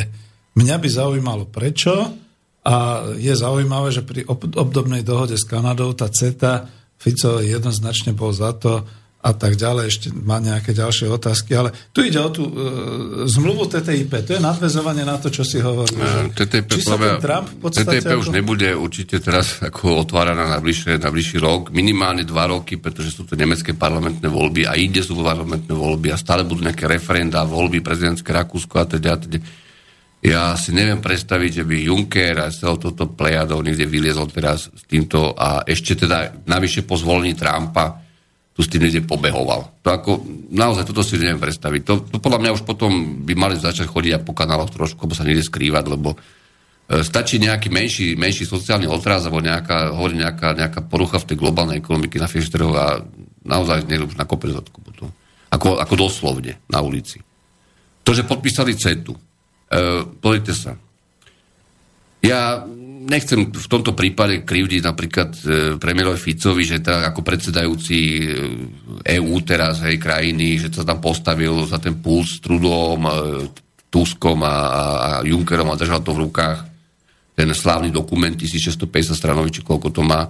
[0.60, 2.14] Mňa by zaujímalo prečo
[2.68, 6.68] a je zaujímavé, že pri obdobnej dohode s Kanadou tá CETA
[7.00, 8.84] Fico jednoznačne bol za to,
[9.20, 12.54] a tak ďalej, ešte má nejaké ďalšie otázky, ale tu ide o tú e,
[13.28, 15.92] zmluvu TTIP, to je nadvezovanie na to, čo si hovoril.
[16.00, 18.00] Uh, TTIP, Či sa ten Trump v podstate...
[18.00, 18.22] TTIP ako...
[18.24, 23.12] už nebude určite teraz ako otváraná na bližšie, na bližší rok, minimálne dva roky, pretože
[23.12, 27.44] sú to nemecké parlamentné voľby a ide sú parlamentné voľby a stále budú nejaké referenda,
[27.44, 29.20] voľby, prezidentské Rakúsko a teda.
[29.20, 29.44] teda.
[30.24, 34.84] Ja si neviem predstaviť, že by Juncker a celé toto plejadov niekde vyliezol teraz s
[34.88, 38.09] týmto a ešte teda navyše po zvolení Trumpa
[38.54, 39.72] tu s tým niekde pobehoval.
[39.84, 40.12] To ako,
[40.52, 41.82] naozaj toto si neviem predstaviť.
[41.88, 45.24] To, to podľa mňa už potom by mali začať chodiť po kanáloch trošku, alebo sa
[45.24, 50.84] niekde skrývať, lebo e, stačí nejaký menší, menší sociálny otraz, alebo nejaká, hovorí nejaká, nejaká
[50.84, 53.00] porucha v tej globálnej ekonomiky na fieštrhu a
[53.48, 55.08] naozaj niekto už nakopne zadku potom.
[55.50, 57.24] Ako, ako doslovne na ulici.
[58.04, 59.20] To, že podpísali CETu, e,
[60.20, 60.76] pozrite sa,
[62.20, 62.60] ja
[63.10, 65.42] nechcem v tomto prípade krivdiť napríklad e,
[65.82, 67.98] premiérovi Ficovi, že teda ako predsedajúci
[69.02, 73.12] EÚ e teraz, hej, krajiny, že sa tam postavil za ten puls s Trudom, e,
[73.90, 76.60] Tuskom a, a, Junckerom a držal to v rukách.
[77.34, 80.30] Ten slávny dokument 1650 stranovi, či koľko to má.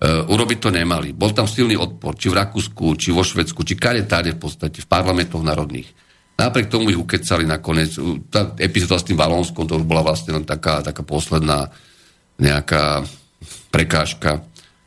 [0.00, 1.12] Uh, urobiť to nemali.
[1.12, 4.80] Bol tam silný odpor, či v Rakúsku, či vo Švedsku, či kade táde v podstate,
[4.80, 5.92] v parlamentoch národných.
[6.40, 8.00] Napriek tomu ich ukecali nakoniec.
[8.32, 11.68] Tá epizóda s tým Valónskom, to už bola vlastne len taká, taká posledná
[12.40, 13.04] nejaká
[13.70, 14.42] prekážka.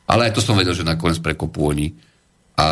[0.09, 1.93] Ale aj to som vedel, že nakoniec prekopú oni.
[2.59, 2.67] A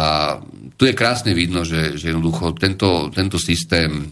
[0.77, 4.05] tu je krásne vidno, že, že jednoducho tento, tento systém e,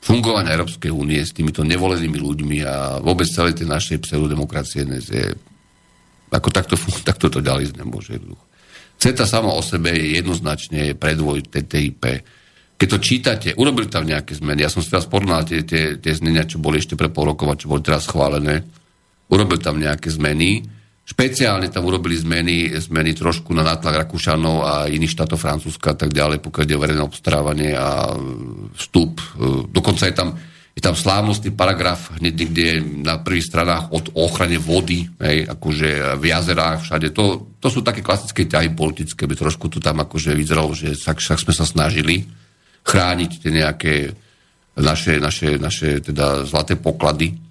[0.00, 5.28] fungovania Európskej únie s týmito nevolenými ľuďmi a vôbec celej tej našej pseudodemokracie dnes je
[6.32, 6.76] ako takto,
[7.08, 8.44] takto to ďalej nemôže jednoducho.
[9.00, 12.04] CETA samo o sebe je jednoznačne predvoj TTIP
[12.80, 14.64] keď to čítate, urobili tam nejaké zmeny.
[14.64, 17.60] Ja som si teraz porovnal tie, tie, tie znenia, čo boli ešte pre pol rokov
[17.60, 18.64] čo boli teraz schválené.
[19.30, 20.66] Urobili tam nejaké zmeny.
[21.06, 26.14] Špeciálne tam urobili zmeny, zmeny trošku na nátlak Rakúšanov a iných štátov Francúzska a tak
[26.14, 28.14] ďalej, pokiaľ o verejné obstarávanie a
[28.78, 29.18] vstup.
[29.74, 30.38] Dokonca je tam,
[30.70, 32.66] je tam slávnostný paragraf hneď niekde
[33.02, 37.10] na prvých stranách od ochrane vody, hej, akože v jazerách, všade.
[37.10, 41.18] To, to sú také klasické ťahy politické, by trošku to tam akože vyzeralo, že však,
[41.18, 42.22] však sme sa snažili
[42.86, 43.94] chrániť tie nejaké
[44.78, 47.49] naše, naše, naše teda zlaté poklady.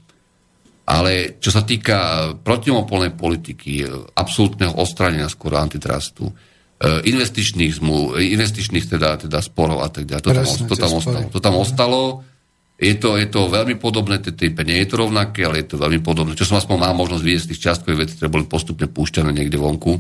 [0.90, 3.86] Ale čo sa týka protimopolnej politiky,
[4.18, 6.34] absolútneho ostranenia skôr antitrustu,
[6.82, 10.24] eh, investičných zmluv, investičných teda, teda sporov a tak ďalej.
[10.26, 12.02] To, tam, to, tam ostalo, to tam ostalo
[12.80, 16.00] je to, je to veľmi podobné, TTIP nie je to rovnaké, ale je to veľmi
[16.00, 16.32] podobné.
[16.40, 19.60] Čo som aspoň mal možnosť vidieť z tých čiastkových vecí, ktoré boli postupne púšťané niekde
[19.60, 20.00] vonku,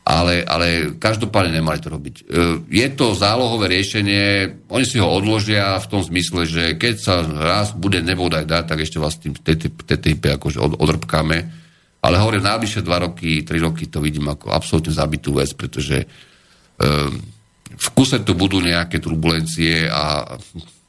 [0.00, 2.14] ale, ale každopádne nemali to robiť.
[2.18, 2.22] E,
[2.66, 7.76] je to zálohové riešenie, oni si ho odložia v tom zmysle, že keď sa raz
[7.76, 11.38] bude nebodaj dať, tak ešte vás tým TTIP akože od, odrbkáme.
[12.00, 16.08] Ale hovorím, najbližšie dva roky, tri roky to vidím ako absolútne zabitú vec, pretože
[16.80, 17.12] um,
[17.76, 20.24] v kuse tu budú nejaké turbulencie a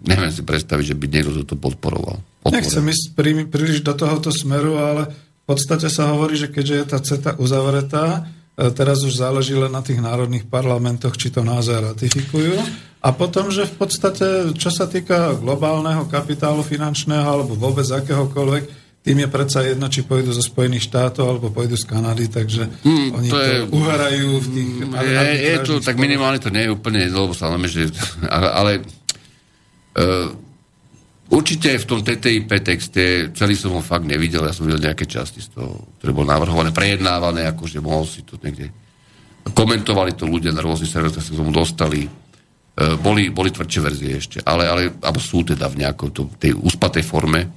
[0.08, 2.24] neviem si predstaviť, že by niekto to podporoval.
[2.42, 2.56] Podporoval.
[2.58, 6.86] Nechcem ísť prí, príliš do tohoto smeru, ale v podstate sa hovorí, že keďže je
[6.88, 11.94] tá CETA uzavretá, e, teraz už záleží len na tých národných parlamentoch, či to naozaj
[11.94, 12.60] ratifikujú.
[13.02, 18.64] A potom, že v podstate, čo sa týka globálneho kapitálu finančného alebo vôbec akéhokoľvek,
[19.02, 23.08] tým je predsa jedno, či pôjdu zo Spojených štátov alebo pôjdu z Kanady, takže hmm,
[23.18, 24.72] oni to, je, to uharajú v tých...
[24.94, 27.34] Je, je to, tak minimálne to nie je úplne, lebo
[27.66, 27.90] že...
[28.30, 28.72] Ale, ale
[29.92, 30.32] Uh,
[31.32, 35.40] určite v tom TTIP texte, celý som ho fakt nevidel, ja som videl nejaké časti
[35.40, 38.70] z toho, ktoré bolo navrhované, prejednávané, akože mohol si to niekde...
[39.42, 42.06] Komentovali to ľudia na rôznych serveroch, sa k tomu dostali.
[42.06, 46.54] Uh, boli, boli tvrdšie verzie ešte, ale, ale alebo sú teda v nejakej to, tej
[46.54, 47.50] uspatej forme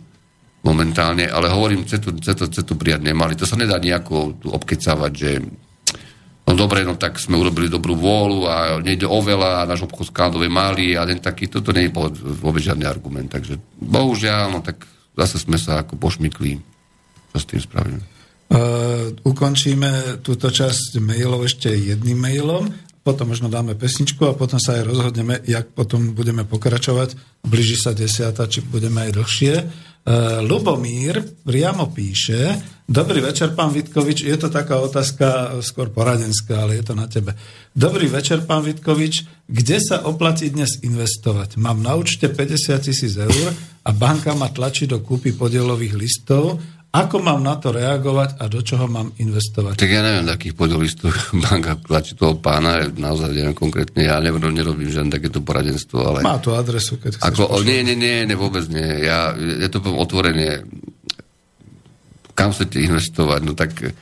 [0.64, 3.36] momentálne, ale hovorím, CETu, CETu, CETu prijať nemali.
[3.36, 5.30] To sa nedá nejako tu obkecávať, že
[6.44, 10.12] No dobre, no tak sme urobili dobrú vôľu a nejde o veľa a náš obchod
[10.12, 11.96] s Kanadou je malý a ten taký, toto nie je
[12.36, 13.32] vôbec žiadny argument.
[13.32, 14.84] Takže bohužiaľ, no tak
[15.16, 16.60] zase sme sa ako pošmykli.
[17.32, 18.02] Čo s tým spravíme?
[18.44, 22.68] Uh, ukončíme túto časť mailov ešte jedným mailom,
[23.00, 27.40] potom možno dáme pesničku a potom sa aj rozhodneme, jak potom budeme pokračovať.
[27.44, 29.54] Blíži sa desiata, či budeme aj dlhšie.
[30.04, 31.16] Uh, Lubomír
[31.48, 34.28] priamo píše, Dobrý večer, pán Vitkovič.
[34.28, 37.32] Je to taká otázka skôr poradenská, ale je to na tebe.
[37.72, 39.24] Dobrý večer, pán Vitkovič.
[39.48, 41.56] Kde sa oplatí dnes investovať?
[41.56, 43.56] Mám na účte 50 tisíc eur
[43.88, 46.60] a banka ma tlačí do kúpy podielových listov.
[46.94, 49.74] Ako mám na to reagovať a do čoho mám investovať?
[49.74, 51.10] Tak ja neviem, akých podielových listov
[51.44, 56.18] banka tlačí toho pána, naozaj neviem konkrétne, ja neviem, nerobím žiadne takéto poradenstvo, ale...
[56.22, 59.02] Má tu adresu, keď Ako, nie, nie, nie, nie, vôbec nie.
[59.02, 60.48] Ja, ja to poviem otvorene
[62.34, 63.94] kam chcete investovať, no tak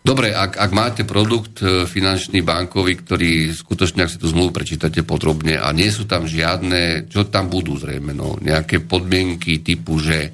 [0.00, 5.04] dobre, ak, ak máte produkt e, finančný, bankový, ktorý skutočne, ak si tú zmluvu prečítate
[5.04, 10.32] podrobne a nie sú tam žiadne, čo tam budú zrejme, no, nejaké podmienky typu, že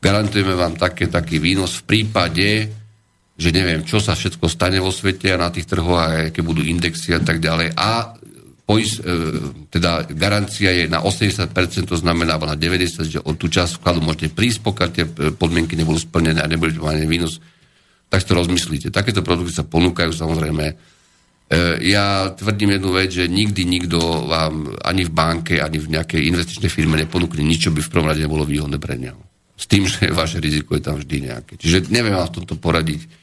[0.00, 2.48] garantujeme vám také, taký výnos v prípade,
[3.40, 6.60] že neviem, čo sa všetko stane vo svete a na tých trhoch, a aké budú
[6.60, 7.72] indexy a tak ďalej.
[7.76, 8.16] A
[8.64, 9.04] pois, e,
[9.72, 14.36] teda garancia je na 80%, to znamená, na 90%, že od tú časť vkladu môžete
[14.36, 15.04] prísť, pokiaľ tie
[15.36, 17.40] podmienky nebudú splnené a nebudete mať výnos,
[18.12, 18.92] tak to rozmyslíte.
[18.92, 20.64] Takéto produkty sa ponúkajú samozrejme.
[20.68, 20.74] E,
[21.88, 26.68] ja tvrdím jednu vec, že nikdy nikto vám ani v banke, ani v nejakej investičnej
[26.68, 29.29] firme neponúkne nič, čo by v prvom rade nebolo výhodné pre neho.
[29.60, 31.60] S tým, že vaše riziko je tam vždy nejaké.
[31.60, 33.20] Čiže neviem vám v tomto poradiť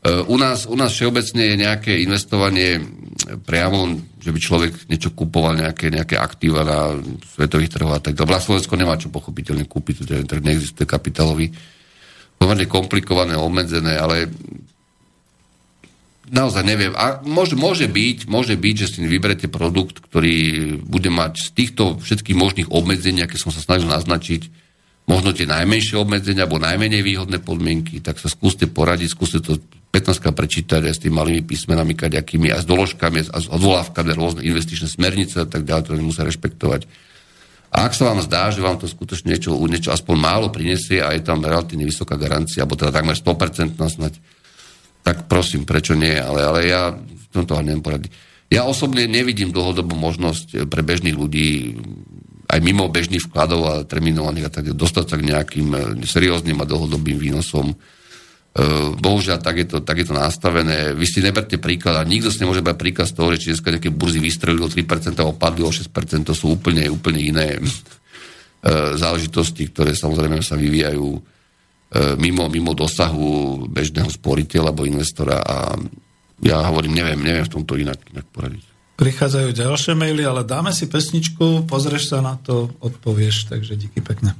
[0.00, 2.80] u nás, u nás všeobecne je nejaké investovanie
[3.44, 6.96] priamo, že by človek niečo kupoval, nejaké, nejaké aktíva na
[7.36, 8.40] svetových trhoch a tak ďalej.
[8.40, 11.52] Slovensko nemá čo pochopiteľne kúpiť, ten trh neexistuje kapitálový.
[12.40, 14.32] Pomerne komplikované, obmedzené, ale
[16.32, 16.96] naozaj neviem.
[16.96, 22.00] A môže, môže, byť, môže byť, že si vyberete produkt, ktorý bude mať z týchto
[22.00, 24.59] všetkých možných obmedzení, aké som sa snažil naznačiť,
[25.10, 29.58] možno tie najmenšie obmedzenia alebo najmenej výhodné podmienky, tak sa skúste poradiť, skúste to
[29.90, 34.46] 15 prečítať aj s tými malými písmenami, kaďakými, aj s doložkami, a s odvolávkami, rôzne
[34.46, 36.86] investičné smernice a tak ďalej, ktoré musia rešpektovať.
[37.74, 41.10] A ak sa vám zdá, že vám to skutočne niečo, niečo aspoň málo prinesie a
[41.10, 44.14] je tam relatívne vysoká garancia, alebo teda takmer 100% snať,
[45.02, 48.10] tak prosím, prečo nie, ale, ale ja v tomto neviem poradiť.
[48.50, 51.78] Ja osobne nevidím dlhodobú možnosť pre bežných ľudí
[52.50, 55.68] aj mimo bežných vkladov a terminovaných a tak dostať sa k nejakým
[56.02, 57.78] serióznym a dlhodobým výnosom
[58.50, 58.66] E,
[58.98, 60.90] bohužiaľ, tak je, to, tak je to nastavené.
[60.98, 63.70] Vy si neberte príklad a nikto si nemôže brať príklad z toho, že či dneska
[63.70, 65.86] nejaké burzy vystrelili o 3% a opadli o 6%,
[66.26, 67.60] to sú úplne, úplne iné e,
[68.98, 71.20] záležitosti, ktoré samozrejme sa vyvíjajú e,
[72.18, 75.78] mimo, mimo dosahu bežného sporiteľa alebo investora a
[76.42, 78.69] ja hovorím, neviem, neviem v tomto inak, inak poradiť.
[79.00, 84.36] Prichádzajú ďalšie maily, ale dáme si pesničku, pozrieš sa na to, odpovieš, takže díky pekne.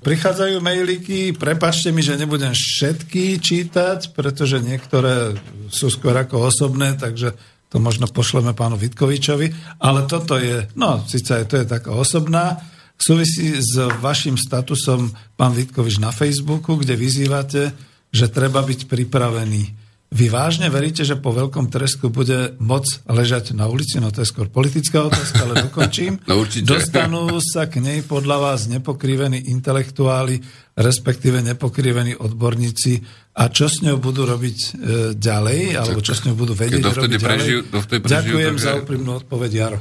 [0.00, 5.36] Prichádzajú mailiky, prepačte mi, že nebudem všetky čítať, pretože niektoré
[5.68, 7.36] sú skôr ako osobné, takže
[7.70, 12.58] to možno pošleme pánu Vitkovičovi, ale toto je, no síce aj to je taká osobná,
[12.98, 17.72] súvisí s vašim statusom pán Vitkovič na Facebooku, kde vyzývate,
[18.10, 19.79] že treba byť pripravený.
[20.10, 23.96] Vy vážne veríte, že po veľkom tresku bude moc ležať na ulici?
[23.96, 26.18] No to je skôr politická otázka, ale dokončím.
[26.26, 26.66] No určite.
[26.66, 30.42] Dostanú sa k nej podľa vás nepokrivení intelektuáli,
[30.74, 34.68] respektíve nepokrivení odborníci a čo s ňou budú robiť e,
[35.14, 37.86] ďalej, alebo čo s ňou budú vedieť Keď robiť prežijú- ďalej?
[38.02, 39.78] prežijú, Ďakujem za aj- úprimnú odpoveď, Jaro.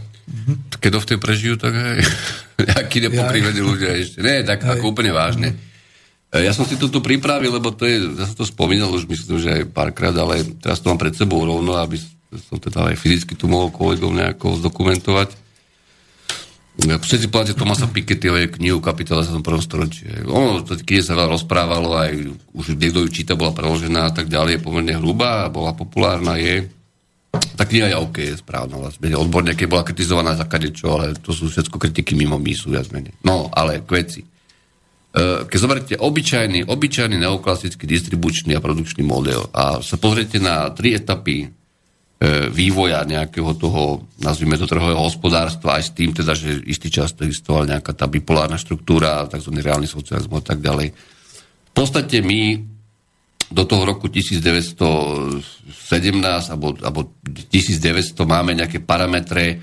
[0.77, 1.97] Keď dovtedy prežijú, tak aj
[2.85, 4.22] akí nepokrivení ľudia ešte.
[4.22, 4.77] Nie, tak Hej.
[4.77, 5.47] ako úplne vážne.
[5.49, 5.68] E,
[6.30, 9.41] Ja som si to tu pripravil, lebo to je, ja som to spomínal už myslím,
[9.41, 11.97] že aj párkrát, ale teraz to mám pred sebou rovno, aby
[12.45, 15.34] som teda aj fyzicky tu mohol kolegov nejako zdokumentovať.
[16.80, 20.07] Všetci poznáte Tomasa Pikettyho je knihu Kapitala sa v prvom storočí.
[20.30, 22.14] Ono, knihe sa veľa rozprávalo, aj
[22.56, 26.72] už niekto ju číta, bola preložená a tak ďalej, je pomerne hrubá, bola populárna, je.
[27.57, 29.11] Tá kniha je OK, je správna vlastne.
[29.18, 33.11] Odborne, keď bola kritizovaná za kadečo, ale to sú všetko kritiky mimo mísu, viac menej.
[33.26, 34.22] No, ale k veci.
[35.10, 40.94] E, Keď zoberiete obyčajný, obyčajný neoklasický distribučný a produkčný model a sa pozriete na tri
[40.94, 41.48] etapy e,
[42.53, 47.26] vývoja nejakého toho, nazvime to trhového hospodárstva, aj s tým teda, že istý čas to
[47.26, 49.49] existovala nejaká tá bipolárna štruktúra, tzv.
[49.49, 50.94] reálny socializmus a tak ďalej.
[50.94, 52.61] V podstate my
[53.49, 55.41] do toho roku 1917
[56.53, 59.57] alebo, alebo 1900 máme nejaké parametre,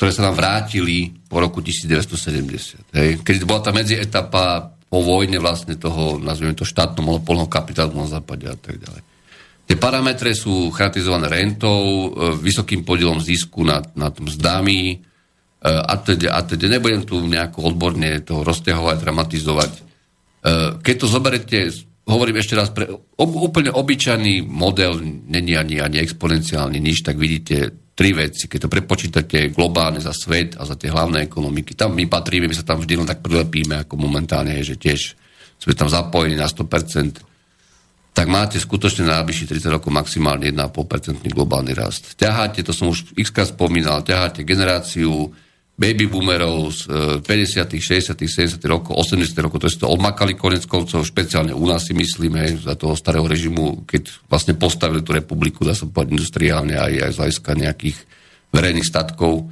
[0.00, 2.96] ktoré sa nám vrátili po roku 1970.
[2.96, 3.20] Hej.
[3.20, 8.48] Keď bola tá medzietapa po vojne vlastne toho, nazvime to štátno monopolného kapitalizmu na západe
[8.48, 9.04] a tak ďalej.
[9.68, 12.08] Tie parametre sú charakterizované rentou, e,
[12.40, 14.96] vysokým podielom zisku nad mzdami e,
[15.68, 19.72] a teda, a teda nebudem tu nejako odborne to rozťahovať, dramatizovať.
[19.76, 19.80] E,
[20.80, 21.58] Keď to zoberete,
[22.08, 22.88] hovorím ešte raz, pre
[23.20, 24.96] úplne obyčajný model,
[25.28, 28.48] není ani, ani exponenciálny nič, tak vidíte tri veci.
[28.48, 32.56] Keď to prepočítate globálne za svet a za tie hlavné ekonomiky, tam my patríme, my
[32.56, 35.00] sa tam vždy len tak prilepíme, ako momentálne je, že tiež
[35.60, 37.20] sme tam zapojení na 100%,
[38.16, 42.16] tak máte skutočne na najbližších 30 rokov maximálne 1,5% globálny rast.
[42.16, 45.28] Ťaháte, to som už x spomínal, ťaháte generáciu
[45.80, 46.80] baby boomerov z
[47.24, 48.60] e, 50., 60., 70.
[48.68, 49.32] rokov, 80.
[49.40, 53.24] rokov, to si to odmakali konec koncov, špeciálne u nás si myslíme, za toho starého
[53.24, 57.96] režimu, keď vlastne postavili tú republiku, dá sa povedať industriálne aj, aj z hľadiska nejakých
[58.52, 59.44] verejných statkov, e,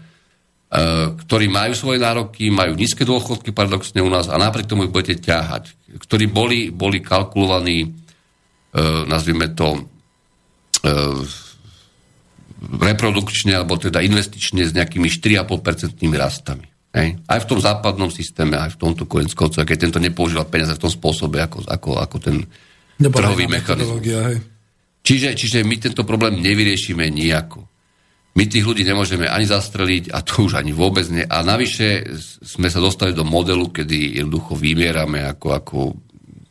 [1.17, 5.25] ktorí majú svoje nároky, majú nízke dôchodky paradoxne u nás a napriek tomu ich budete
[5.25, 7.89] ťahať, ktorí boli, boli kalkulovaní, e,
[9.09, 9.81] nazvime to,
[10.85, 11.48] e,
[12.59, 16.67] reprodukčne alebo teda investične s nejakými 4,5% rastami.
[16.95, 17.21] Hej.
[17.29, 20.83] Aj v tom západnom systéme, aj v tomto konec koncov, keď tento nepoužíva peniaze v
[20.83, 22.37] tom spôsobe, ako, ako, ako ten
[22.99, 24.03] Nebola trhový mechanizmus.
[25.05, 27.65] Čiže, čiže my tento problém nevyriešime nejako.
[28.35, 31.27] My tých ľudí nemôžeme ani zastreliť a to už ani vôbec nie.
[31.27, 32.07] A navyše
[32.43, 35.79] sme sa dostali do modelu, kedy jednoducho vymierame ako, ako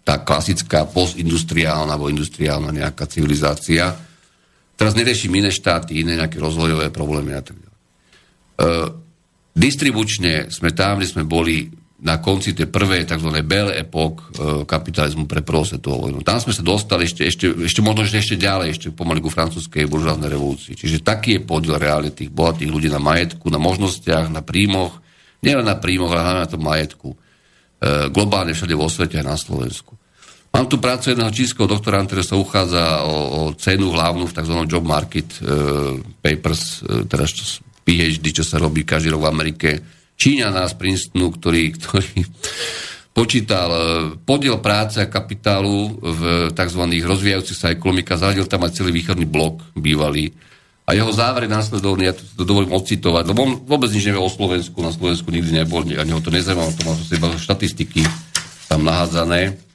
[0.03, 4.06] tá klasická postindustriálna alebo industriálna nejaká civilizácia.
[4.77, 7.79] Teraz neriešim iné štáty, iné nejaké rozvojové problémy a tak ďalej.
[7.81, 7.85] E,
[9.57, 11.65] distribučne sme tam, kde sme boli
[11.97, 13.33] na konci tej prvej tzv.
[13.41, 14.25] belle epok e,
[14.69, 16.21] kapitalizmu pre prvú vojnu.
[16.21, 19.89] Tam sme sa dostali ešte, ešte, ešte možno že ešte ďalej, ešte pomaly ku francúzskej
[19.89, 20.77] buržáznej revolúcii.
[20.77, 25.01] Čiže taký je podiel reálne tých bohatých ľudí na majetku, na možnostiach, na príjmoch,
[25.41, 27.09] Nielen na príjmoch, ale hlavne na tom majetku.
[27.13, 27.17] E,
[28.09, 29.93] globálne všade vo svete a na Slovensku.
[30.53, 34.55] Mám tu prácu jedného čínskeho doktora, ktorý sa uchádza o, o cenu hlavnú v tzv.
[34.65, 39.69] job market e, papers, e, teda čo, PhD, čo sa robí každý rok v Amerike.
[40.17, 42.25] Číňana z Princetonu, ktorý, ktorý
[43.13, 43.81] počítal e,
[44.23, 46.21] podiel práce a kapitálu v
[46.53, 46.81] tzv.
[47.05, 50.33] rozvíjajúcich sa ekonomika, zaradil tam aj celý východný blok bývalý.
[50.87, 54.31] A jeho záver je následovný, ja to dovolím ocitovať, lebo on vôbec nič nevie o
[54.31, 58.07] Slovensku, na Slovensku nikdy nebol, ani ho to nezaujímalo, to má iba štatistiky
[58.71, 59.66] tam nahádzané.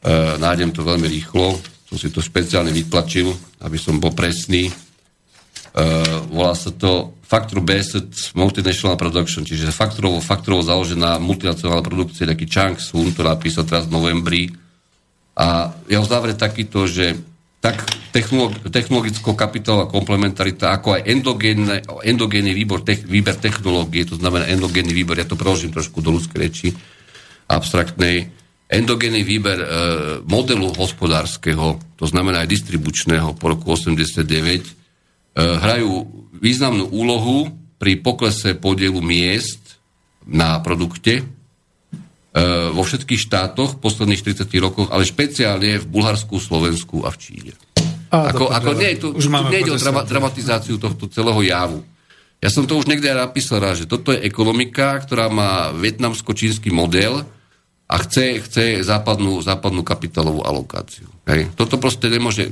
[0.00, 3.28] E, nájdem to veľmi rýchlo, som si to špeciálne vytlačil,
[3.60, 4.68] aby som bol presný.
[4.68, 4.72] E,
[6.32, 12.80] volá sa to Factor Based Multinational Production, čiže faktorovo, faktorovo založená multinacionálna produkcia, taký Chang
[12.80, 14.42] Sun, to napísal teraz v novembri.
[15.36, 17.14] A jeho záver takýto, že
[17.60, 17.84] tak
[18.72, 21.04] technologicko kapitálová komplementarita, ako aj
[22.08, 26.38] endogénny výbor, te, výber technológie, to znamená endogénny výber, ja to preložím trošku do ľudskej
[26.40, 26.68] reči,
[27.52, 28.39] abstraktnej,
[28.70, 29.66] endogénny výber e,
[30.22, 34.70] modelu hospodárskeho, to znamená aj distribučného po roku 89, e,
[35.34, 36.06] hrajú
[36.38, 37.50] významnú úlohu
[37.82, 39.82] pri poklese podielu miest
[40.22, 41.22] na produkte e,
[42.70, 47.52] vo všetkých štátoch v posledných 40 rokoch, ale špeciálne v Bulharsku, Slovensku a v Číne.
[48.14, 51.82] A, ako, ako nie, tu, už tu nejde o drama, dramatizáciu tohto celého javu.
[52.38, 57.26] Ja som to už niekde napísal, že toto je ekonomika, ktorá má vietnamsko-čínsky model,
[57.90, 61.10] a chce, chce západnú, západnú kapitálovú alokáciu.
[61.26, 61.50] Hej.
[61.58, 62.46] Toto proste nemôže...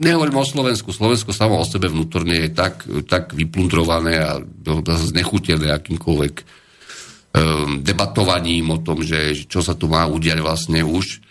[0.00, 0.88] Nehovorím o Slovensku.
[0.88, 4.40] Slovensko samo o sebe vnútorne je tak, tak vyplundrované a
[4.96, 11.28] znechutené akýmkoľvek um, debatovaním o tom, že čo sa tu má udiať vlastne už.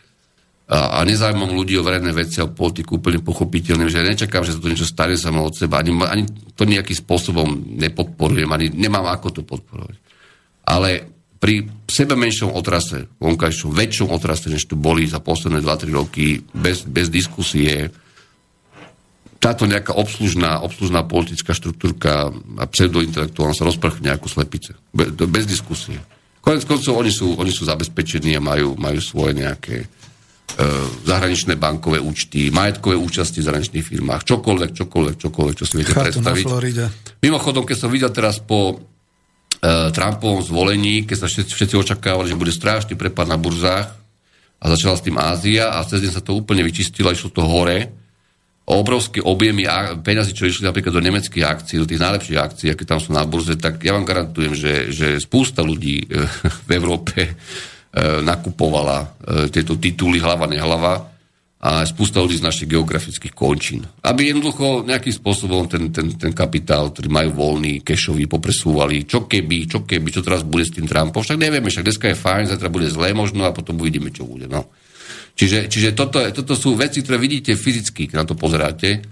[0.70, 4.54] A, a nezájmom ľudí o verejné veci a o politiku úplne pochopiteľným, že nečakám, že
[4.54, 5.82] sa to niečo stane samo od seba.
[5.82, 9.98] Ani, ani to nejakým spôsobom nepodporujem, ani nemám ako to podporovať.
[10.70, 16.44] Ale pri sebe menšom otrase, vonkajšom, väčšom otrase, než tu boli za posledné 2-3 roky,
[16.52, 17.88] bez, bez diskusie,
[19.40, 22.28] táto nejaká obslužná, obslužná politická štruktúrka
[22.60, 24.76] a pseudointelektuálna sa rozprchne ako slepice.
[24.91, 25.95] Bez, bez diskusie.
[26.44, 29.88] Konec koncov oni sú, oni sú zabezpečení a majú, majú svoje nejaké e,
[31.07, 36.20] zahraničné bankové účty, majetkové účasti v zahraničných firmách, čokoľvek, čokoľvek, čokoľvek, čo si viete Chartu
[36.20, 36.44] predstaviť.
[37.24, 38.76] Mimochodom, keď som videl teraz po
[39.68, 43.91] Trumpovom zvolení, keď sa všetci, všetci očakávali, že bude strašný prepad na burzách
[44.60, 47.91] a začala s tým Ázia a cez deň sa to úplne vyčistilo, išlo to hore.
[48.69, 49.68] Obrovské objemy
[49.99, 53.26] peňazí, čo išli napríklad do nemeckých akcií, do tých najlepších akcií, aké tam sú na
[53.27, 56.23] burze, tak ja vám garantujem, že, že spústa ľudí e,
[56.68, 57.31] v Európe e,
[58.23, 59.19] nakupovala
[59.52, 61.19] tieto tituly hlava, nehlava
[61.60, 63.84] a spústa ľudí z našich geografických končín.
[64.07, 69.68] Aby jednoducho nejakým spôsobom ten, ten, ten kapitál, ktorý majú voľný, kešový, popresúvali, čo keby,
[69.68, 71.19] čo keby, čo teraz bude s tým Trumpom.
[71.19, 74.48] Však nevieme, však dneska je fajn, zajtra bude zlé možno a potom uvidíme, čo bude.
[74.48, 74.72] No.
[75.36, 79.03] Čiže, čiže toto, toto sú veci, ktoré vidíte fyzicky, keď na to pozeráte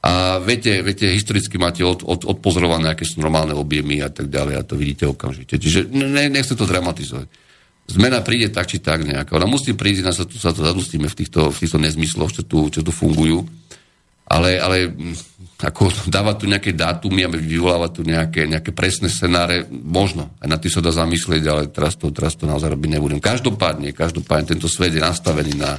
[0.00, 4.54] a viete, viete historicky máte od, od, odpozorované, aké sú normálne objemy a tak ďalej
[4.56, 5.60] a to vidíte okamžite.
[5.60, 7.51] Čiže ne, nechcem to dramatizovať
[7.92, 9.36] zmena príde tak či tak nejaká.
[9.36, 12.42] Ona musí prísť, na sa tu sa to zadustíme v týchto, v týchto nezmysloch, čo
[12.48, 13.44] tu, čo tu fungujú.
[14.32, 15.14] Ale, ale mm,
[15.60, 20.32] ako dávať tu nejaké dátumy a vyvolávať tu nejaké, nejaké presné scenáre, možno.
[20.40, 23.20] Aj na tým sa dá zamyslieť, ale teraz to, teraz to naozaj robiť nebudem.
[23.20, 25.76] Každopádne, každopádne tento svet je nastavený na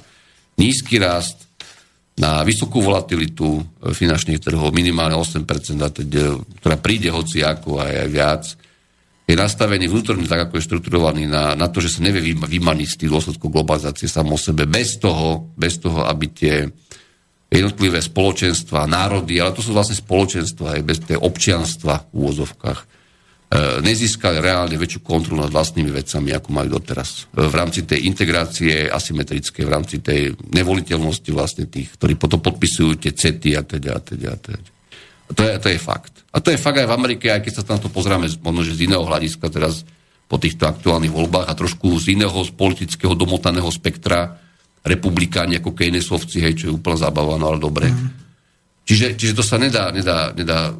[0.61, 1.49] nízky rast,
[2.13, 5.49] na vysokú volatilitu e, finančných trhov, minimálne 8%,
[6.61, 8.43] ktorá príde hoci ako aj, aj viac
[9.23, 12.99] je nastavený vnútorne tak, ako je štrukturovaný na, na to, že sa nevie vymaniť z
[13.05, 16.67] tých dôsledkov globalizácie samo o sebe bez toho, bez toho, aby tie
[17.53, 22.85] jednotlivé spoločenstva, národy, ale to sú vlastne spoločenstva aj bez tej občianstva v úvozovkách, e,
[23.85, 27.29] nezískali reálne väčšiu kontrolu nad vlastnými vecami, ako majú doteraz.
[27.31, 32.97] E, v rámci tej integrácie asymetrické, v rámci tej nevoliteľnosti vlastne tých, ktorí potom podpisujú
[32.97, 34.67] tie cety a teda a teda a teda.
[35.27, 36.13] A to je, to je fakt.
[36.33, 38.75] A to je fakt aj v Amerike, aj keď sa tam to pozrieme možno, že
[38.75, 39.85] z iného hľadiska teraz
[40.27, 44.41] po týchto aktuálnych voľbách a trošku z iného z politického domotaného spektra
[44.83, 47.87] republikáni ako Keynesovci, hej, čo je úplne zábava, no ale dobre.
[47.87, 48.09] Mm.
[48.83, 50.75] Čiže, čiže to sa nedá, nedá, nedá,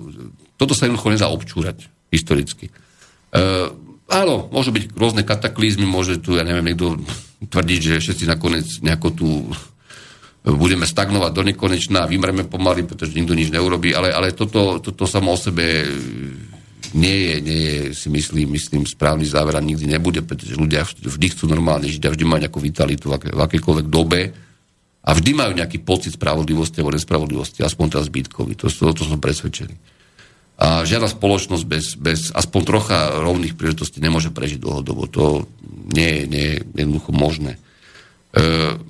[0.60, 2.68] toto sa jednoducho nedá občúrať historicky.
[2.68, 2.74] E,
[4.12, 7.00] áno, môžu byť rôzne kataklizmy, môže tu, ja neviem, niekto
[7.48, 9.28] tvrdiť, že všetci nakoniec nejako tu
[10.44, 15.32] budeme stagnovať do nekonečna vymreme pomaly, pretože nikto nič neurobí, ale, ale toto, toto samo
[15.32, 15.88] o sebe
[16.94, 21.28] nie je, nie je, si myslím, myslím, správny záver a nikdy nebude, pretože ľudia vždy
[21.32, 24.36] chcú normálne žiť a vždy majú nejakú vitalitu v, akékoľvek dobe
[25.04, 28.54] a vždy majú nejaký pocit spravodlivosti alebo nespravodlivosti, aspoň teraz zbytkový.
[28.60, 29.76] To, to, to som presvedčený.
[30.54, 35.10] A žiadna spoločnosť bez, bez aspoň trocha rovných príležitostí nemôže prežiť dlhodobo.
[35.18, 35.50] To
[35.98, 37.58] nie je, nie je jednoducho možné.
[37.58, 37.60] E,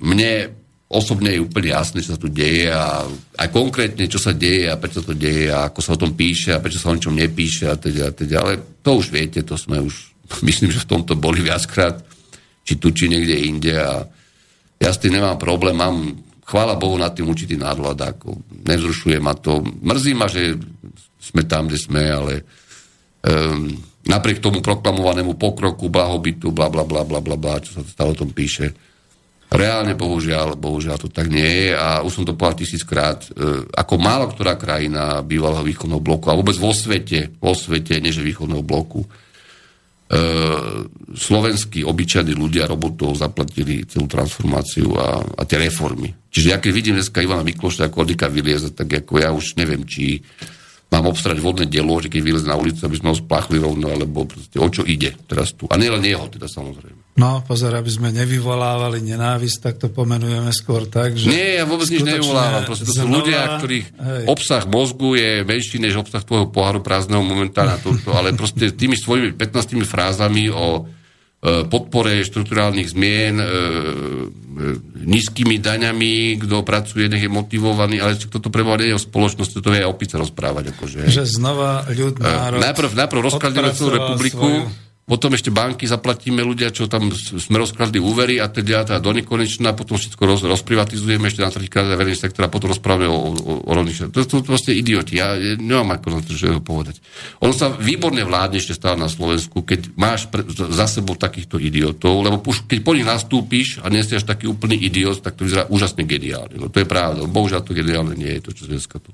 [0.04, 0.52] mne
[0.88, 3.02] osobne je úplne jasné, čo sa tu deje a
[3.40, 6.12] aj konkrétne, čo sa deje a prečo sa to deje a ako sa o tom
[6.12, 8.44] píše a prečo sa o ničom nepíše a teda, teda.
[8.44, 8.52] Ale
[8.84, 9.94] to už viete, to sme už,
[10.48, 12.04] myslím, že v tomto boli viackrát,
[12.64, 14.04] či tu, či niekde inde a
[14.80, 18.36] ja s tým nemám problém, mám chvála Bohu nad tým určitý nadhľad, ako
[18.68, 19.64] nevzrušuje ma to.
[19.64, 20.60] Mrzí ma, že
[21.20, 22.44] sme tam, kde sme, ale
[23.24, 23.72] um,
[24.04, 28.20] napriek tomu proklamovanému pokroku, blahobytu, bla, bla, bla, bla, bla, bla, čo sa stále o
[28.20, 28.76] tom píše,
[29.52, 33.94] reálne bohužiaľ, bohužiaľ to tak nie je a už som to povedal tisíckrát, uh, ako
[33.98, 39.04] málo ktorá krajina bývalého východného bloku a vôbec vo svete, vo svete, neže východného bloku,
[40.04, 40.20] E,
[41.16, 46.12] slovenskí obyčajní ľudia robotov zaplatili celú transformáciu a, a tie reformy.
[46.28, 49.80] Čiže ja keď vidím dneska Ivana Mikloša ako oddyka vylieza, tak ako ja už neviem,
[49.88, 50.20] či
[50.94, 54.30] mám obstarať vodné dielo, že keď vylez na ulicu, aby sme ho spláchli rovno, alebo
[54.30, 55.66] proste, o čo ide teraz tu.
[55.66, 57.18] A nie len jeho, teda samozrejme.
[57.18, 61.30] No, pozor, aby sme nevyvolávali nenávisť, tak to pomenujeme skôr tak, že...
[61.30, 62.66] Nie, ja vôbec nič nevyvolávam.
[62.66, 64.24] Proste to sú ľudia, ktorých hej.
[64.26, 69.34] obsah mozgu je menší než obsah tvojho poháru prázdneho momentálne toto, ale proste tými svojimi
[69.38, 70.90] 15 frázami o
[71.44, 73.50] podpore štruktúrálnych zmien, e, e,
[75.04, 79.70] nízkymi daňami, kto pracuje, nech je motivovaný, ale toto preboha nie je o spoločnosti, to
[79.76, 80.72] je opice rozprávať.
[80.72, 81.04] Akože.
[81.04, 82.64] Že znova ľud, národ...
[82.64, 88.00] Najprv, najprv rozkladíme celú republiku, svoju potom ešte banky zaplatíme ľudia, čo tam sme rozkladli
[88.00, 92.48] úvery a teda, teda do nekonečna, potom všetko roz, rozprivatizujeme ešte na tretíkrát verejný sektor
[92.48, 94.08] a potom rozprávame o, o, o rovných.
[94.08, 95.20] To sú proste idioti.
[95.20, 97.04] Ja nemám ako na to, ho povedať.
[97.44, 102.24] On sa výborne vládne ešte stále na Slovensku, keď máš pre, za sebou takýchto idiotov,
[102.24, 105.44] lebo už, keď po nich nastúpiš a nie si až taký úplný idiot, tak to
[105.44, 106.56] vyzerá úžasne geniálne.
[106.56, 107.28] No to je pravda.
[107.28, 109.12] Bohužiaľ to geniálne nie je to, čo dneska tu.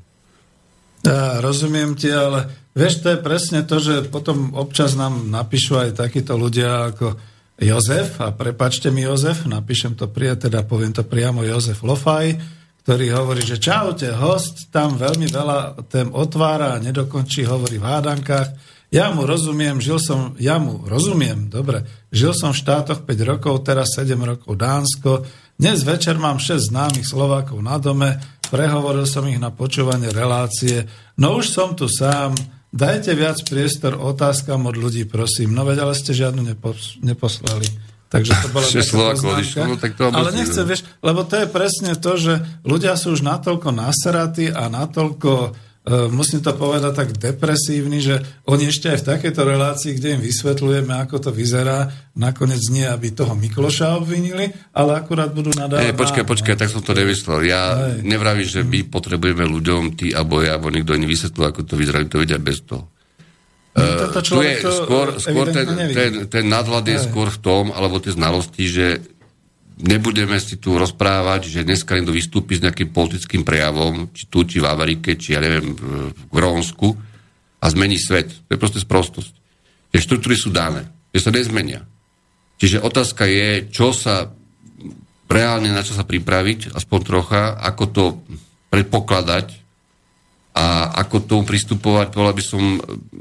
[1.03, 5.91] Ja, rozumiem ti, ale vieš, to je presne to, že potom občas nám napíšu aj
[5.99, 7.19] takíto ľudia ako
[7.61, 12.41] Jozef, a prepačte mi Jozef, napíšem to prie, teda poviem to priamo Jozef Lofaj,
[12.81, 18.49] ktorý hovorí, že čaute, host tam veľmi veľa tém otvára a nedokončí, hovorí v hádankách.
[18.91, 23.63] Ja mu rozumiem, žil som, ja mu rozumiem, dobre, žil som v štátoch 5 rokov,
[23.63, 25.29] teraz 7 rokov Dánsko,
[25.61, 28.17] dnes večer mám 6 známych Slovákov na dome,
[28.49, 30.89] prehovoril som ich na počúvanie relácie,
[31.21, 32.33] no už som tu sám,
[32.71, 35.55] dajte viac priestor otázkam od ľudí, prosím.
[35.55, 37.67] No veď, ale ste žiadnu nepos- neposlali.
[38.11, 38.67] Takže to bola
[39.71, 43.23] no, tak to Ale nechcem, vieš, lebo to je presne to, že ľudia sú už
[43.23, 49.09] natoľko naseratí a natoľko E, musím to povedať tak depresívny, že oni ešte aj v
[49.17, 55.01] takejto relácii, kde im vysvetľujeme, ako to vyzerá, nakoniec nie, aby toho Mikloša obvinili, ale
[55.03, 55.91] akurát budú nadávať.
[55.91, 57.43] Hey, počkaj, počkaj, tak som to nevysvetlil.
[57.51, 58.07] Ja hey.
[58.07, 62.03] nevravím, že my potrebujeme ľuďom, ty alebo ja, alebo niekto iný vysvetlil, ako to vyzerá,
[62.07, 62.87] to vedia bez toho.
[63.71, 65.63] Uh, tu je skôr, skôr ten,
[65.95, 68.87] ten, ten nadhľad je skôr v tom, alebo tie znalosti, že
[69.81, 74.61] nebudeme si tu rozprávať, že dneska niekto vystúpi s nejakým politickým prejavom, či tu, či
[74.61, 76.95] v Amerike, či ja neviem, v Grónsku
[77.61, 78.31] a zmení svet.
[78.49, 79.33] To je proste sprostosť.
[79.91, 81.83] Tie štruktúry sú dané, tie sa nezmenia.
[82.61, 84.31] Čiže otázka je, čo sa
[85.31, 88.05] reálne na čo sa pripraviť, aspoň trocha, ako to
[88.69, 89.47] predpokladať
[90.51, 92.63] a ako tomu pristupovať, povedal by som,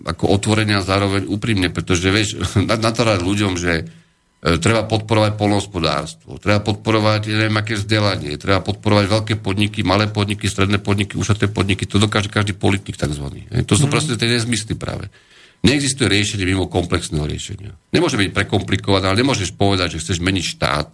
[0.01, 2.29] ako otvorene a zároveň úprimne, pretože vieš,
[2.69, 3.85] na, na to ľuďom, že
[4.39, 10.79] treba podporovať polnohospodárstvo, treba podporovať, neviem, aké vzdelanie, treba podporovať veľké podniky, malé podniky, stredné
[10.79, 13.51] podniky, ušaté podniky, to dokáže každý politik takzvaný.
[13.67, 13.91] To sú mm.
[13.91, 15.11] proste tie nezmysly práve.
[15.59, 17.75] Neexistuje riešenie mimo komplexného riešenia.
[17.91, 20.89] Nemôže byť prekomplikované, ale nemôžeš povedať, že chceš meniť štát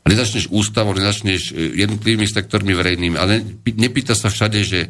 [0.00, 3.44] a nezačneš ústavou, nezačneš e, jednotlivými sektormi verejnými, ale
[3.76, 4.88] nepýta sa všade, že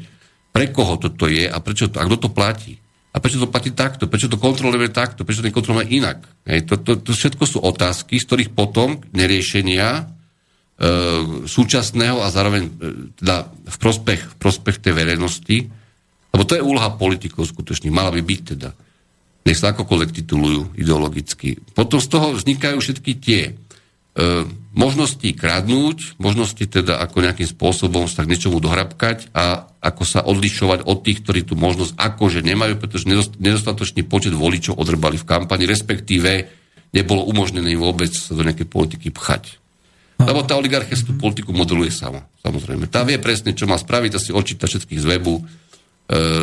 [0.55, 2.79] pre koho toto je a prečo to, a kto to platí.
[3.11, 4.07] A prečo to platí takto?
[4.07, 5.27] Prečo to kontrolujeme takto?
[5.27, 6.23] Prečo to nekontrolujeme inak?
[6.47, 10.03] Hej, to, to, to všetko sú otázky, z ktorých potom neriešenia e,
[11.43, 12.71] súčasného a zároveň e,
[13.19, 15.59] teda v prospech, v prospech tej verejnosti,
[16.31, 18.71] lebo to je úloha politikov skutočne, mala by byť teda.
[19.43, 21.59] Nech sa akokoľvek titulujú ideologicky.
[21.75, 23.43] Potom z toho vznikajú všetky tie
[24.11, 30.23] E, možnosti kradnúť, možnosti teda ako nejakým spôsobom sa k niečomu dohrabkať a ako sa
[30.23, 33.11] odlišovať od tých, ktorí tú možnosť akože nemajú, pretože
[33.43, 36.47] nedostatočný počet voličov odrbali v kampani, respektíve
[36.95, 39.59] nebolo umožnené vôbec sa do nejakej politiky pchať.
[40.21, 42.93] Lebo tá oligarchia tú politiku modeluje sama, samozrejme.
[42.93, 45.43] Tá vie presne, čo má spraviť, asi odčíta všetkých z webu, e,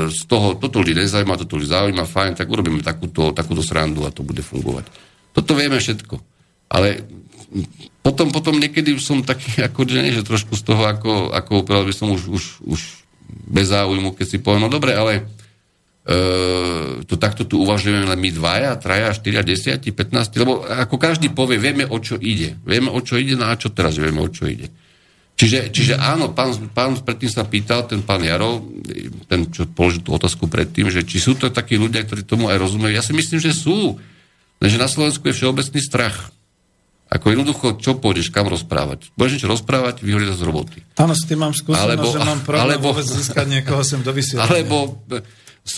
[0.09, 4.09] z toho, toto ľudí nezaujíma, toto ľudí zaujíma, fajn, tak urobíme takúto, takúto srandu a
[4.09, 4.89] to bude fungovať.
[5.37, 6.17] Toto vieme všetko.
[6.73, 7.05] Ale
[8.03, 11.93] potom, potom niekedy som taký, ako, že nie, že trošku z toho, ako, ako by
[11.95, 12.79] som už, už, už
[13.47, 15.27] bez záujmu, keď si poviem, no dobre, ale
[17.03, 21.59] to takto tu uvažujeme len my dvaja, traja, štyria, desiati, 15, lebo ako každý povie,
[21.59, 22.55] vieme o čo ide.
[22.63, 24.71] Vieme o čo ide, no a čo teraz vieme o čo ide.
[25.37, 28.71] Čiže, čiže áno, pán, pán predtým sa pýtal, ten pán Jarov,
[29.27, 32.57] ten, čo položil tú otázku predtým, že či sú to takí ľudia, ktorí tomu aj
[32.57, 32.95] rozumejú.
[32.95, 33.99] Ja si myslím, že sú.
[34.63, 36.31] Lenže na Slovensku je všeobecný strach.
[37.07, 39.15] Ako jednoducho, čo pôjdeš, kam rozprávať?
[39.15, 40.83] Budeš niečo rozprávať, vyhodí z roboty.
[40.99, 44.11] Áno, s tým mám skúsenosť, alebo, že mám problém alebo, vôbec získať niekoho sem do
[44.11, 44.51] vysielania.
[44.51, 44.99] Alebo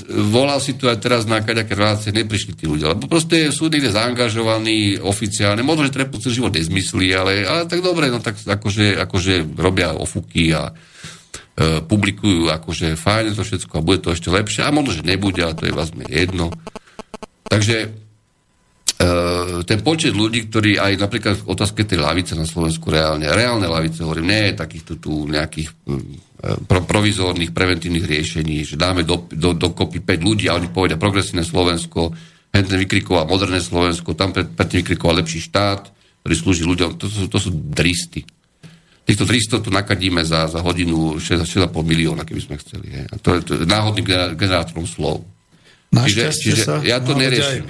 [0.09, 3.93] volal si tu aj teraz na kaďaké relácie, neprišli tí ľudia, lebo proste sú niekde
[3.93, 9.01] zaangažovaní oficiálne, možno, že treba celý život nezmyslí, ale, ale tak dobre, no tak akože,
[9.09, 10.69] akože robia ofuky a
[11.57, 15.41] e, publikujú akože fajn to všetko a bude to ešte lepšie a možno, že nebude,
[15.41, 16.53] ale to je vlastne jedno.
[17.49, 18.08] Takže
[19.63, 24.03] ten počet ľudí, ktorí aj napríklad v otázke tej lavice na Slovensku reálne, reálne lavice,
[24.03, 26.03] hovorím, nie je takýchto tu nejakých um,
[26.67, 31.47] pro, provizórnych preventívnych riešení, že dáme do, do, dokopy 5 ľudí a oni povedia progresívne
[31.47, 32.11] Slovensko,
[32.51, 35.87] hentne vykrikoval moderné Slovensko, tam pred, predtým vykrikoval lepší štát,
[36.19, 36.99] ktorý slúži ľuďom.
[36.99, 38.27] To, sú, to sú dristy.
[39.07, 42.99] Týchto 300 tu nakadíme za, za hodinu 6,5 milióna, keby sme chceli.
[42.99, 43.07] He.
[43.07, 44.03] A to je, to je náhodný
[44.35, 45.23] generátorom slov.
[45.89, 47.65] Čiže, čiže sa ja to neriešim.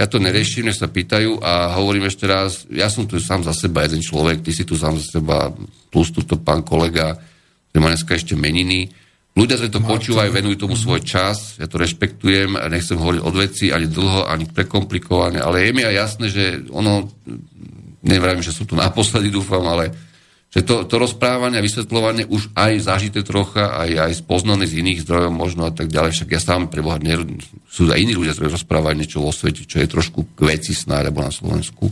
[0.00, 3.52] Ja to neriešim, než sa pýtajú a hovorím ešte raz, ja som tu sám za
[3.52, 5.52] seba jeden človek, ty si tu sám za seba,
[5.92, 7.20] plus tuto pán kolega,
[7.68, 8.88] že má dneska ešte meniny.
[9.36, 13.68] Ľudia, ktorí to počúvajú, venujú tomu svoj čas, ja to rešpektujem, nechcem hovoriť od veci
[13.68, 17.12] ani dlho, ani prekomplikovane, ale je mi aj jasné, že ono,
[18.04, 19.92] neviem, že sú tu naposledy, dúfam, ale
[20.52, 25.08] že to, to rozprávanie a vysvetľovanie už aj zažité trocha, aj, aj spoznané z iných
[25.08, 26.12] zdrojov možno a tak ďalej.
[26.12, 27.00] Však ja sám preboha,
[27.72, 31.08] sú aj iní ľudia, ktorí rozprávajú niečo vo svete, čo je trošku k veci snáď,
[31.08, 31.88] alebo na Slovensku.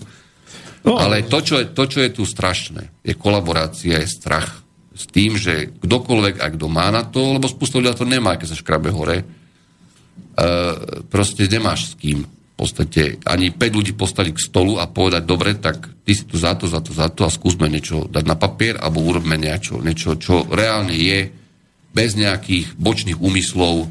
[0.84, 1.00] No.
[1.00, 4.60] Ale to čo, je, to, čo je tu strašné, je kolaborácia, je strach
[4.92, 8.52] s tým, že kdokoľvek, ak kto má na to, lebo spústa ľudia to nemá, keď
[8.52, 12.28] sa škrabe hore, uh, proste nemáš s kým
[12.60, 16.52] podstate ani 5 ľudí postaviť k stolu a povedať, dobre, tak ty si tu za
[16.52, 20.20] to, za to, za to a skúsme niečo dať na papier alebo urobme niečo, niečo
[20.20, 21.32] čo reálne je,
[21.90, 23.88] bez nejakých bočných úmyslov,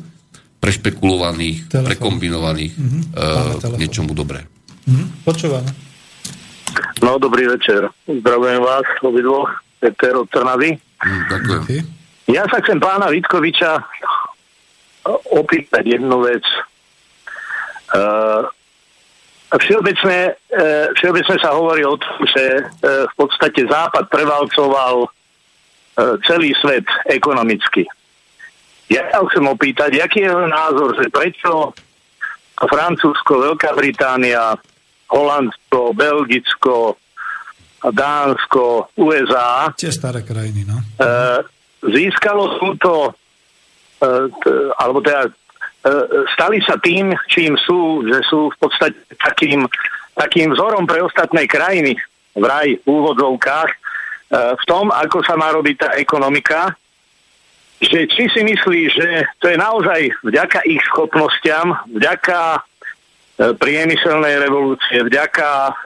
[0.59, 1.87] prešpekulovaných, telefón.
[1.87, 3.01] prekombinovaných mm-hmm.
[3.15, 4.43] uh, k niečomu dobré.
[4.85, 5.07] Mm-hmm.
[5.25, 5.71] Počúvame.
[7.01, 7.89] No, dobrý večer.
[8.05, 10.75] Zdravujem vás, obidvoch, Peter od Trnavy.
[10.77, 11.61] Mm, ďakujem.
[11.63, 11.81] Okay.
[12.29, 13.81] Ja sa chcem pána Vitkoviča
[15.33, 16.43] opýtať jednu vec.
[17.89, 18.45] Uh,
[19.49, 22.63] Všeobecne, e, všeobecne sa hovorí o tom, že e,
[23.09, 25.09] v podstate Západ prevalcoval e,
[26.29, 27.81] celý svet ekonomicky.
[28.93, 31.73] Ja sa chcem opýtať, aký je jeho názor, že prečo
[32.61, 34.53] Francúzsko, Veľká Británia,
[35.09, 37.01] Holandsko, Belgicko,
[37.81, 39.73] Dánsko, USA.
[39.73, 40.77] Tie staré krajiny, no.
[41.85, 43.13] Získalo túto,
[44.77, 45.48] alebo teda E,
[46.35, 49.65] stali sa tým, čím sú, že sú v podstate takým,
[50.15, 51.95] takým vzorom pre ostatné krajiny.
[52.35, 53.69] V raj v úvodzovkách.
[53.71, 53.77] E,
[54.55, 56.75] v tom, ako sa má robiť tá ekonomika,
[57.79, 59.07] že či si myslí, že
[59.39, 62.59] to je naozaj vďaka ich schopnostiam, vďaka e,
[63.55, 65.79] priemyselnej revolúcie, vďaka,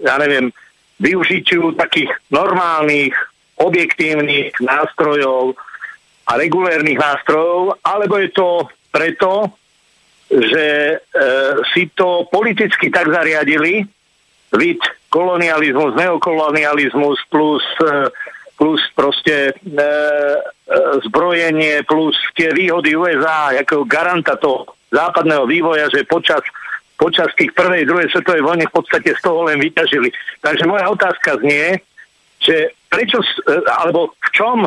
[0.00, 0.54] ja neviem,
[1.02, 3.12] využitiu takých normálnych,
[3.58, 5.54] objektívnych nástrojov
[6.26, 8.48] a regulérnych nástrojov, alebo je to
[8.94, 9.50] preto,
[10.30, 10.96] že e,
[11.74, 13.82] si to politicky tak zariadili,
[14.54, 14.78] vid
[15.10, 18.10] kolonializmus, neokolonializmus plus, e,
[18.54, 19.86] plus proste e, e,
[21.10, 26.42] zbrojenie plus tie výhody USA ako garanta toho západného vývoja, že počas,
[26.94, 30.14] počas tých prvej, druhej svetovej vojny v podstate z toho len vyťažili.
[30.38, 31.82] Takže moja otázka znie,
[32.38, 34.58] že prečo, e, alebo v čom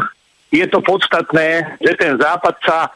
[0.51, 2.91] je to podstatné, že ten západ sa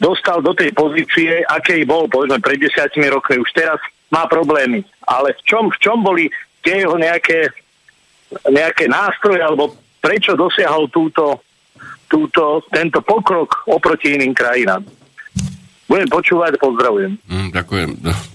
[0.00, 3.36] dostal do tej pozície, akej bol, povedzme, pred desiatimi rokmi.
[3.38, 3.78] Už teraz
[4.08, 4.82] má problémy.
[5.04, 6.32] Ale v čom, v čom boli
[6.64, 7.52] tie jeho nejaké,
[8.48, 11.44] nejaké nástroje, alebo prečo dosiahol túto,
[12.08, 14.82] túto, tento pokrok oproti iným krajinám?
[15.90, 17.18] Budem počúvať, pozdravujem.
[17.26, 17.88] Mm, ďakujem.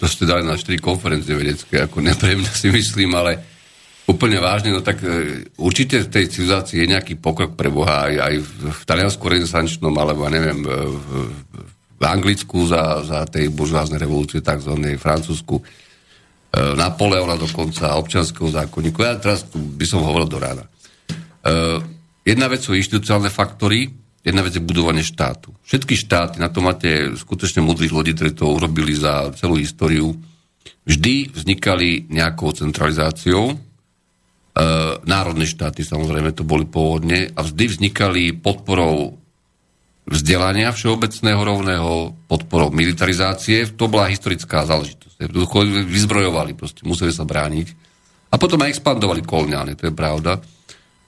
[0.03, 3.54] To ste dali na 4 konferencie vedecké, ako nepríjemne si myslím, ale
[4.05, 8.13] úplne vážne, no tak e, určite v tej civilizácii je nejaký pokrok pre Boha aj,
[8.21, 10.69] aj v taliansku renesančnom, alebo neviem, v,
[11.97, 14.73] v Anglicku za, za tej buržoáznej revolúcie, tzv.
[15.01, 15.63] Francúzsku, e,
[16.77, 19.01] Napoleona dokonca, občanského zákonníku.
[19.01, 20.63] Ja teraz by som hovoril do rána.
[20.65, 20.69] E,
[22.29, 23.89] jedna vec sú inštitucionálne faktory,
[24.21, 25.49] jedna vec je budovanie štátu.
[25.65, 30.13] Všetky štáty, na to máte skutočne mudrých ľudí, ktorí to urobili za celú históriu,
[30.85, 33.74] vždy vznikali nejakou centralizáciou, E,
[35.03, 39.19] národné štáty samozrejme to boli pôvodne a vždy vznikali podporou
[40.07, 41.91] vzdelania všeobecného rovného,
[42.29, 43.67] podporou militarizácie.
[43.75, 45.17] To bola historická záležitosť.
[45.89, 47.67] Vyzbrojovali, proste, museli sa brániť.
[48.31, 50.39] A potom aj expandovali koloniálne, to je pravda.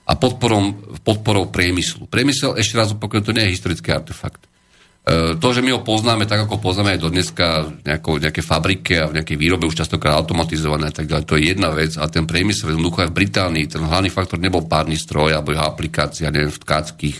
[0.07, 2.07] A podporou, podporou priemyslu.
[2.07, 4.43] Priemysel, ešte raz opakujem, to nie je historický artefakt.
[5.07, 8.99] E, to, že my ho poznáme tak, ako poznáme aj do dneska v nejaké fabrike
[8.99, 11.95] a v nejakej výrobe už častokrát automatizované a tak ďalej, to je jedna vec.
[11.95, 15.63] A ten priemysel jednoducho aj v Británii, ten hlavný faktor nebol párny stroj alebo jeho
[15.63, 17.17] aplikácia, neviem, v tkáckých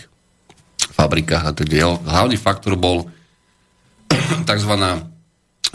[0.92, 2.04] fabrikách a tak ďalej.
[2.04, 3.08] Hlavný faktor bol
[4.48, 4.72] tzv.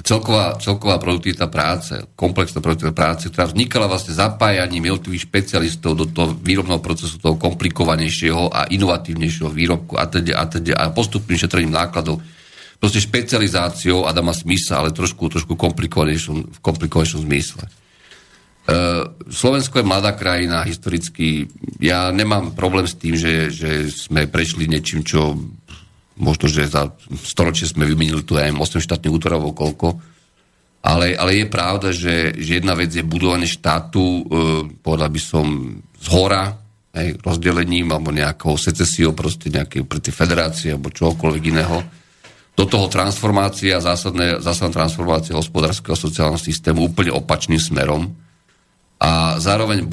[0.02, 6.34] Celková, celková produktivita práce, komplexná produktivita práce, ktorá vznikala vlastne zapájaním jednotlivých špecialistov do toho
[6.34, 12.26] výrobného procesu, toho komplikovanejšieho a inovatívnejšieho výrobku a teda a teda a postupným šetrením nákladov.
[12.82, 17.64] Proste špecializáciou a dá má smysl, ale trošku, trošku komplikovanejšom, v komplikovanejšom zmysle.
[18.64, 21.48] Uh, Slovensko je mladá krajina historicky.
[21.78, 25.38] Ja nemám problém s tým, že, že sme prešli niečím, čo
[26.18, 26.94] možno, že za
[27.26, 29.88] storočie sme vymenili tu aj 8 štátnych útvorov koľko.
[30.84, 34.22] Ale, ale je pravda, že, že jedna vec je budovanie štátu, uh,
[34.84, 35.46] povedal by som,
[35.96, 36.60] z hora,
[36.94, 41.82] aj, rozdelením alebo nejakou secesiou proste nejakej pre tie federácie alebo čokoľvek iného.
[42.54, 48.14] Do toho transformácia, zásadná, zásadná transformácia hospodárskeho sociálneho systému úplne opačným smerom
[49.02, 49.90] a zároveň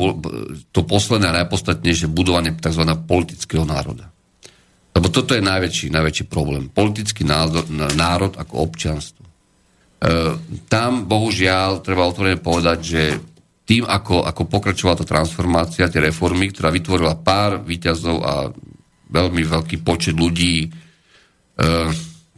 [0.71, 2.85] to posledné a najpodstatnejšie budovanie tzv.
[3.09, 4.13] politického národa.
[4.91, 6.67] Lebo toto je najväčší, najväčší problém.
[6.67, 9.23] Politický národ, národ ako občianstvo.
[9.23, 9.31] E,
[10.67, 13.03] tam, bohužiaľ, treba otvorene povedať, že
[13.71, 18.35] tým, ako, ako pokračovala tá transformácia, tie reformy, ktorá vytvorila pár výťazov a
[19.11, 20.69] veľmi veľký počet ľudí, e,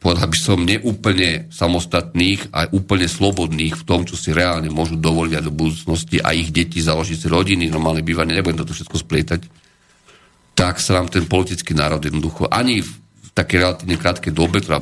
[0.03, 5.41] povedal by som, neúplne samostatných a úplne slobodných v tom, čo si reálne môžu dovoliť
[5.41, 9.41] do budúcnosti a ich deti založiť si rodiny, normálne bývanie, nebudem toto všetko splietať,
[10.63, 14.79] tak sa nám ten politický národ jednoducho ani v takej relatívne krátkej dobe, ktorá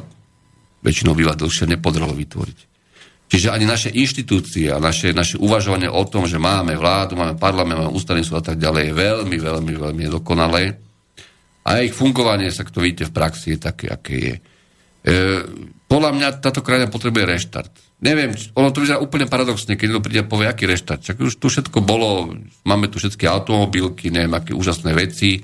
[0.84, 2.58] väčšinou býva dlhšie, nepodarilo vytvoriť.
[3.32, 7.80] Čiže ani naše inštitúcie a naše, naše uvažovanie o tom, že máme vládu, máme parlament,
[7.80, 10.76] máme ústavný súd a tak ďalej, je veľmi, veľmi, veľmi nedokonalé.
[11.64, 14.34] A ich fungovanie, sa kto vidíte v praxi, je také, aké je.
[14.36, 15.16] E,
[15.88, 17.72] podľa mňa táto krajina potrebuje reštart.
[18.04, 21.00] Neviem, ono to vyzerá úplne paradoxne, keď to príde a povie, aký reštart.
[21.08, 22.36] Čak už tu všetko bolo,
[22.68, 25.40] máme tu všetky automobilky, neviem, aké úžasné veci,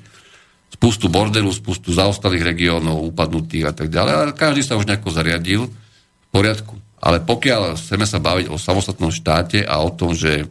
[0.72, 5.62] spustu bordelu, spustu zaostalých regiónov, upadnutých a tak ďalej, ale každý sa už nejako zariadil
[5.70, 6.74] v poriadku.
[7.00, 10.46] Ale pokiaľ chceme sa baviť o samostatnom štáte a o tom, že e,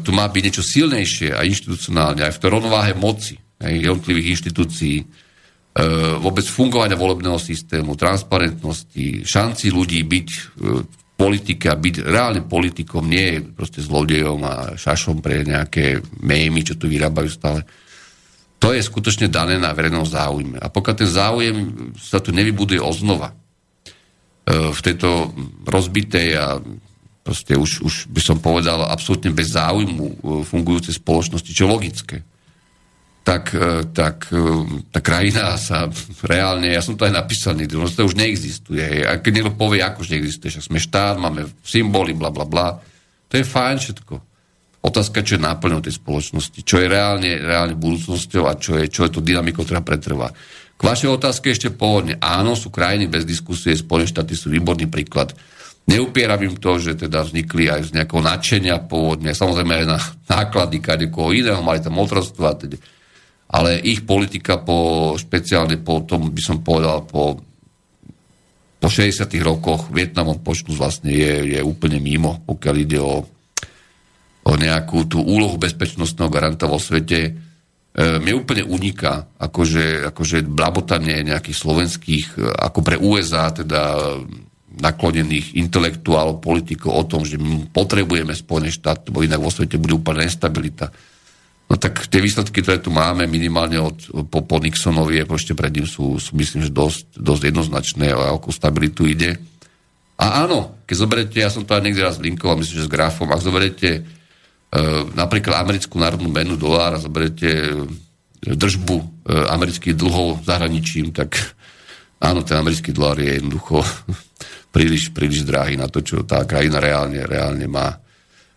[0.00, 5.04] tu má byť niečo silnejšie a inštitucionálne, aj v tej rovnováhe moci, jednotlivých inštitúcií,
[5.76, 5.84] E,
[6.16, 10.40] vôbec fungovania volebného systému, transparentnosti, šanci ľudí byť e,
[11.20, 17.28] politika, byť reálne politikom, nie proste zlodejom a šašom pre nejaké mémy, čo tu vyrábajú
[17.28, 17.60] stále.
[18.56, 20.56] To je skutočne dané na verejnom záujme.
[20.56, 21.56] A pokiaľ ten záujem
[22.00, 23.34] sa tu nevybuduje oznova, e,
[24.72, 25.32] v tejto
[25.68, 26.56] rozbitej a
[27.20, 32.22] proste už, už by som povedal absolútne bez záujmu fungujúcej spoločnosti, čo logické
[33.26, 34.38] tak, e, tak e,
[34.94, 35.90] tá krajina sa
[36.30, 39.02] reálne, ja som to aj napísal niekde, no to už neexistuje.
[39.02, 42.78] A keď niekto povie, ako už neexistuje, že sme štát, máme symboly, bla bla bla,
[43.26, 44.14] to je fajn všetko.
[44.82, 49.08] Otázka, čo je náplňou tej spoločnosti, čo je reálne, reálne budúcnosťou a čo je, čo
[49.08, 50.30] je to dynamikou, ktorá pretrvá.
[50.76, 52.20] K vašej otázke ešte pôvodne.
[52.20, 55.32] Áno, sú krajiny bez diskusie, Spojené štáty sú výborný príklad.
[55.88, 59.98] Neupieram im to, že teda vznikli aj z nejakého nadšenia pôvodne, samozrejme aj na
[60.28, 62.76] náklady kadekoho iného, mali tam otroctvo a teda
[63.46, 67.38] ale ich politika po, špeciálne po tom, by som povedal, po,
[68.82, 73.22] po 60 rokoch Vietnamom počnú vlastne je, je úplne mimo, pokiaľ ide o,
[74.46, 77.18] o nejakú tú úlohu bezpečnostného garanta vo svete.
[77.26, 77.30] E,
[78.22, 84.14] mne úplne uniká, akože, akože blabotanie nejakých slovenských, e, ako pre USA, teda
[84.76, 89.98] naklonených intelektuálov, politikov o tom, že my potrebujeme Spojené štáty, bo inak vo svete bude
[89.98, 90.92] úplne nestabilita
[91.66, 93.98] No tak tie výsledky, ktoré tu máme, minimálne od,
[94.30, 98.54] po, po Nixonovi ešte pred ním sú, sú myslím, že dosť, dosť jednoznačné, o akú
[98.54, 99.34] stabilitu ide.
[100.14, 103.26] A áno, keď zoberete, ja som to aj niekde raz linkoval, myslím, že s grafom,
[103.34, 104.00] ak zoberete e,
[105.14, 107.74] napríklad americkú národnú menu dolár a zoberete e,
[108.42, 109.04] držbu e,
[109.50, 111.38] amerických dlhov zahraničím, tak
[112.20, 113.80] áno, ten americký dolár je jednoducho
[114.74, 117.94] príliš, príliš drahý na to, čo tá krajina reálne, reálne má.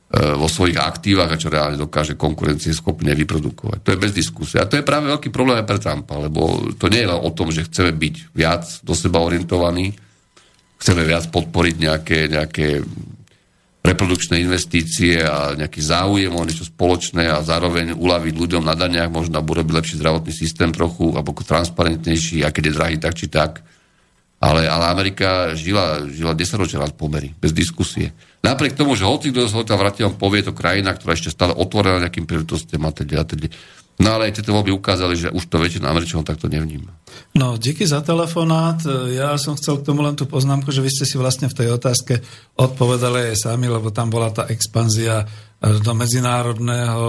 [0.10, 3.86] E, vo svojich aktívach a čo reálne dokáže konkurencie schopne vyprodukovať.
[3.86, 4.58] To je bez diskusie.
[4.58, 7.30] A to je práve veľký problém aj pre Trumpa, lebo to nie je len o
[7.30, 9.94] tom, že chceme byť viac do seba orientovaní,
[10.82, 12.82] chceme viac podporiť nejaké, nejaké
[13.90, 19.42] reprodukčné investície a nejaký záujem o niečo spoločné a zároveň uľaviť ľuďom na daniach, možno
[19.42, 23.66] urobiť lepší zdravotný systém trochu, alebo transparentnejší, a keď je drahý tak či tak.
[24.40, 28.16] Ale, ale Amerika žila, žila 10 ročia nad pomery, bez diskusie.
[28.40, 32.24] Napriek tomu, že hoci kto sa vrátil, povie to krajina, ktorá ešte stále otvorená nejakým
[32.24, 33.52] príležitostiam a teda, teda.
[34.00, 36.88] No ale aj tieto voľby ukázali, že už to väčšina Američanov takto nevníma.
[37.36, 38.80] No, díky za telefonát.
[39.12, 41.76] Ja som chcel k tomu len tú poznámku, že vy ste si vlastne v tej
[41.76, 42.24] otázke
[42.56, 45.28] odpovedali aj sami, lebo tam bola tá expanzia
[45.60, 47.08] do medzinárodného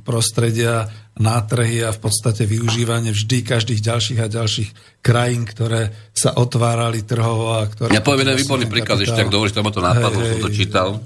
[0.00, 0.88] prostredia,
[1.20, 4.70] nátrhy a v podstate využívanie vždy každých ďalších a ďalších
[5.04, 7.92] krajín, ktoré sa otvárali trhovo a ktoré...
[7.92, 11.04] Ja poviem jeden výborný príklad, ešte ak dovolíš, to ma to napadlo, som to čítal.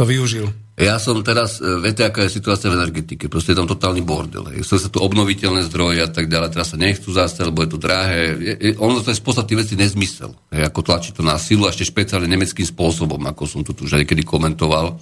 [0.00, 0.63] To využil.
[0.74, 4.42] Ja som teraz, e, viete, aká je situácia v energetike, proste je tam totálny bordel.
[4.66, 7.78] Sú sa tu obnoviteľné zdroje a tak ďalej, teraz sa nechcú zase, lebo je to
[7.78, 8.34] drahé.
[8.34, 10.34] Je, je, ono to je z podstaty veci nezmysel.
[10.50, 14.02] Je, ako tlačí to na silu, a ešte špeciálne nemeckým spôsobom, ako som tu už
[14.02, 14.98] niekedy komentoval,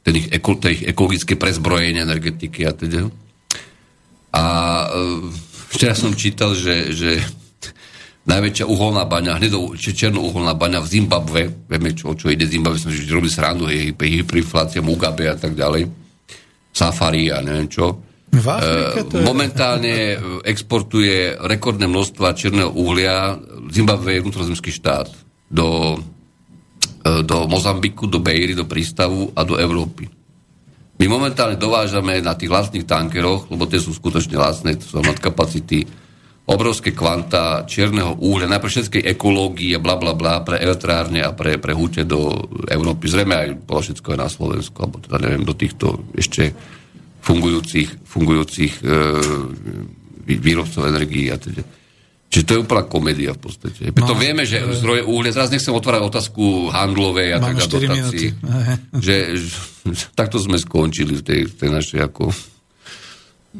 [0.00, 3.12] ten ich, eko, ich ekologické prezbrojenie energetiky a teda.
[4.32, 5.28] A e,
[5.76, 7.20] včera som čítal, že, že
[8.22, 12.94] najväčšia uholná baňa, hneď černú uholná baňa v Zimbabve, vieme, čo, čo ide Zimbabve, som
[12.94, 15.90] že robí srandu, je hyperinflácia, Mugabe a tak ďalej,
[16.70, 17.98] Safari a neviem čo.
[18.32, 19.24] V Afrike to je...
[19.26, 19.94] Momentálne
[20.46, 23.36] exportuje rekordné množstva černého uhlia,
[23.68, 25.10] Zimbabve je vnútrozemský štát,
[25.52, 25.98] do,
[27.04, 30.08] e, do Mozambiku, do Bejry, do prístavu a do Európy.
[30.96, 35.82] My momentálne dovážame na tých lacných tankeroch, lebo tie sú skutočne lacné, to sú kapacity,
[36.42, 41.70] obrovské kvanta čierneho uhlia, najprv všetkej ekológie, bla bla bla, pre elektrárne a pre, pre
[41.70, 43.06] húte do Európy.
[43.06, 46.50] Zrejme aj bolo všetko aj na Slovensku, alebo teda neviem, do týchto ešte
[47.22, 48.98] fungujúcich, fungujúcich e,
[50.26, 51.62] výrobcov energií a teda.
[52.32, 53.92] Čiže to je úplná komédia v podstate.
[53.92, 54.72] Preto no, vieme, že e...
[54.72, 58.32] zdroje uhlia, teraz nechcem otvárať otázku handlovej a tak dotácií,
[59.06, 59.46] že, že
[60.18, 62.34] takto sme skončili v tej, v tej našej ako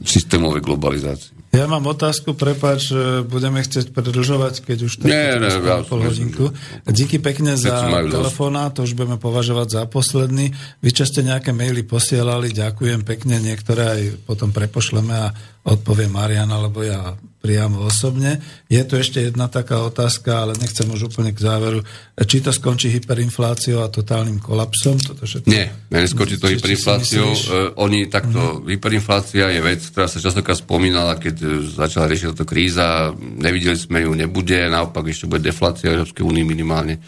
[0.03, 1.42] systémovej globalizácii.
[1.53, 2.97] Ja mám otázku, prepáč,
[3.29, 6.49] budeme chcieť predlžovať, keď už tak nie, nie, ja, pol hodinku.
[6.89, 10.49] Díky pekne za telefóna, to už budeme považovať za posledný.
[10.81, 15.29] Vy, čo ste nejaké maily posielali, ďakujem pekne, niektoré aj potom prepošleme a
[15.69, 18.39] odpovie Marian alebo ja priamo osobne.
[18.71, 21.83] Je tu ešte jedna taká otázka, ale nechcem už úplne k záveru.
[22.15, 25.03] Či to skončí hyperinfláciou a totálnym kolapsom?
[25.03, 25.51] Toto všetko...
[25.51, 27.29] Nie, neskončí to hyperinfláciou.
[27.35, 28.71] Uh, oni takto, uh-huh.
[28.71, 33.11] hyperinflácia je vec, ktorá sa častokrát spomínala, keď e, začala riešiť táto kríza.
[33.19, 37.03] Nevideli sme ju, nebude, naopak ešte bude deflácia v Európskej únii minimálne,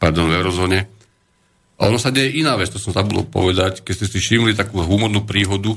[0.00, 0.78] pardon, v eurozóne.
[1.78, 4.80] A ono sa deje iná vec, to som zabudol povedať, keď ste si všimli takú
[4.82, 5.76] humornú príhodu,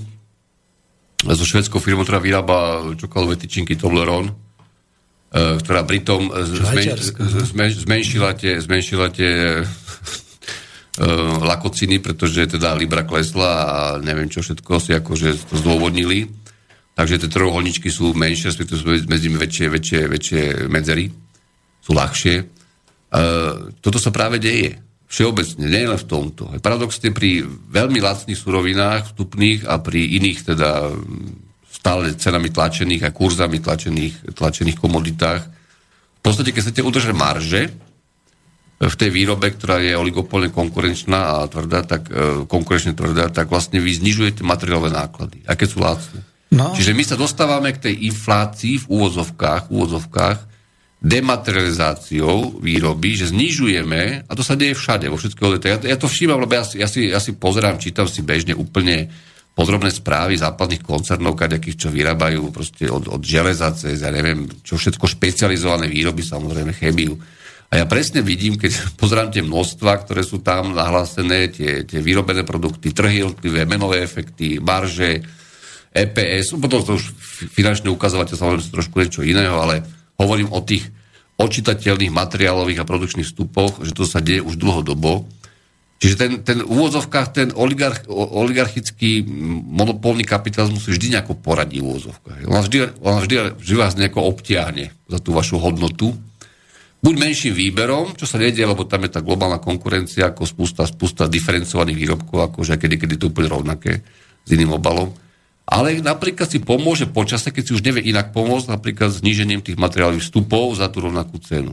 [1.21, 4.33] so švedskou firmou, ktorá vyrába čokoľvek tyčinky Toblerone,
[5.31, 6.97] ktorá pritom zmen,
[7.55, 14.71] zmen, zmenšila tie, zmenšila tie uh, lakociny, pretože teda Libra klesla a neviem čo všetko
[14.81, 16.27] si akože to zdôvodnili.
[16.91, 21.07] Takže tie trojuholničky sú menšie, sú medzi nimi väčšie, väčšie, väčšie medzery,
[21.79, 22.35] sú ľahšie.
[23.79, 26.47] Toto sa práve deje všeobecne, nielen v tomto.
[26.63, 30.87] Paradoxne pri veľmi lacných surovinách vstupných a pri iných teda
[31.67, 35.43] stále cenami tlačených a kurzami tlačených, tlačených komoditách.
[35.43, 37.61] V podstate, keď chcete udržať marže
[38.81, 43.77] v tej výrobe, ktorá je oligopolne konkurenčná a tvrdá, tak, e, konkurenčne tvrdá, tak vlastne
[43.77, 46.23] vy znižujete materiálové náklady, aké sú lacné.
[46.49, 46.73] No.
[46.73, 50.50] Čiže my sa dostávame k tej inflácii v úvozovkách, úvozovkách
[51.01, 55.75] dematerializáciou výroby, že znižujeme, a to sa deje všade, vo všetkých odvetviach.
[55.81, 59.09] Ja, ja to všímam, lebo ja, ja, si, ja si pozerám, čítam si bežne úplne
[59.57, 64.77] podrobné správy západných koncernov, kadejakých, čo vyrábajú proste od, od železa cez, ja neviem, čo
[64.77, 67.17] všetko špecializované výroby, samozrejme chemiu.
[67.71, 68.71] A ja presne vidím, keď
[69.01, 73.25] pozerám tie množstva, ktoré sú tam nahlásené, tie, tie vyrobené produkty, trhy,
[73.65, 75.25] menové efekty, marže,
[75.91, 77.11] EPS, potom to už
[77.51, 79.83] finančné ukazovateľ samozrejme trošku niečo iného, ale
[80.19, 80.89] Hovorím o tých
[81.41, 85.25] očitateľných materiálových a produkčných vstupoch, že to sa deje už dlhodobo.
[86.01, 89.21] Čiže ten, ten v úvozovkách, ten oligarch, oligarchický
[89.69, 92.49] monopolný kapitalizmus vždy nejako poradí v úvozovkách.
[92.49, 96.17] On vždy, on vždy, vždy vás nejako obtiahne za tú vašu hodnotu.
[97.01, 101.29] Buď menším výberom, čo sa nedie, lebo tam je tá globálna konkurencia, ako spústa, spústa
[101.29, 104.01] diferencovaných výrobkov, akože kedy, kedy to úplne rovnaké
[104.41, 105.13] s iným obalom
[105.71, 110.27] ale napríklad si pomôže počase, keď si už nevie inak pomôcť, napríklad znížením tých materiálových
[110.27, 111.71] vstupov za tú rovnakú cenu.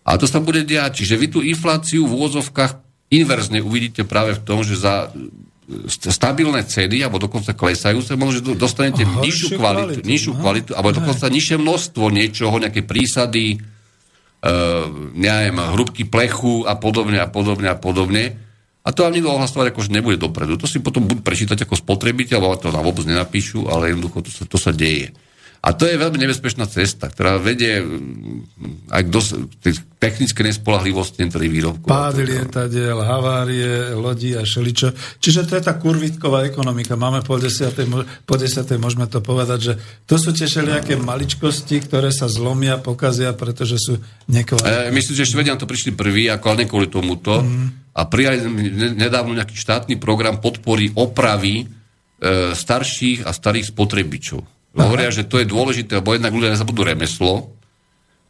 [0.00, 1.04] A to sa bude diať.
[1.04, 2.80] Čiže vy tú infláciu v úvozovkách
[3.12, 9.04] inverzne uvidíte práve v tom, že za e, stabilné ceny, alebo dokonca klesajúce, možno, dostanete
[9.04, 13.60] Aha, nižšiu kvalitu, kvalitu, nižšiu kvalitu, alebo dokonca nižšie množstvo niečoho, nejaké prísady,
[14.44, 18.43] uh, neviem, hrubky plechu a podobne a podobne a podobne.
[18.84, 20.60] A to vám nikto ohlasovať akože nebude dopredu.
[20.60, 24.30] To si potom buď prečítať ako spotrebiteľ, alebo to nám vôbec nenapíšu, ale jednoducho to
[24.30, 25.16] sa, to sa deje.
[25.64, 29.32] A to je veľmi nebezpečná cesta, ktorá vedie mm, aj k dos-
[29.96, 31.88] technické nespolahlivosti niektorých výrobkov.
[31.88, 34.92] Pády lietadiel, havárie, lodi a šeličo.
[35.16, 37.00] Čiže to je tá kurvitková ekonomika.
[37.00, 37.88] Máme po desiatej,
[38.28, 39.72] po desiatej môžeme to povedať, že
[40.04, 43.96] to sú tie všelijaké maličkosti, ktoré sa zlomia, pokazia, pretože sú
[44.28, 44.92] nekvalitné.
[44.92, 47.40] E, myslím, že Švedian to prišli prvý, ako ale kvôli tomuto.
[47.40, 47.88] Mm.
[47.96, 48.44] A prijali
[48.92, 54.53] nedávno nejaký štátny program podpory opravy e, starších a starých spotrebičov.
[54.74, 57.54] Hovoria, že to je dôležité, lebo jednak ľudia nezabudú remeslo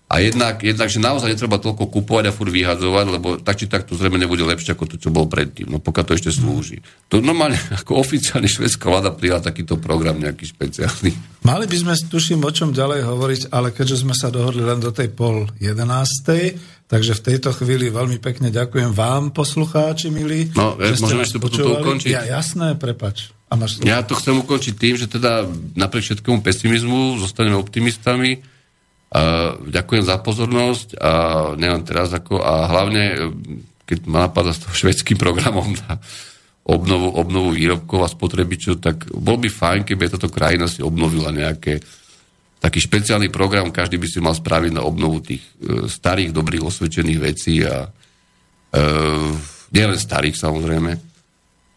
[0.05, 3.89] a jednak, jednak, že naozaj netreba toľko kupovať a furt vyhadzovať, lebo tak či tak
[3.89, 6.85] to zrejme nebude lepšie ako to, čo bol predtým, no pokiaľ to ešte slúži.
[7.09, 11.41] To normálne ako oficiálne švedská vláda prijala takýto program nejaký špeciálny.
[11.49, 14.93] Mali by sme, tuším, o čom ďalej hovoriť, ale keďže sme sa dohodli len do
[14.93, 16.57] tej pol jedenástej,
[16.89, 20.53] takže v tejto chvíli veľmi pekne ďakujem vám, poslucháči, milí.
[20.53, 22.11] No, že môžeme ešte to ukončiť.
[22.13, 23.35] Ja, jasné, prepač.
[23.49, 25.47] A máš ja to chcem ukončiť tým, že teda
[25.79, 28.43] napriek všetkému pesimizmu zostaneme optimistami.
[29.15, 31.13] A ďakujem za pozornosť a
[31.55, 33.31] neviem teraz ako, a hlavne,
[33.87, 36.03] keď ma napadá s toho švedským programom na
[36.67, 41.79] obnovu, obnovu výrobkov a spotrebičov, tak bol by fajn, keby táto krajina si obnovila nejaké
[42.65, 47.21] taký špeciálny program, každý by si mal spraviť na obnovu tých e, starých, dobrých, osvedčených
[47.21, 47.89] vecí a e,
[49.69, 50.97] nielen starých samozrejme,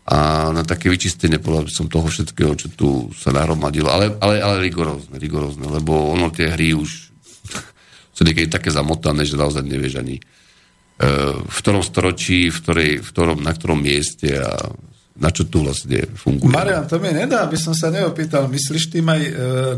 [0.07, 4.63] a na také vyčistenie by som toho všetkého, čo tu sa nahromadilo, ale, ale, ale
[4.63, 7.11] rigorózne, rigorózne, lebo ono tie hry už
[8.15, 10.23] sú niekedy také zamotané, že naozaj nevieš ani e,
[11.43, 14.55] v ktorom storočí, v ktorej, v ktorom, na ktorom mieste a
[15.17, 16.53] na čo tu vlastne funguje.
[16.53, 18.45] Marian, to mi nedá, aby som sa neopýtal.
[18.45, 19.31] Myslíš tým aj e,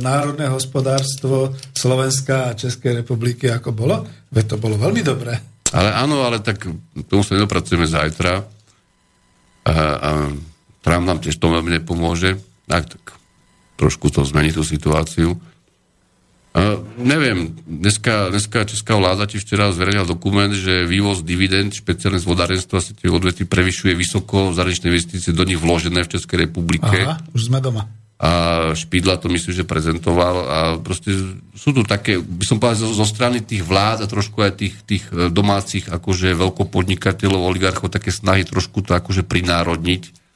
[0.04, 4.04] národné hospodárstvo Slovenska a Českej republiky, ako bolo?
[4.30, 5.40] Veď to bolo veľmi dobré.
[5.72, 6.68] Ale áno, ale tak
[7.08, 8.44] tomu sa nedopracujeme zajtra
[9.70, 10.10] a, a
[10.82, 13.04] Trump nám tiež to veľmi nepomôže, tak, tak
[13.80, 15.38] trošku to zmení tú situáciu.
[17.00, 22.82] Neviem, dneska, dneska česká vláda tiež včera zverejnila dokument, že vývoz dividend, špeciálne z vodárenstva
[22.82, 27.06] sa tie odvety prevyšuje vysoko zahraničné investície do nich vložené v Českej republike.
[27.06, 27.86] Aha, už sme doma
[28.20, 28.32] a
[28.76, 31.16] Špidla to myslím, že prezentoval a proste
[31.56, 34.76] sú tu také, by som povedal, zo, zo strany tých vlád a trošku aj tých,
[34.84, 40.29] tých e, domácich akože veľkopodnikateľov, oligarchov, také snahy trošku to akože prinárodniť.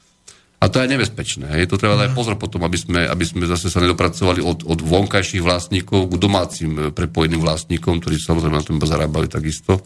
[0.63, 1.59] A to je nebezpečné.
[1.59, 4.79] Je to treba dať pozor potom, aby sme, aby sme zase sa nedopracovali od, od
[4.79, 9.83] vonkajších vlastníkov k domácim e, prepojeným vlastníkom, ktorí samozrejme na tom iba zarábali takisto.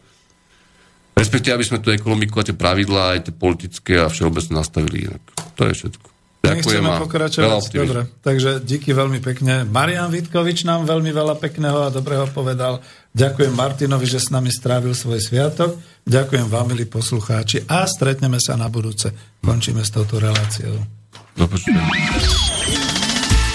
[1.17, 5.23] Respektíve, aby sme tú ekonomiku a tie pravidlá, aj tie politické a všeobecne nastavili inak.
[5.57, 6.07] To je všetko.
[6.45, 7.73] Ďakujem Nechceme pokračovať.
[7.73, 9.65] Dobre, takže díky veľmi pekne.
[9.65, 12.79] Marian Vitkovič nám veľmi veľa pekného a dobrého povedal.
[13.17, 15.73] Ďakujem Martinovi, že s nami strávil svoj sviatok.
[16.05, 17.65] Ďakujem vám, milí poslucháči.
[17.65, 19.09] A stretneme sa na budúce.
[19.41, 20.77] Končíme s touto reláciou.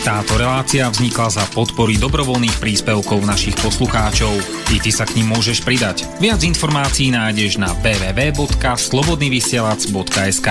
[0.02, 4.34] Táto relácia vznikla za podpory dobrovoľných príspevkov našich poslucháčov.
[4.74, 6.10] I ty sa k ním môžeš pridať.
[6.18, 10.48] Viac informácií nájdeš na www.slobodnyvysielac.sk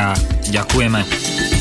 [0.56, 1.61] Ďakujeme.